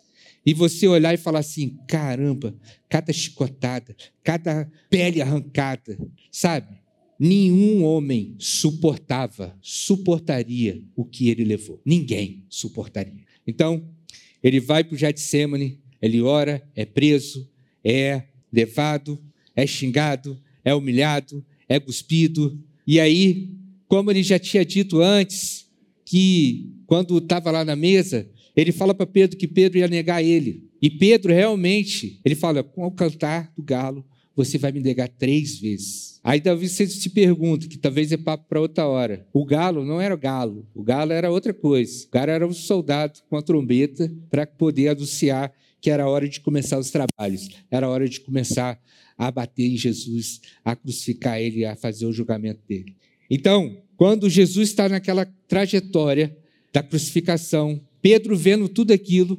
E 0.46 0.54
você 0.54 0.86
olhar 0.86 1.12
e 1.12 1.18
falar 1.18 1.40
assim: 1.40 1.76
caramba, 1.88 2.56
cada 2.88 3.12
chicotada, 3.12 3.96
cada 4.22 4.70
pele 4.88 5.20
arrancada, 5.20 5.98
sabe? 6.30 6.78
Nenhum 7.18 7.82
homem 7.82 8.36
suportava, 8.38 9.58
suportaria 9.60 10.82
o 10.94 11.04
que 11.04 11.28
ele 11.28 11.44
levou. 11.44 11.80
Ninguém 11.84 12.44
suportaria. 12.48 13.24
Então, 13.46 13.88
ele 14.42 14.60
vai 14.60 14.84
para 14.84 14.94
o 14.94 14.98
Getsemane, 14.98 15.80
ele 16.00 16.20
ora, 16.20 16.62
é 16.74 16.84
preso, 16.84 17.50
é 17.82 18.24
levado, 18.52 19.18
é 19.54 19.66
xingado, 19.66 20.40
é 20.62 20.74
humilhado, 20.74 21.44
é 21.68 21.80
cuspido. 21.80 22.62
E 22.86 23.00
aí, 23.00 23.50
como 23.88 24.10
ele 24.10 24.22
já 24.22 24.38
tinha 24.38 24.64
dito 24.64 25.00
antes, 25.00 25.66
que 26.04 26.70
quando 26.86 27.18
estava 27.18 27.50
lá 27.50 27.64
na 27.64 27.74
mesa, 27.74 28.30
ele 28.56 28.72
fala 28.72 28.94
para 28.94 29.06
Pedro 29.06 29.36
que 29.36 29.46
Pedro 29.46 29.78
ia 29.78 29.88
negar 29.88 30.22
ele. 30.22 30.70
E 30.80 30.90
Pedro 30.90 31.32
realmente, 31.32 32.20
ele 32.24 32.34
fala: 32.34 32.62
com 32.62 32.86
o 32.86 32.90
cantar 32.90 33.52
do 33.56 33.62
galo, 33.62 34.04
você 34.34 34.58
vai 34.58 34.72
me 34.72 34.80
negar 34.80 35.08
três 35.08 35.58
vezes. 35.58 36.20
Aí 36.22 36.40
talvez 36.40 36.72
você 36.72 36.86
se 36.86 37.10
pergunta, 37.10 37.68
que 37.68 37.78
talvez 37.78 38.10
é 38.10 38.16
papo 38.16 38.46
para 38.48 38.60
outra 38.60 38.86
hora. 38.86 39.26
O 39.32 39.44
galo 39.44 39.84
não 39.84 40.00
era 40.00 40.14
o 40.14 40.18
galo, 40.18 40.66
o 40.74 40.82
galo 40.82 41.12
era 41.12 41.30
outra 41.30 41.54
coisa. 41.54 42.06
O 42.06 42.10
galo 42.10 42.30
era 42.30 42.46
um 42.46 42.52
soldado 42.52 43.20
com 43.28 43.36
a 43.36 43.42
trombeta 43.42 44.12
para 44.30 44.46
poder 44.46 44.88
anunciar 44.88 45.52
que 45.80 45.90
era 45.90 46.08
hora 46.08 46.28
de 46.28 46.40
começar 46.40 46.78
os 46.78 46.90
trabalhos, 46.90 47.48
era 47.70 47.88
hora 47.88 48.08
de 48.08 48.20
começar 48.20 48.80
a 49.16 49.30
bater 49.30 49.66
em 49.66 49.76
Jesus, 49.76 50.40
a 50.64 50.74
crucificar 50.74 51.40
ele, 51.40 51.64
a 51.64 51.76
fazer 51.76 52.06
o 52.06 52.12
julgamento 52.12 52.60
dele. 52.68 52.96
Então, 53.30 53.80
quando 53.96 54.28
Jesus 54.28 54.68
está 54.68 54.88
naquela 54.88 55.24
trajetória 55.46 56.36
da 56.72 56.82
crucificação, 56.82 57.80
Pedro 58.00 58.36
vendo 58.36 58.68
tudo 58.68 58.92
aquilo, 58.92 59.38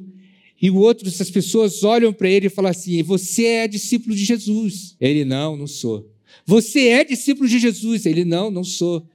e 0.60 0.70
o 0.70 0.76
outro, 0.76 1.06
essas 1.06 1.30
pessoas 1.30 1.84
olham 1.84 2.12
para 2.12 2.28
ele 2.28 2.46
e 2.46 2.50
falam 2.50 2.70
assim: 2.70 3.00
Você 3.02 3.44
é 3.44 3.68
discípulo 3.68 4.14
de 4.14 4.24
Jesus. 4.24 4.96
Ele, 5.00 5.24
não, 5.24 5.56
não 5.56 5.66
sou. 5.66 6.12
Você 6.44 6.88
é 6.88 7.04
discípulo 7.04 7.48
de 7.48 7.58
Jesus. 7.58 8.04
Ele, 8.06 8.24
não, 8.24 8.50
não 8.50 8.64
sou. 8.64 9.08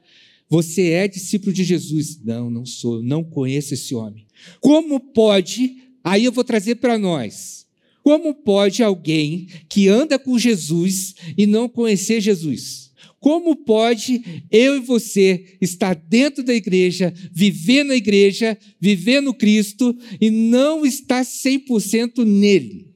Você 0.50 0.92
é 0.92 1.08
discípulo 1.08 1.52
de 1.52 1.64
Jesus. 1.64 2.20
Não, 2.24 2.50
não 2.50 2.66
sou. 2.66 3.02
Não 3.02 3.24
conheço 3.24 3.74
esse 3.74 3.94
homem. 3.94 4.26
Como 4.62 5.00
pode? 5.00 5.78
Aí 6.04 6.24
eu 6.24 6.32
vou 6.32 6.44
trazer 6.44 6.76
para 6.76 6.98
nós. 6.98 7.66
Como 8.04 8.34
pode 8.34 8.84
alguém 8.84 9.48
que 9.68 9.88
anda 9.88 10.20
com 10.20 10.38
Jesus 10.38 11.16
e 11.38 11.46
não 11.46 11.68
conhecer 11.68 12.22
Jesus? 12.22 12.92
Como 13.20 13.56
pode 13.56 14.44
eu 14.52 14.78
e 14.78 14.80
você 14.80 15.58
estar 15.62 15.96
dentro 15.96 16.44
da 16.44 16.54
igreja, 16.54 17.14
viver 17.32 17.84
na 17.84 17.96
igreja, 17.96 18.58
viver 18.80 19.22
no 19.22 19.34
Cristo 19.34 19.96
e 20.20 20.30
não 20.30 20.86
estar 20.86 21.24
100% 21.24 22.24
nele? 22.26 22.94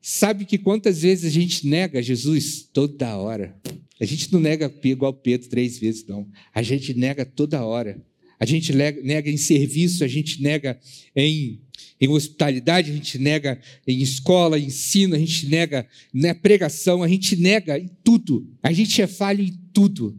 Sabe 0.00 0.44
que 0.44 0.56
quantas 0.56 1.02
vezes 1.02 1.26
a 1.26 1.30
gente 1.30 1.66
nega 1.66 2.02
Jesus? 2.02 2.68
Toda 2.72 3.16
hora. 3.16 3.54
A 4.00 4.04
gente 4.06 4.32
não 4.32 4.40
nega 4.40 4.72
igual 4.84 5.12
Pedro 5.12 5.50
três 5.50 5.78
vezes, 5.78 6.06
não. 6.06 6.26
A 6.54 6.62
gente 6.62 6.94
nega 6.94 7.24
toda 7.24 7.64
hora. 7.64 8.02
A 8.40 8.46
gente 8.46 8.72
nega 8.72 9.30
em 9.30 9.36
serviço, 9.36 10.02
a 10.02 10.08
gente 10.08 10.42
nega 10.42 10.80
em 11.14 11.60
em 12.00 12.08
hospitalidade, 12.08 12.90
a 12.90 12.94
gente 12.94 13.18
nega 13.18 13.60
em 13.86 14.00
escola, 14.00 14.58
ensino, 14.58 15.14
a 15.14 15.18
gente 15.18 15.46
nega 15.46 15.86
na 16.14 16.34
pregação, 16.34 17.02
a 17.02 17.08
gente 17.08 17.36
nega 17.36 17.78
em 17.78 17.90
tudo. 18.02 18.48
A 18.62 18.72
gente 18.72 19.02
é 19.02 19.06
falho 19.06 19.44
em 19.44 19.52
tudo. 19.72 20.18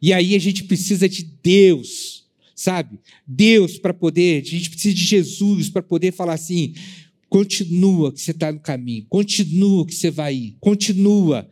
E 0.00 0.12
aí 0.12 0.34
a 0.34 0.38
gente 0.38 0.64
precisa 0.64 1.06
de 1.08 1.24
Deus, 1.42 2.24
sabe? 2.54 2.98
Deus 3.26 3.78
para 3.78 3.92
poder, 3.92 4.42
a 4.42 4.46
gente 4.46 4.70
precisa 4.70 4.94
de 4.94 5.04
Jesus 5.04 5.68
para 5.68 5.82
poder 5.82 6.12
falar 6.12 6.34
assim: 6.34 6.72
continua 7.28 8.10
que 8.10 8.22
você 8.22 8.30
está 8.30 8.50
no 8.50 8.60
caminho, 8.60 9.04
continua 9.08 9.86
que 9.86 9.94
você 9.94 10.10
vai 10.10 10.34
ir, 10.34 10.56
continua. 10.60 11.48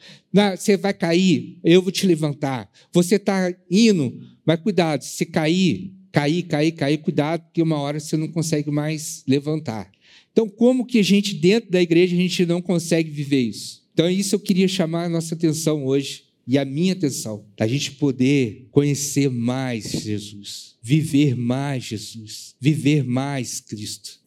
Você 0.56 0.76
vai 0.76 0.94
cair, 0.94 1.58
eu 1.64 1.82
vou 1.82 1.92
te 1.92 2.06
levantar. 2.06 2.70
Você 2.92 3.16
está 3.16 3.54
indo, 3.70 4.18
mas 4.44 4.60
cuidado, 4.60 5.02
se 5.02 5.26
cair, 5.26 5.95
cair, 6.16 6.44
cair, 6.44 6.72
cair, 6.72 6.96
cuidado, 6.96 7.42
porque 7.42 7.60
uma 7.60 7.78
hora 7.78 8.00
você 8.00 8.16
não 8.16 8.26
consegue 8.26 8.70
mais 8.70 9.22
levantar. 9.28 9.92
Então, 10.32 10.48
como 10.48 10.86
que 10.86 10.98
a 10.98 11.02
gente, 11.02 11.34
dentro 11.34 11.70
da 11.70 11.82
igreja, 11.82 12.16
a 12.16 12.18
gente 12.18 12.46
não 12.46 12.62
consegue 12.62 13.10
viver 13.10 13.42
isso? 13.42 13.86
Então, 13.92 14.08
isso 14.08 14.34
eu 14.34 14.40
queria 14.40 14.66
chamar 14.66 15.04
a 15.04 15.08
nossa 15.10 15.34
atenção 15.34 15.84
hoje 15.84 16.24
e 16.46 16.56
a 16.56 16.64
minha 16.64 16.94
atenção, 16.94 17.44
da 17.54 17.66
gente 17.66 17.92
poder 17.92 18.66
conhecer 18.70 19.28
mais 19.28 19.90
Jesus, 19.90 20.76
viver 20.82 21.36
mais 21.36 21.84
Jesus, 21.84 22.54
viver 22.58 23.04
mais 23.04 23.60
Cristo. 23.60 24.18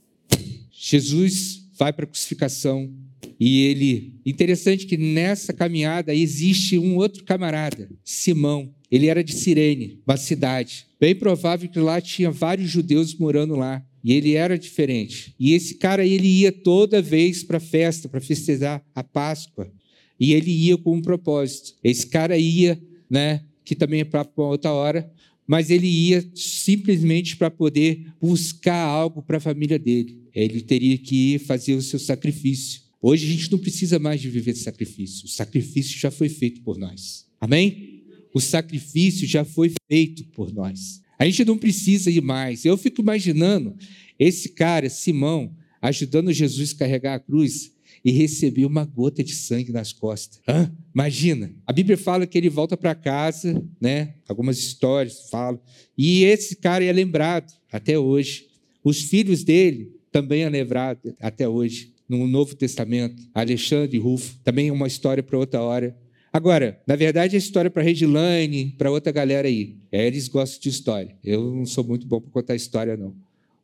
Jesus 0.71 1.71
vai 1.75 1.91
para 1.91 2.05
a 2.05 2.07
crucificação 2.07 2.93
e 3.39 3.61
ele. 3.61 4.13
Interessante 4.23 4.85
que 4.85 4.95
nessa 4.95 5.53
caminhada 5.53 6.13
existe 6.13 6.77
um 6.77 6.97
outro 6.97 7.23
camarada, 7.23 7.89
Simão. 8.03 8.71
Ele 8.91 9.07
era 9.07 9.23
de 9.23 9.33
Cirene, 9.33 9.99
uma 10.05 10.17
cidade. 10.17 10.88
Bem 10.99 11.15
provável 11.15 11.69
que 11.69 11.79
lá 11.79 12.01
tinha 12.01 12.29
vários 12.29 12.69
judeus 12.69 13.15
morando 13.15 13.55
lá. 13.55 13.83
E 14.03 14.13
ele 14.13 14.33
era 14.33 14.57
diferente. 14.57 15.33
E 15.39 15.53
esse 15.53 15.75
cara, 15.75 16.05
ele 16.05 16.27
ia 16.27 16.51
toda 16.51 17.01
vez 17.01 17.43
para 17.43 17.57
a 17.57 17.61
festa, 17.61 18.07
para 18.07 18.21
festejar 18.21 18.83
a 18.95 19.03
Páscoa. 19.03 19.71
E 20.19 20.33
ele 20.33 20.51
ia 20.51 20.77
com 20.77 20.95
um 20.95 21.01
propósito. 21.01 21.73
Esse 21.83 22.07
cara 22.07 22.37
ia, 22.37 22.81
né, 23.09 23.43
que 23.63 23.75
também 23.75 24.01
é 24.01 24.05
para 24.05 24.27
outra 24.35 24.71
hora, 24.71 25.11
mas 25.47 25.69
ele 25.69 25.87
ia 25.87 26.29
simplesmente 26.35 27.35
para 27.35 27.49
poder 27.49 28.05
buscar 28.21 28.81
algo 28.83 29.21
para 29.21 29.37
a 29.37 29.41
família 29.41 29.79
dele. 29.79 30.21
Ele 30.33 30.61
teria 30.61 30.97
que 30.97 31.33
ir 31.33 31.39
fazer 31.39 31.73
o 31.73 31.81
seu 31.81 31.99
sacrifício. 31.99 32.81
Hoje 33.01 33.25
a 33.25 33.31
gente 33.31 33.51
não 33.51 33.57
precisa 33.57 33.97
mais 33.97 34.21
de 34.21 34.29
viver 34.29 34.53
de 34.53 34.59
sacrifício. 34.59 35.25
O 35.25 35.29
sacrifício 35.29 35.97
já 35.97 36.11
foi 36.11 36.29
feito 36.29 36.61
por 36.61 36.77
nós. 36.77 37.25
Amém? 37.39 37.88
O 38.33 38.39
sacrifício 38.39 39.27
já 39.27 39.43
foi 39.43 39.73
feito 39.87 40.23
por 40.25 40.53
nós. 40.53 41.01
A 41.17 41.25
gente 41.25 41.43
não 41.43 41.57
precisa 41.57 42.09
ir 42.09 42.21
mais. 42.21 42.63
Eu 42.63 42.77
fico 42.77 43.01
imaginando 43.01 43.75
esse 44.17 44.49
cara, 44.49 44.89
Simão, 44.89 45.53
ajudando 45.81 46.31
Jesus 46.31 46.73
a 46.73 46.77
carregar 46.77 47.15
a 47.15 47.19
cruz 47.19 47.73
e 48.03 48.11
receber 48.11 48.65
uma 48.65 48.85
gota 48.85 49.23
de 49.23 49.33
sangue 49.33 49.71
nas 49.71 49.91
costas. 49.91 50.39
Hã? 50.47 50.71
Imagina. 50.93 51.53
A 51.65 51.73
Bíblia 51.73 51.97
fala 51.97 52.25
que 52.25 52.37
ele 52.37 52.49
volta 52.49 52.77
para 52.77 52.95
casa, 52.95 53.61
né? 53.79 54.15
Algumas 54.27 54.57
histórias 54.57 55.29
falam. 55.29 55.59
E 55.97 56.23
esse 56.23 56.55
cara 56.55 56.83
é 56.83 56.91
lembrado 56.91 57.51
até 57.71 57.99
hoje. 57.99 58.47
Os 58.83 59.01
filhos 59.01 59.43
dele 59.43 59.91
também 60.11 60.43
é 60.43 60.49
lembrado 60.49 61.13
até 61.19 61.47
hoje 61.47 61.93
no 62.07 62.27
Novo 62.27 62.55
Testamento. 62.55 63.21
Alexandre 63.33 63.97
Rufo, 63.97 64.39
também 64.43 64.69
é 64.69 64.71
uma 64.71 64.87
história 64.87 65.21
para 65.21 65.37
outra 65.37 65.61
hora. 65.61 65.97
Agora, 66.31 66.79
na 66.85 66.95
verdade, 66.95 67.35
a 67.35 67.39
história 67.39 67.71
para 67.71 67.81
Redline, 67.81 68.75
para 68.77 68.91
outra 68.91 69.11
galera 69.11 69.47
aí. 69.47 69.75
É, 69.91 70.05
eles 70.05 70.27
gostam 70.27 70.61
de 70.61 70.69
história. 70.69 71.15
Eu 71.23 71.53
não 71.53 71.65
sou 71.65 71.83
muito 71.83 72.05
bom 72.05 72.21
para 72.21 72.31
contar 72.31 72.55
história, 72.55 72.95
não. 72.95 73.15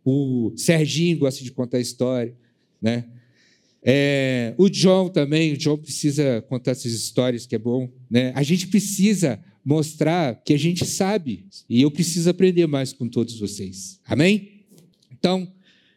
O 0.04 0.54
Serginho 0.56 1.18
gosta 1.18 1.44
de 1.44 1.52
contar 1.52 1.80
história, 1.80 2.36
né? 2.82 3.06
É, 3.88 4.56
o 4.58 4.68
John 4.68 5.10
também, 5.10 5.54
o 5.54 5.58
John 5.58 5.78
precisa 5.78 6.44
contar 6.50 6.72
essas 6.72 6.92
histórias, 6.92 7.46
que 7.46 7.54
é 7.54 7.60
bom. 7.60 7.88
Né? 8.10 8.32
A 8.34 8.42
gente 8.42 8.68
precisa 8.68 9.40
mostrar 9.64 10.42
que 10.44 10.54
a 10.54 10.58
gente 10.58 10.84
sabe, 10.86 11.46
e 11.70 11.84
eu 11.84 11.92
preciso 11.92 12.30
aprender 12.30 12.66
mais 12.66 12.94
com 12.94 13.08
todos 13.08 13.40
vocês. 13.40 14.00
Amém? 14.06 14.64
Então, 15.12 15.52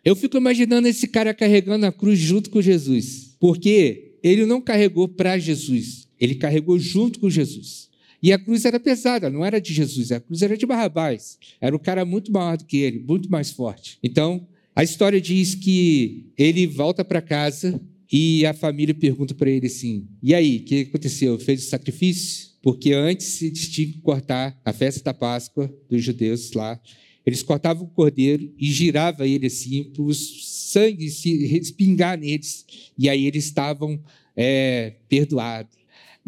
eu 0.05 0.14
fico 0.14 0.37
imaginando 0.37 0.87
esse 0.87 1.09
cara 1.09 1.33
carregando 1.33 1.87
a 1.87 1.93
cruz 1.93 2.19
junto 2.19 2.51
com 2.51 2.61
Jesus, 2.61 3.35
porque 3.41 4.16
ele 4.23 4.45
não 4.45 4.61
carregou 4.61 5.09
para 5.09 5.39
Jesus, 5.39 5.97
ele 6.21 6.35
carregou 6.35 6.79
junto 6.79 7.19
com 7.21 7.31
Jesus. 7.31 7.89
E 8.23 8.33
a 8.33 8.39
cruz 8.39 8.64
era 8.64 8.81
pesada, 8.81 9.31
não 9.31 9.45
era 9.45 9.61
de 9.61 9.73
Jesus, 9.73 10.11
a 10.11 10.21
cruz 10.21 10.43
era 10.43 10.57
de 10.57 10.66
Barrabás. 10.66 11.39
Era 11.61 11.75
um 11.75 11.79
cara 11.79 12.05
muito 12.05 12.33
maior 12.33 12.57
do 12.57 12.64
que 12.64 12.79
ele, 12.79 12.99
muito 12.99 13.31
mais 13.31 13.51
forte. 13.51 13.99
Então, 14.03 14.47
a 14.75 14.83
história 14.83 15.21
diz 15.21 15.55
que 15.55 16.27
ele 16.37 16.66
volta 16.66 17.05
para 17.05 17.23
casa 17.23 17.81
e 18.11 18.45
a 18.45 18.53
família 18.53 18.95
pergunta 18.95 19.35
para 19.35 19.51
ele 19.51 19.66
assim: 19.66 20.09
E 20.23 20.35
aí, 20.35 20.59
o 20.59 20.64
que 20.64 20.81
aconteceu? 20.83 21.39
Fez 21.39 21.64
o 21.64 21.69
sacrifício? 21.69 22.49
Porque 22.61 22.93
antes 22.93 23.41
eles 23.41 23.69
tinham 23.69 23.93
que 23.93 23.99
cortar 24.01 24.61
a 24.64 24.73
festa 24.73 25.03
da 25.03 25.14
Páscoa 25.14 25.73
dos 25.89 26.03
judeus 26.03 26.53
lá. 26.53 26.81
Eles 27.25 27.43
cortavam 27.43 27.85
o 27.85 27.91
cordeiro 27.91 28.53
e 28.59 28.71
girava 28.71 29.27
ele 29.29 29.47
assim 29.47 29.85
para 29.85 30.03
o 30.03 30.14
sangue 30.14 31.11
se 31.11 31.47
respingar 31.47 32.19
neles. 32.19 32.64
E 32.99 33.09
aí 33.09 33.27
eles 33.27 33.45
estavam 33.45 34.03
é, 34.35 34.95
perdoados. 35.09 35.78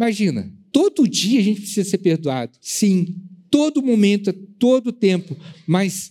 Imagina, 0.01 0.51
todo 0.73 1.07
dia 1.07 1.41
a 1.41 1.43
gente 1.43 1.61
precisa 1.61 1.91
ser 1.91 1.99
perdoado. 1.99 2.53
Sim, 2.59 3.17
todo 3.51 3.83
momento, 3.83 4.33
todo 4.33 4.91
tempo. 4.93 5.37
Mas 5.67 6.11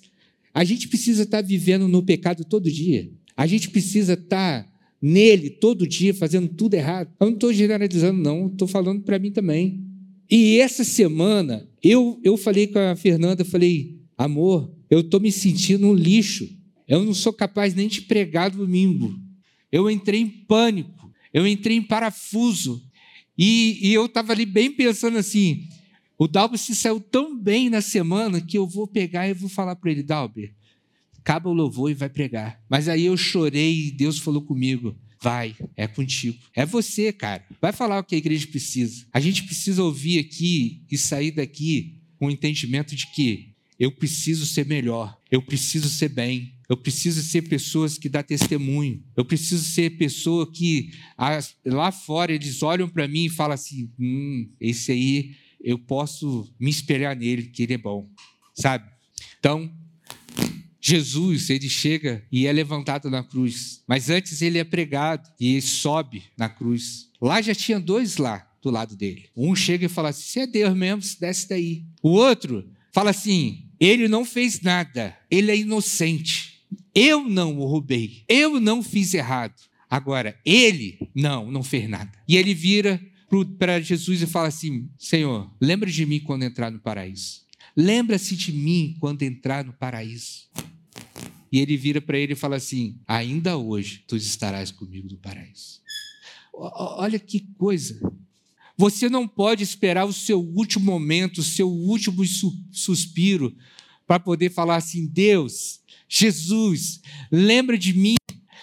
a 0.54 0.64
gente 0.64 0.88
precisa 0.88 1.24
estar 1.24 1.42
vivendo 1.42 1.88
no 1.88 2.04
pecado 2.04 2.46
todo 2.46 2.70
dia. 2.70 3.10
A 3.36 3.48
gente 3.48 3.68
precisa 3.72 4.14
estar 4.14 4.72
nele 5.02 5.50
todo 5.50 5.88
dia, 5.88 6.14
fazendo 6.14 6.50
tudo 6.50 6.76
errado. 6.76 7.10
Eu 7.20 7.26
não 7.26 7.34
estou 7.34 7.52
generalizando, 7.52 8.22
não. 8.22 8.46
Estou 8.46 8.68
falando 8.68 9.02
para 9.02 9.18
mim 9.18 9.32
também. 9.32 9.84
E 10.30 10.60
essa 10.60 10.84
semana, 10.84 11.68
eu, 11.82 12.20
eu 12.24 12.38
falei 12.38 12.68
com 12.68 12.78
a 12.78 12.96
Fernanda, 12.96 13.44
falei, 13.44 13.98
amor, 14.16 14.72
eu 14.88 15.00
estou 15.00 15.20
me 15.20 15.32
sentindo 15.32 15.88
um 15.88 15.96
lixo. 15.96 16.48
Eu 16.88 17.04
não 17.04 17.16
sou 17.16 17.34
capaz 17.34 17.74
nem 17.74 17.88
de 17.88 18.04
pregar 18.04 18.52
domingo. 18.52 19.20
Eu 19.72 19.90
entrei 19.90 20.22
em 20.22 20.28
pânico, 20.28 21.12
eu 21.34 21.48
entrei 21.48 21.78
em 21.78 21.82
parafuso. 21.82 22.88
E, 23.42 23.80
e 23.82 23.94
eu 23.94 24.06
estava 24.06 24.34
ali 24.34 24.46
bem 24.46 24.70
pensando 24.70 25.18
assim: 25.18 25.66
o 26.18 26.28
Dalber 26.28 26.60
se 26.60 26.76
saiu 26.76 27.00
tão 27.00 27.40
bem 27.40 27.70
na 27.70 27.80
semana 27.80 28.42
que 28.42 28.58
eu 28.58 28.68
vou 28.68 28.86
pegar 28.86 29.30
e 29.30 29.34
vou 29.34 29.48
falar 29.48 29.78
para 29.78 29.90
ele: 29.90 30.04
Dalber, 30.04 30.54
acaba 31.18 31.50
o 31.50 31.54
louvor 31.54 31.90
e 31.90 31.94
vai 31.94 32.10
pregar. 32.10 32.62
Mas 32.70 32.90
aí 32.90 33.06
eu 33.06 33.16
chorei 33.16 33.88
e 33.88 33.92
Deus 33.92 34.20
falou 34.20 34.42
comigo: 34.42 34.94
vai, 35.22 35.56
é 35.78 35.88
contigo. 35.88 36.38
É 36.54 36.66
você, 36.66 37.14
cara. 37.14 37.46
Vai 37.62 37.72
falar 37.72 38.00
o 38.00 38.04
que 38.04 38.16
a 38.16 38.18
igreja 38.18 38.46
precisa. 38.46 39.06
A 39.14 39.22
gente 39.22 39.44
precisa 39.44 39.82
ouvir 39.82 40.20
aqui 40.20 40.84
e 40.92 40.98
sair 40.98 41.32
daqui 41.32 41.96
com 42.18 42.28
o 42.28 42.32
entendimento 42.32 42.94
de 42.94 43.08
que 43.08 43.54
eu 43.80 43.90
preciso 43.90 44.46
ser 44.46 44.66
melhor, 44.66 45.18
eu 45.32 45.42
preciso 45.42 45.88
ser 45.88 46.10
bem, 46.10 46.54
eu 46.70 46.78
preciso 46.78 47.24
ser 47.24 47.42
pessoas 47.42 47.98
que 47.98 48.08
dão 48.08 48.22
testemunho. 48.22 49.04
Eu 49.18 49.26
preciso 49.26 49.64
ser 49.64 49.98
pessoa 49.98 50.50
que 50.50 50.92
lá 51.66 51.92
fora 51.92 52.32
eles 52.32 52.62
olham 52.62 52.88
para 52.88 53.08
mim 53.08 53.26
e 53.26 53.30
falam 53.30 53.56
assim: 53.56 53.92
hum, 54.00 54.48
esse 54.62 54.92
aí 54.92 55.36
eu 55.60 55.80
posso 55.80 56.48
me 56.60 56.70
espelhar 56.70 57.18
nele, 57.18 57.48
que 57.48 57.64
ele 57.64 57.74
é 57.74 57.78
bom, 57.78 58.08
sabe? 58.54 58.88
Então, 59.40 59.70
Jesus, 60.80 61.50
ele 61.50 61.68
chega 61.68 62.24
e 62.32 62.46
é 62.46 62.54
levantado 62.54 63.10
na 63.10 63.24
cruz, 63.24 63.84
mas 63.88 64.10
antes 64.10 64.42
ele 64.42 64.60
é 64.60 64.64
pregado 64.64 65.28
e 65.40 65.54
ele 65.54 65.62
sobe 65.62 66.24
na 66.38 66.48
cruz. 66.48 67.10
Lá 67.20 67.42
já 67.42 67.54
tinha 67.54 67.80
dois 67.80 68.18
lá 68.18 68.48
do 68.62 68.70
lado 68.70 68.96
dele. 68.96 69.26
Um 69.36 69.56
chega 69.56 69.88
e 69.88 69.90
fala 69.90 70.10
assim: 70.10 70.22
"Se 70.22 70.40
é 70.40 70.48
Deus 70.48 70.76
mesmo, 70.76 71.02
desce 71.20 71.50
daí". 71.50 71.84
O 72.02 72.12
outro 72.12 72.70
fala 72.94 73.10
assim: 73.10 73.66
"Ele 73.80 74.08
não 74.08 74.24
fez 74.24 74.62
nada, 74.62 75.18
ele 75.32 75.52
é 75.52 75.58
inocente". 75.58 76.39
Eu 76.94 77.28
não 77.28 77.58
o 77.58 77.66
roubei. 77.66 78.24
Eu 78.28 78.60
não 78.60 78.84
fiz 78.84 79.14
errado. 79.14 79.56
Agora, 79.90 80.40
ele, 80.46 81.10
não, 81.16 81.52
não 81.52 81.64
fez 81.64 81.90
nada. 81.90 82.12
E 82.28 82.38
ele 82.38 82.54
vira 82.54 83.02
para 83.58 83.80
Jesus 83.80 84.22
e 84.22 84.28
fala 84.28 84.48
assim: 84.48 84.90
Senhor, 84.98 85.52
lembra 85.60 85.90
de 85.90 86.06
mim 86.06 86.20
quando 86.20 86.44
entrar 86.44 86.72
no 86.72 86.80
paraíso. 86.80 87.42
Lembra-se 87.76 88.36
de 88.36 88.52
mim 88.52 88.96
quando 89.00 89.24
entrar 89.24 89.64
no 89.64 89.74
paraíso. 89.74 90.50
E 91.52 91.60
ele 91.60 91.78
vira 91.78 92.00
para 92.02 92.18
ele 92.18 92.34
e 92.34 92.36
fala 92.36 92.58
assim: 92.58 93.00
Ainda 93.08 93.58
hoje 93.58 94.04
tu 94.08 94.16
estarás 94.16 94.72
comigo 94.72 95.08
no 95.10 95.18
paraíso. 95.18 95.80
Olha 96.54 97.18
que 97.18 97.48
coisa. 97.58 98.00
Você 98.78 99.10
não 99.10 99.28
pode 99.28 99.64
esperar 99.64 100.06
o 100.06 100.14
seu 100.14 100.40
último 100.40 100.86
momento, 100.86 101.40
o 101.40 101.44
seu 101.44 101.70
último 101.70 102.24
suspiro, 102.72 103.56
para 104.08 104.20
poder 104.20 104.52
falar 104.52 104.78
assim: 104.78 105.08
Deus, 105.08 105.82
Jesus, 106.10 107.00
lembra 107.32 107.78
de 107.78 107.94
mim. 107.94 108.16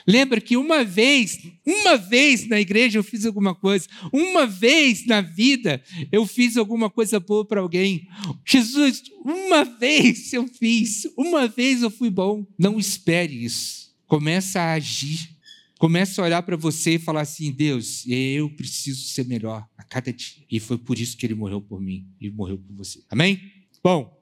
Lembra 0.09 0.41
que 0.41 0.57
uma 0.57 0.85
vez, 0.85 1.41
uma 1.67 1.97
vez 1.97 2.47
na 2.47 2.61
igreja 2.61 2.99
eu 2.99 3.03
fiz 3.03 3.27
alguma 3.27 3.55
coisa, 3.57 3.89
uma 4.13 4.47
vez 4.47 5.05
na 5.05 5.21
vida 5.21 5.83
eu 6.13 6.25
fiz 6.25 6.57
alguma 6.57 6.89
coisa 6.89 7.19
boa 7.19 7.45
para 7.45 7.61
alguém. 7.61 8.07
Jesus, 8.45 9.03
uma 9.25 9.65
vez 9.65 10.33
eu 10.33 10.47
fiz, 10.47 11.09
uma 11.17 11.49
vez 11.49 11.83
eu 11.83 11.91
fui 11.91 12.09
bom. 12.09 12.47
Não 12.57 12.79
espere 12.79 13.45
isso. 13.45 13.93
Começa 14.07 14.61
a 14.61 14.75
agir. 14.75 15.35
Começa 15.79 16.23
a 16.23 16.25
olhar 16.25 16.43
para 16.43 16.57
você 16.57 16.95
e 16.95 16.99
falar 16.99 17.23
assim: 17.23 17.51
Deus, 17.51 18.05
eu 18.07 18.49
preciso 18.51 19.03
ser 19.09 19.27
melhor 19.27 19.67
a 19.77 19.83
cada 19.83 20.13
dia. 20.13 20.45
E 20.51 20.61
foi 20.61 20.79
por 20.79 20.99
isso 20.99 21.17
que 21.17 21.27
ele 21.27 21.35
morreu 21.35 21.61
por 21.61 21.81
mim 21.81 22.07
e 22.21 22.31
morreu 22.31 22.59
por 22.59 22.75
você. 22.77 23.03
Amém? 23.11 23.41
Bom, 23.83 24.19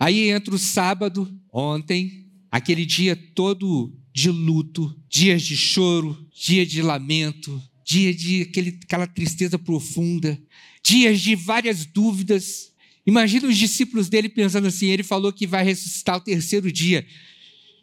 aí 0.00 0.30
entra 0.30 0.54
o 0.54 0.58
sábado, 0.58 1.32
ontem, 1.52 2.21
aquele 2.52 2.84
dia 2.84 3.16
todo 3.16 3.98
de 4.12 4.30
luto, 4.30 4.94
dias 5.08 5.42
de 5.42 5.56
choro, 5.56 6.28
dia 6.30 6.66
de 6.66 6.82
lamento, 6.82 7.60
dia 7.82 8.14
de 8.14 8.42
aquele, 8.42 8.78
aquela 8.82 9.06
tristeza 9.06 9.58
profunda, 9.58 10.38
dias 10.84 11.18
de 11.22 11.34
várias 11.34 11.86
dúvidas. 11.86 12.70
Imagina 13.06 13.48
os 13.48 13.56
discípulos 13.56 14.10
dele 14.10 14.28
pensando 14.28 14.66
assim: 14.66 14.88
ele 14.88 15.02
falou 15.02 15.32
que 15.32 15.46
vai 15.46 15.64
ressuscitar 15.64 16.18
o 16.18 16.20
terceiro 16.20 16.70
dia. 16.70 17.06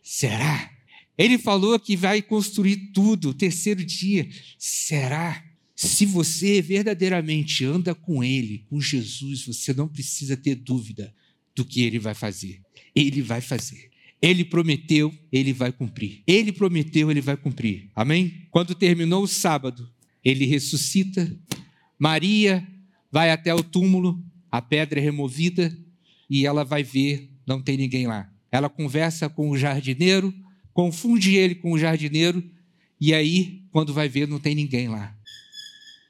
Será? 0.03 0.71
Ele 1.17 1.37
falou 1.37 1.77
que 1.79 1.97
vai 1.97 2.21
construir 2.21 2.91
tudo 2.93 3.29
o 3.29 3.33
terceiro 3.33 3.83
dia. 3.83 4.29
Será? 4.57 5.43
Se 5.75 6.05
você 6.05 6.61
verdadeiramente 6.61 7.65
anda 7.65 7.95
com 7.95 8.23
Ele, 8.23 8.65
com 8.69 8.79
Jesus, 8.79 9.45
você 9.45 9.73
não 9.73 9.87
precisa 9.87 10.37
ter 10.37 10.55
dúvida 10.55 11.13
do 11.55 11.65
que 11.65 11.81
Ele 11.81 11.97
vai 11.97 12.13
fazer. 12.13 12.61
Ele 12.95 13.21
vai 13.21 13.41
fazer. 13.41 13.88
Ele 14.21 14.43
prometeu, 14.43 15.13
ele 15.31 15.53
vai 15.53 15.71
cumprir. 15.71 16.23
Ele 16.27 16.51
prometeu, 16.51 17.09
ele 17.09 17.21
vai 17.21 17.37
cumprir. 17.37 17.89
Amém? 17.95 18.47
Quando 18.51 18.75
terminou 18.75 19.23
o 19.23 19.27
sábado, 19.27 19.89
ele 20.23 20.45
ressuscita. 20.45 21.33
Maria 21.97 22.67
vai 23.11 23.31
até 23.31 23.53
o 23.53 23.63
túmulo, 23.63 24.23
a 24.51 24.61
pedra 24.61 24.99
é 24.99 25.03
removida 25.03 25.75
e 26.29 26.45
ela 26.45 26.63
vai 26.63 26.83
ver, 26.83 27.29
não 27.47 27.61
tem 27.61 27.77
ninguém 27.77 28.07
lá. 28.07 28.29
Ela 28.51 28.69
conversa 28.69 29.29
com 29.29 29.49
o 29.49 29.57
jardineiro, 29.57 30.33
confunde 30.73 31.35
ele 31.35 31.55
com 31.55 31.71
o 31.71 31.79
jardineiro 31.79 32.43
e 32.99 33.13
aí, 33.13 33.63
quando 33.71 33.93
vai 33.93 34.09
ver, 34.09 34.27
não 34.27 34.39
tem 34.39 34.53
ninguém 34.53 34.89
lá. 34.89 35.15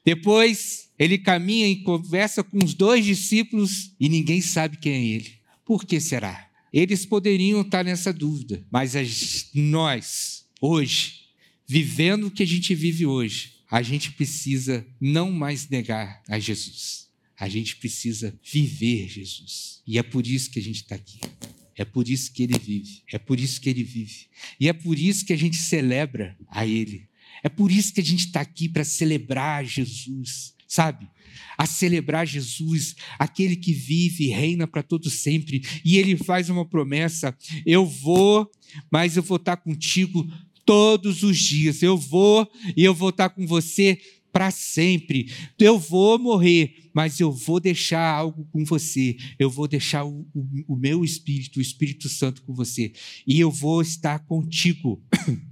Depois, 0.04 0.90
ele 0.98 1.18
caminha 1.18 1.68
e 1.68 1.76
conversa 1.82 2.42
com 2.42 2.58
os 2.64 2.74
dois 2.74 3.04
discípulos 3.04 3.94
e 4.00 4.08
ninguém 4.08 4.40
sabe 4.40 4.76
quem 4.76 4.92
é 4.92 5.04
ele. 5.04 5.32
Por 5.64 5.84
que 5.84 6.00
será? 6.00 6.49
Eles 6.72 7.04
poderiam 7.04 7.62
estar 7.62 7.84
nessa 7.84 8.12
dúvida, 8.12 8.64
mas 8.70 9.50
nós, 9.54 10.46
hoje, 10.60 11.20
vivendo 11.66 12.26
o 12.28 12.30
que 12.30 12.42
a 12.42 12.46
gente 12.46 12.74
vive 12.74 13.06
hoje, 13.06 13.54
a 13.70 13.82
gente 13.82 14.12
precisa 14.12 14.86
não 15.00 15.30
mais 15.30 15.68
negar 15.68 16.22
a 16.28 16.38
Jesus. 16.38 17.08
A 17.38 17.48
gente 17.48 17.76
precisa 17.76 18.38
viver 18.44 19.08
Jesus. 19.08 19.82
E 19.86 19.98
é 19.98 20.02
por 20.02 20.26
isso 20.26 20.50
que 20.50 20.58
a 20.58 20.62
gente 20.62 20.82
está 20.82 20.94
aqui. 20.94 21.18
É 21.76 21.84
por 21.84 22.08
isso 22.08 22.32
que 22.32 22.42
ele 22.42 22.58
vive. 22.58 23.02
É 23.10 23.18
por 23.18 23.40
isso 23.40 23.60
que 23.60 23.70
ele 23.70 23.82
vive. 23.82 24.26
E 24.58 24.68
é 24.68 24.72
por 24.72 24.98
isso 24.98 25.24
que 25.24 25.32
a 25.32 25.36
gente 25.36 25.56
celebra 25.56 26.36
a 26.48 26.66
ele. 26.66 27.08
É 27.42 27.48
por 27.48 27.70
isso 27.72 27.94
que 27.94 28.00
a 28.00 28.04
gente 28.04 28.26
está 28.26 28.40
aqui 28.40 28.68
para 28.68 28.84
celebrar 28.84 29.64
Jesus. 29.64 30.54
Sabe? 30.70 31.10
a 31.58 31.66
celebrar 31.66 32.26
Jesus, 32.26 32.96
aquele 33.18 33.54
que 33.54 33.72
vive 33.74 34.24
e 34.24 34.28
reina 34.28 34.66
para 34.66 34.82
todo 34.82 35.10
sempre. 35.10 35.62
E 35.84 35.98
ele 35.98 36.16
faz 36.16 36.48
uma 36.48 36.64
promessa: 36.64 37.36
eu 37.66 37.84
vou, 37.84 38.50
mas 38.90 39.14
eu 39.14 39.22
vou 39.22 39.36
estar 39.36 39.58
contigo 39.58 40.26
todos 40.64 41.22
os 41.22 41.36
dias. 41.36 41.82
Eu 41.82 41.98
vou 41.98 42.50
e 42.74 42.82
eu 42.82 42.94
vou 42.94 43.10
estar 43.10 43.28
com 43.28 43.46
você 43.46 44.00
para 44.32 44.50
sempre. 44.50 45.30
Eu 45.58 45.78
vou 45.78 46.18
morrer, 46.18 46.88
mas 46.94 47.20
eu 47.20 47.30
vou 47.30 47.60
deixar 47.60 48.14
algo 48.14 48.48
com 48.50 48.64
você. 48.64 49.16
Eu 49.38 49.50
vou 49.50 49.68
deixar 49.68 50.04
o, 50.04 50.26
o, 50.34 50.74
o, 50.74 50.76
meu 50.76 51.04
Espírito, 51.04 51.58
o 51.58 51.62
Espírito 51.62 52.08
Santo 52.08 52.42
com 52.42 52.54
você. 52.54 52.92
E 53.26 53.38
eu 53.38 53.50
vou 53.50 53.82
estar 53.82 54.20
contigo. 54.20 55.02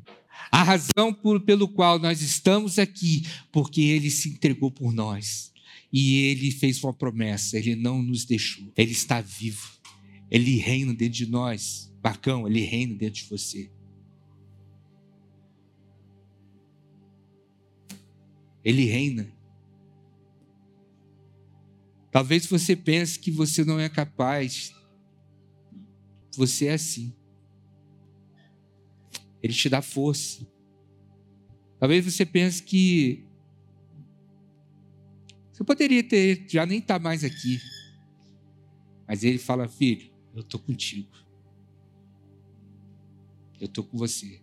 A 0.51 0.63
razão 0.63 1.13
por, 1.13 1.41
pelo 1.41 1.69
qual 1.69 1.99
nós 1.99 2.23
estamos 2.23 2.79
aqui, 2.79 3.27
porque 3.53 3.81
ele 3.83 4.11
se 4.11 4.31
entregou 4.31 4.71
por 4.71 4.93
nós. 4.93 5.53
E 5.93 6.17
ele 6.17 6.51
fez 6.51 6.83
uma 6.83 6.93
promessa, 6.93 7.59
ele 7.59 7.75
não 7.75 8.03
nos 8.03 8.25
deixou. 8.25 8.71
Ele 8.77 8.93
está 8.93 9.21
vivo. 9.21 9.79
Ele 10.31 10.57
reina 10.57 10.93
dentro 10.93 11.15
de 11.15 11.27
nós. 11.27 11.93
Bacão, 12.03 12.47
ele 12.47 12.61
reina 12.61 12.95
dentro 12.95 13.23
de 13.23 13.29
você. 13.29 13.71
Ele 18.65 18.85
reina. 18.85 19.33
Talvez 22.11 22.47
você 22.47 22.77
pense 22.77 23.19
que 23.19 23.31
você 23.31 23.65
não 23.65 23.81
é 23.81 23.89
capaz. 23.89 24.75
Você 26.37 26.67
é 26.67 26.75
assim. 26.75 27.13
Ele 29.43 29.53
te 29.53 29.69
dá 29.69 29.81
força. 29.81 30.47
Talvez 31.79 32.05
você 32.05 32.27
pense 32.27 32.63
que 32.63 33.25
você 35.59 35.65
poderia 35.65 36.05
ter, 36.05 36.47
já 36.49 36.65
nem 36.65 36.79
estar 36.79 36.99
tá 36.99 37.03
mais 37.03 37.25
aqui. 37.25 37.61
Mas 39.09 39.25
ele 39.25 39.39
fala, 39.39 39.69
filho, 39.69 40.09
eu 40.33 40.41
estou 40.41 40.61
contigo. 40.61 41.11
Eu 43.61 43.67
estou 43.67 43.83
com 43.83 43.99
você. 43.99 44.41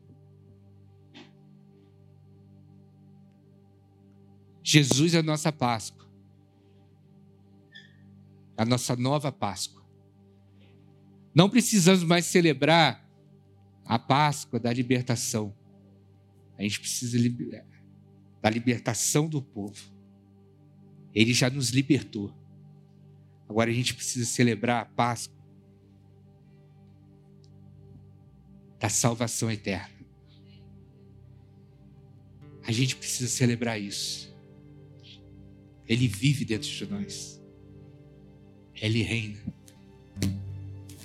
Jesus 4.62 5.14
é 5.14 5.20
a 5.20 5.24
nossa 5.24 5.54
Páscoa. 5.54 6.06
A 8.58 8.66
nossa 8.66 8.94
nova 8.98 9.32
Páscoa. 9.32 9.86
Não 11.34 11.50
precisamos 11.50 12.04
mais 12.04 12.26
celebrar 12.26 13.05
a 13.86 14.00
Páscoa 14.00 14.60
da 14.60 14.74
libertação. 14.74 15.56
A 16.58 16.64
gente 16.64 16.80
precisa 16.80 17.18
da 18.42 18.50
libertação 18.50 19.28
do 19.30 19.42
povo. 19.42 19.94
Ele 21.14 21.34
já 21.34 21.50
nos 21.50 21.70
libertou. 21.70 22.34
Agora 23.48 23.70
a 23.70 23.74
gente 23.74 23.94
precisa 23.94 24.26
celebrar 24.26 24.82
a 24.82 24.86
Páscoa 24.86 25.36
da 28.80 28.90
salvação 28.90 29.52
eterna. 29.52 29.96
A 32.64 32.72
gente 32.72 32.96
precisa 32.96 33.30
celebrar 33.30 33.80
isso. 33.80 34.36
Ele 35.88 36.08
vive 36.08 36.44
dentro 36.44 36.68
de 36.68 36.86
nós. 36.88 37.42
Ele 38.74 39.04
reina. 39.04 39.40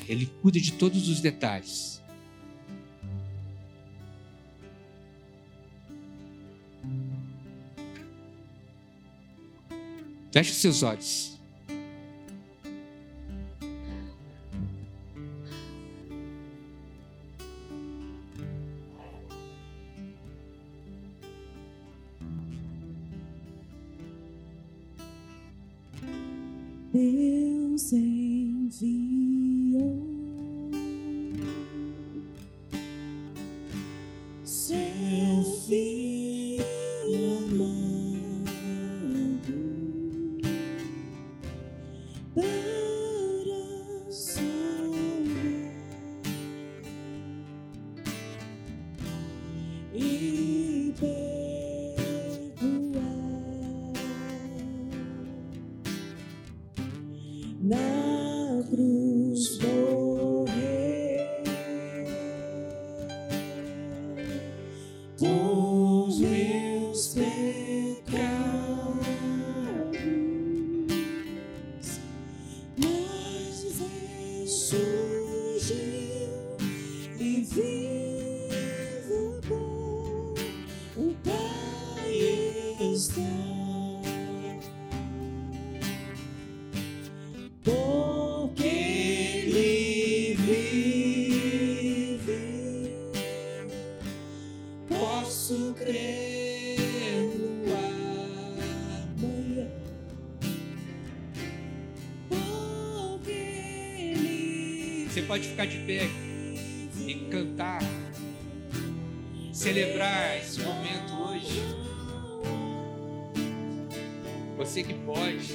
Ele 0.09 0.26
cuida 0.26 0.59
de 0.59 0.72
todos 0.72 1.09
os 1.09 1.20
detalhes. 1.20 1.99
Feche 10.33 10.53
os 10.53 10.59
seus 10.59 10.83
olhos. 10.83 11.39
Pode 105.41 105.49
ficar 105.49 105.66
de 105.66 105.78
pé 105.78 106.03
e 107.07 107.14
cantar, 107.30 107.80
celebrar 109.53 110.36
esse 110.36 110.61
momento 110.61 111.14
hoje. 111.14 111.62
Você 114.59 114.82
que 114.82 114.93
pode, 114.93 115.55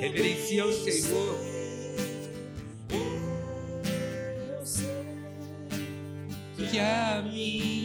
reverencia 0.00 0.64
o 0.64 0.72
Senhor. 0.72 1.38
Que 6.70 6.78
a 6.78 7.22
minha 7.22 7.79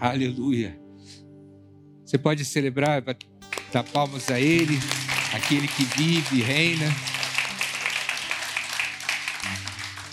Aleluia. 0.00 0.78
Você 2.04 2.16
pode 2.16 2.44
celebrar, 2.44 3.02
dar 3.72 3.84
palmas 3.84 4.30
a 4.30 4.40
Ele, 4.40 4.78
aquele 5.34 5.66
que 5.68 5.84
vive 5.84 6.38
e 6.38 6.42
reina. 6.42 6.86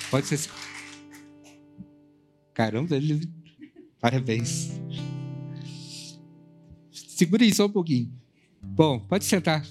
Pode 0.10 0.28
ser. 0.28 0.50
Caramba, 2.54 2.96
ele... 2.96 3.22
parabéns. 4.00 4.72
Segura 6.92 7.44
aí 7.44 7.54
só 7.54 7.66
um 7.66 7.72
pouquinho. 7.72 8.12
Bom, 8.64 9.00
pode 9.00 9.26
sentar. 9.26 9.66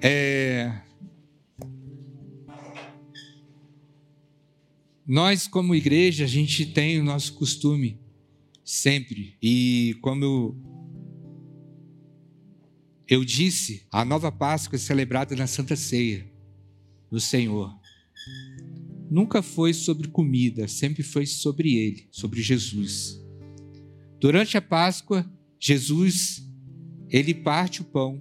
É... 0.00 0.72
Nós, 5.06 5.46
como 5.46 5.74
igreja, 5.74 6.24
a 6.24 6.28
gente 6.28 6.66
tem 6.66 6.98
o 6.98 7.04
nosso 7.04 7.34
costume 7.34 8.00
sempre. 8.64 9.36
E 9.40 9.96
como 10.02 10.24
eu, 10.24 10.56
eu 13.06 13.24
disse, 13.24 13.86
a 13.92 14.04
nova 14.04 14.32
Páscoa 14.32 14.74
é 14.74 14.80
celebrada 14.80 15.36
na 15.36 15.46
Santa 15.46 15.76
Ceia 15.76 16.28
do 17.08 17.20
Senhor. 17.20 17.72
Nunca 19.08 19.42
foi 19.42 19.72
sobre 19.72 20.08
comida, 20.08 20.66
sempre 20.66 21.04
foi 21.04 21.24
sobre 21.24 21.76
Ele, 21.76 22.08
sobre 22.10 22.42
Jesus. 22.42 23.24
Durante 24.18 24.56
a 24.56 24.62
Páscoa, 24.62 25.24
Jesus, 25.60 26.44
ele 27.08 27.32
parte 27.32 27.80
o 27.80 27.84
pão 27.84 28.20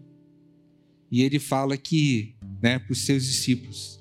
e 1.11 1.23
ele 1.23 1.39
fala 1.39 1.75
que, 1.77 2.35
né, 2.61 2.77
para 2.77 2.91
os 2.93 2.99
seus 2.99 3.25
discípulos, 3.25 3.99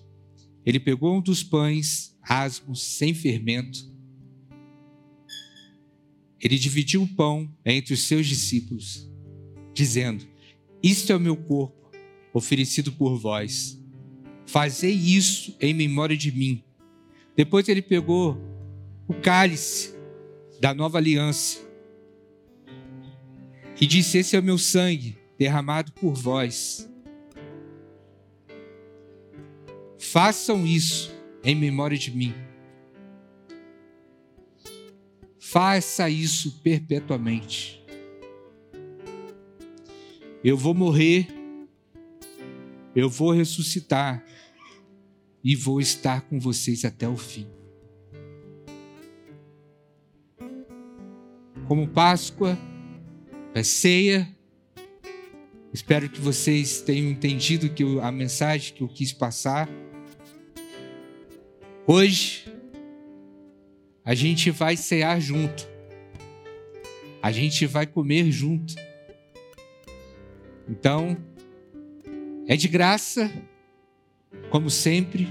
ele 0.66 0.78
pegou 0.78 1.16
um 1.16 1.22
dos 1.22 1.42
pães 1.42 2.13
asmos, 2.28 2.82
sem 2.82 3.14
fermento, 3.14 3.92
ele 6.40 6.58
dividiu 6.58 7.02
o 7.02 7.08
pão 7.08 7.50
entre 7.64 7.94
os 7.94 8.02
seus 8.02 8.26
discípulos, 8.26 9.10
dizendo: 9.72 10.26
Isto 10.82 11.12
é 11.12 11.16
o 11.16 11.20
meu 11.20 11.36
corpo, 11.36 11.90
oferecido 12.32 12.92
por 12.92 13.16
vós. 13.16 13.80
Fazei 14.46 14.92
isso 14.92 15.56
em 15.60 15.72
memória 15.72 16.16
de 16.16 16.30
mim. 16.30 16.62
Depois 17.34 17.68
ele 17.68 17.80
pegou 17.80 18.38
o 19.08 19.14
cálice 19.14 19.94
da 20.60 20.74
nova 20.74 20.98
aliança 20.98 21.60
e 23.80 23.86
disse: 23.86 24.18
Esse 24.18 24.36
é 24.36 24.38
o 24.38 24.42
meu 24.42 24.58
sangue 24.58 25.16
derramado 25.38 25.92
por 25.92 26.14
vós. 26.14 26.90
Façam 29.98 30.66
isso 30.66 31.13
em 31.44 31.54
memória 31.54 31.98
de 31.98 32.10
mim. 32.10 32.34
Faça 35.38 36.08
isso 36.08 36.60
perpetuamente. 36.62 37.84
Eu 40.42 40.56
vou 40.56 40.74
morrer, 40.74 41.28
eu 42.94 43.08
vou 43.08 43.32
ressuscitar 43.32 44.24
e 45.42 45.54
vou 45.54 45.80
estar 45.80 46.22
com 46.22 46.40
vocês 46.40 46.84
até 46.84 47.08
o 47.08 47.16
fim. 47.16 47.46
Como 51.68 51.88
Páscoa, 51.88 52.58
é 53.54 53.62
ceia, 53.62 54.28
espero 55.72 56.08
que 56.08 56.20
vocês 56.20 56.80
tenham 56.80 57.10
entendido 57.10 57.70
que 57.70 57.84
a 58.00 58.10
mensagem 58.10 58.74
que 58.74 58.82
eu 58.82 58.88
quis 58.88 59.12
passar. 59.12 59.68
Hoje, 61.86 62.50
a 64.02 64.14
gente 64.14 64.50
vai 64.50 64.74
cear 64.74 65.20
junto. 65.20 65.68
A 67.20 67.30
gente 67.30 67.66
vai 67.66 67.86
comer 67.86 68.32
junto. 68.32 68.74
Então, 70.66 71.14
é 72.48 72.56
de 72.56 72.68
graça, 72.68 73.30
como 74.48 74.70
sempre, 74.70 75.28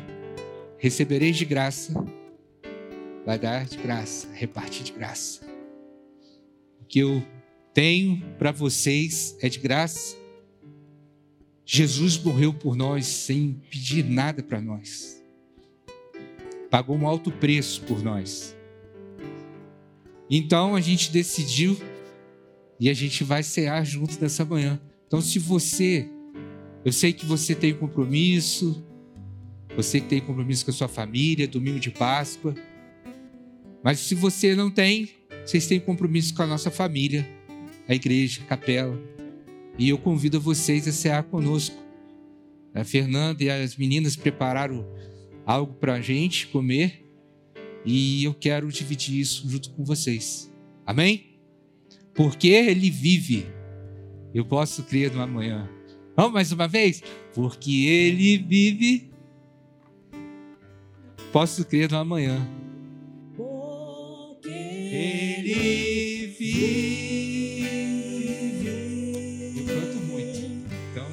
recebereis 0.78 1.38
de 1.38 1.45
graça, 1.45 1.91
vai 3.26 3.39
dar 3.39 3.66
de 3.66 3.80
graça, 3.80 4.32
repartir 4.32 4.84
de 4.84 4.91
graça. 4.91 5.43
O 6.80 6.86
que 6.86 6.99
eu 6.99 7.26
tenho 7.74 8.22
para 8.38 8.51
vocês 8.51 9.36
é 9.41 9.49
de 9.49 9.58
graça. 9.58 10.16
Jesus 11.66 12.16
morreu 12.20 12.54
por 12.54 12.76
nós 12.76 13.08
sem 13.08 13.60
pedir 13.72 14.04
nada 14.06 14.43
para 14.43 14.62
nós. 14.62 15.23
Pagou 16.74 16.98
um 16.98 17.08
alto 17.08 17.30
preço 17.32 17.84
por 17.84 18.02
nós. 18.02 18.58
Então 20.28 20.76
a 20.76 20.82
gente 20.82 21.12
decidiu 21.12 21.78
e 22.80 22.90
a 22.90 22.96
gente 22.96 23.24
vai 23.24 23.44
cear 23.44 23.86
junto 23.86 24.20
nessa 24.20 24.44
manhã. 24.44 24.82
Então, 25.06 25.22
se 25.22 25.38
você, 25.38 26.10
eu 26.84 26.92
sei 26.92 27.14
que 27.14 27.28
você 27.28 27.54
tem 27.54 27.76
compromisso, 27.76 28.84
você 29.76 30.02
que 30.02 30.08
tem 30.08 30.20
compromisso 30.20 30.66
com 30.66 30.72
a 30.72 30.74
sua 30.74 30.88
família, 30.88 31.48
domingo 31.48 31.80
de 31.80 31.92
Páscoa, 31.92 32.56
mas 33.84 34.00
se 34.00 34.16
você 34.16 34.56
não 34.56 34.72
tem, 34.72 35.12
vocês 35.46 35.68
têm 35.68 35.80
compromisso 35.80 36.34
com 36.34 36.42
a 36.42 36.48
nossa 36.48 36.72
família, 36.72 37.24
a 37.88 37.94
igreja, 37.94 38.42
a 38.42 38.46
capela. 38.46 39.00
E 39.78 39.90
eu 39.90 40.00
convido 40.00 40.42
vocês 40.42 40.88
a 40.88 40.92
cear 40.92 41.22
conosco. 41.22 41.78
A 42.74 42.84
Fernanda 42.84 43.44
e 43.44 43.52
as 43.52 43.78
meninas 43.78 44.16
prepararam 44.16 44.84
algo 45.46 45.74
para 45.74 45.96
a 45.96 46.02
gente 46.02 46.48
comer 46.48 47.04
e 47.86 48.24
eu 48.24 48.34
quero 48.34 48.72
dividir 48.72 49.20
isso 49.20 49.48
junto 49.50 49.72
com 49.72 49.84
vocês. 49.84 50.52
Amém? 50.86 51.38
Porque 52.14 52.48
Ele 52.50 52.89
vive, 52.89 53.46
eu 54.34 54.46
posso 54.46 54.84
crer 54.84 55.12
no 55.12 55.22
amanhã. 55.22 55.70
Vamos 56.16 56.34
mais 56.34 56.52
uma 56.52 56.68
vez? 56.68 57.02
Porque 57.34 57.86
Ele 57.86 58.38
vive, 58.38 59.12
posso 61.32 61.66
crer 61.66 61.91
no 61.91 61.98
amanhã. 61.98 62.48
Porque 63.36 64.50
Ele 64.50 66.28
vive. 66.28 67.64
Eu 69.58 69.66
canto 69.66 69.98
muito, 70.06 70.39
então 70.91 71.08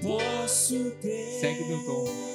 posso 0.00 0.92
crer 1.00 1.40
segue 1.40 1.62
o 1.62 1.68
meu 1.68 1.84
tom. 1.84 2.33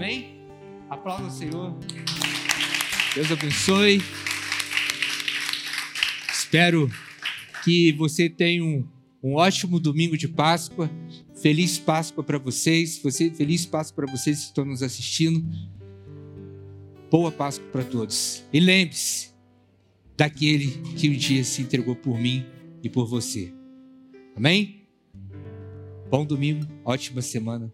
Amém? 0.00 0.30
Aplauda 0.88 1.26
o 1.26 1.30
Senhor. 1.30 1.78
Deus 3.14 3.30
abençoe. 3.30 4.00
Espero 6.32 6.90
que 7.62 7.92
você 7.92 8.26
tenha 8.30 8.64
um, 8.64 8.82
um 9.22 9.34
ótimo 9.34 9.78
domingo 9.78 10.16
de 10.16 10.26
Páscoa. 10.26 10.90
Feliz 11.42 11.78
Páscoa 11.78 12.24
para 12.24 12.38
vocês. 12.38 12.98
Você, 13.02 13.30
feliz 13.30 13.66
Páscoa 13.66 14.06
para 14.06 14.16
vocês 14.16 14.38
que 14.38 14.44
estão 14.46 14.64
nos 14.64 14.82
assistindo. 14.82 15.44
Boa 17.10 17.30
Páscoa 17.30 17.68
para 17.70 17.84
todos. 17.84 18.42
E 18.50 18.58
lembre-se 18.58 19.34
daquele 20.16 20.68
que 20.96 21.10
um 21.10 21.12
dia 21.12 21.44
se 21.44 21.60
entregou 21.60 21.94
por 21.94 22.18
mim 22.18 22.46
e 22.82 22.88
por 22.88 23.06
você. 23.06 23.52
Amém? 24.34 24.80
Bom 26.08 26.24
domingo, 26.24 26.66
ótima 26.86 27.20
semana. 27.20 27.70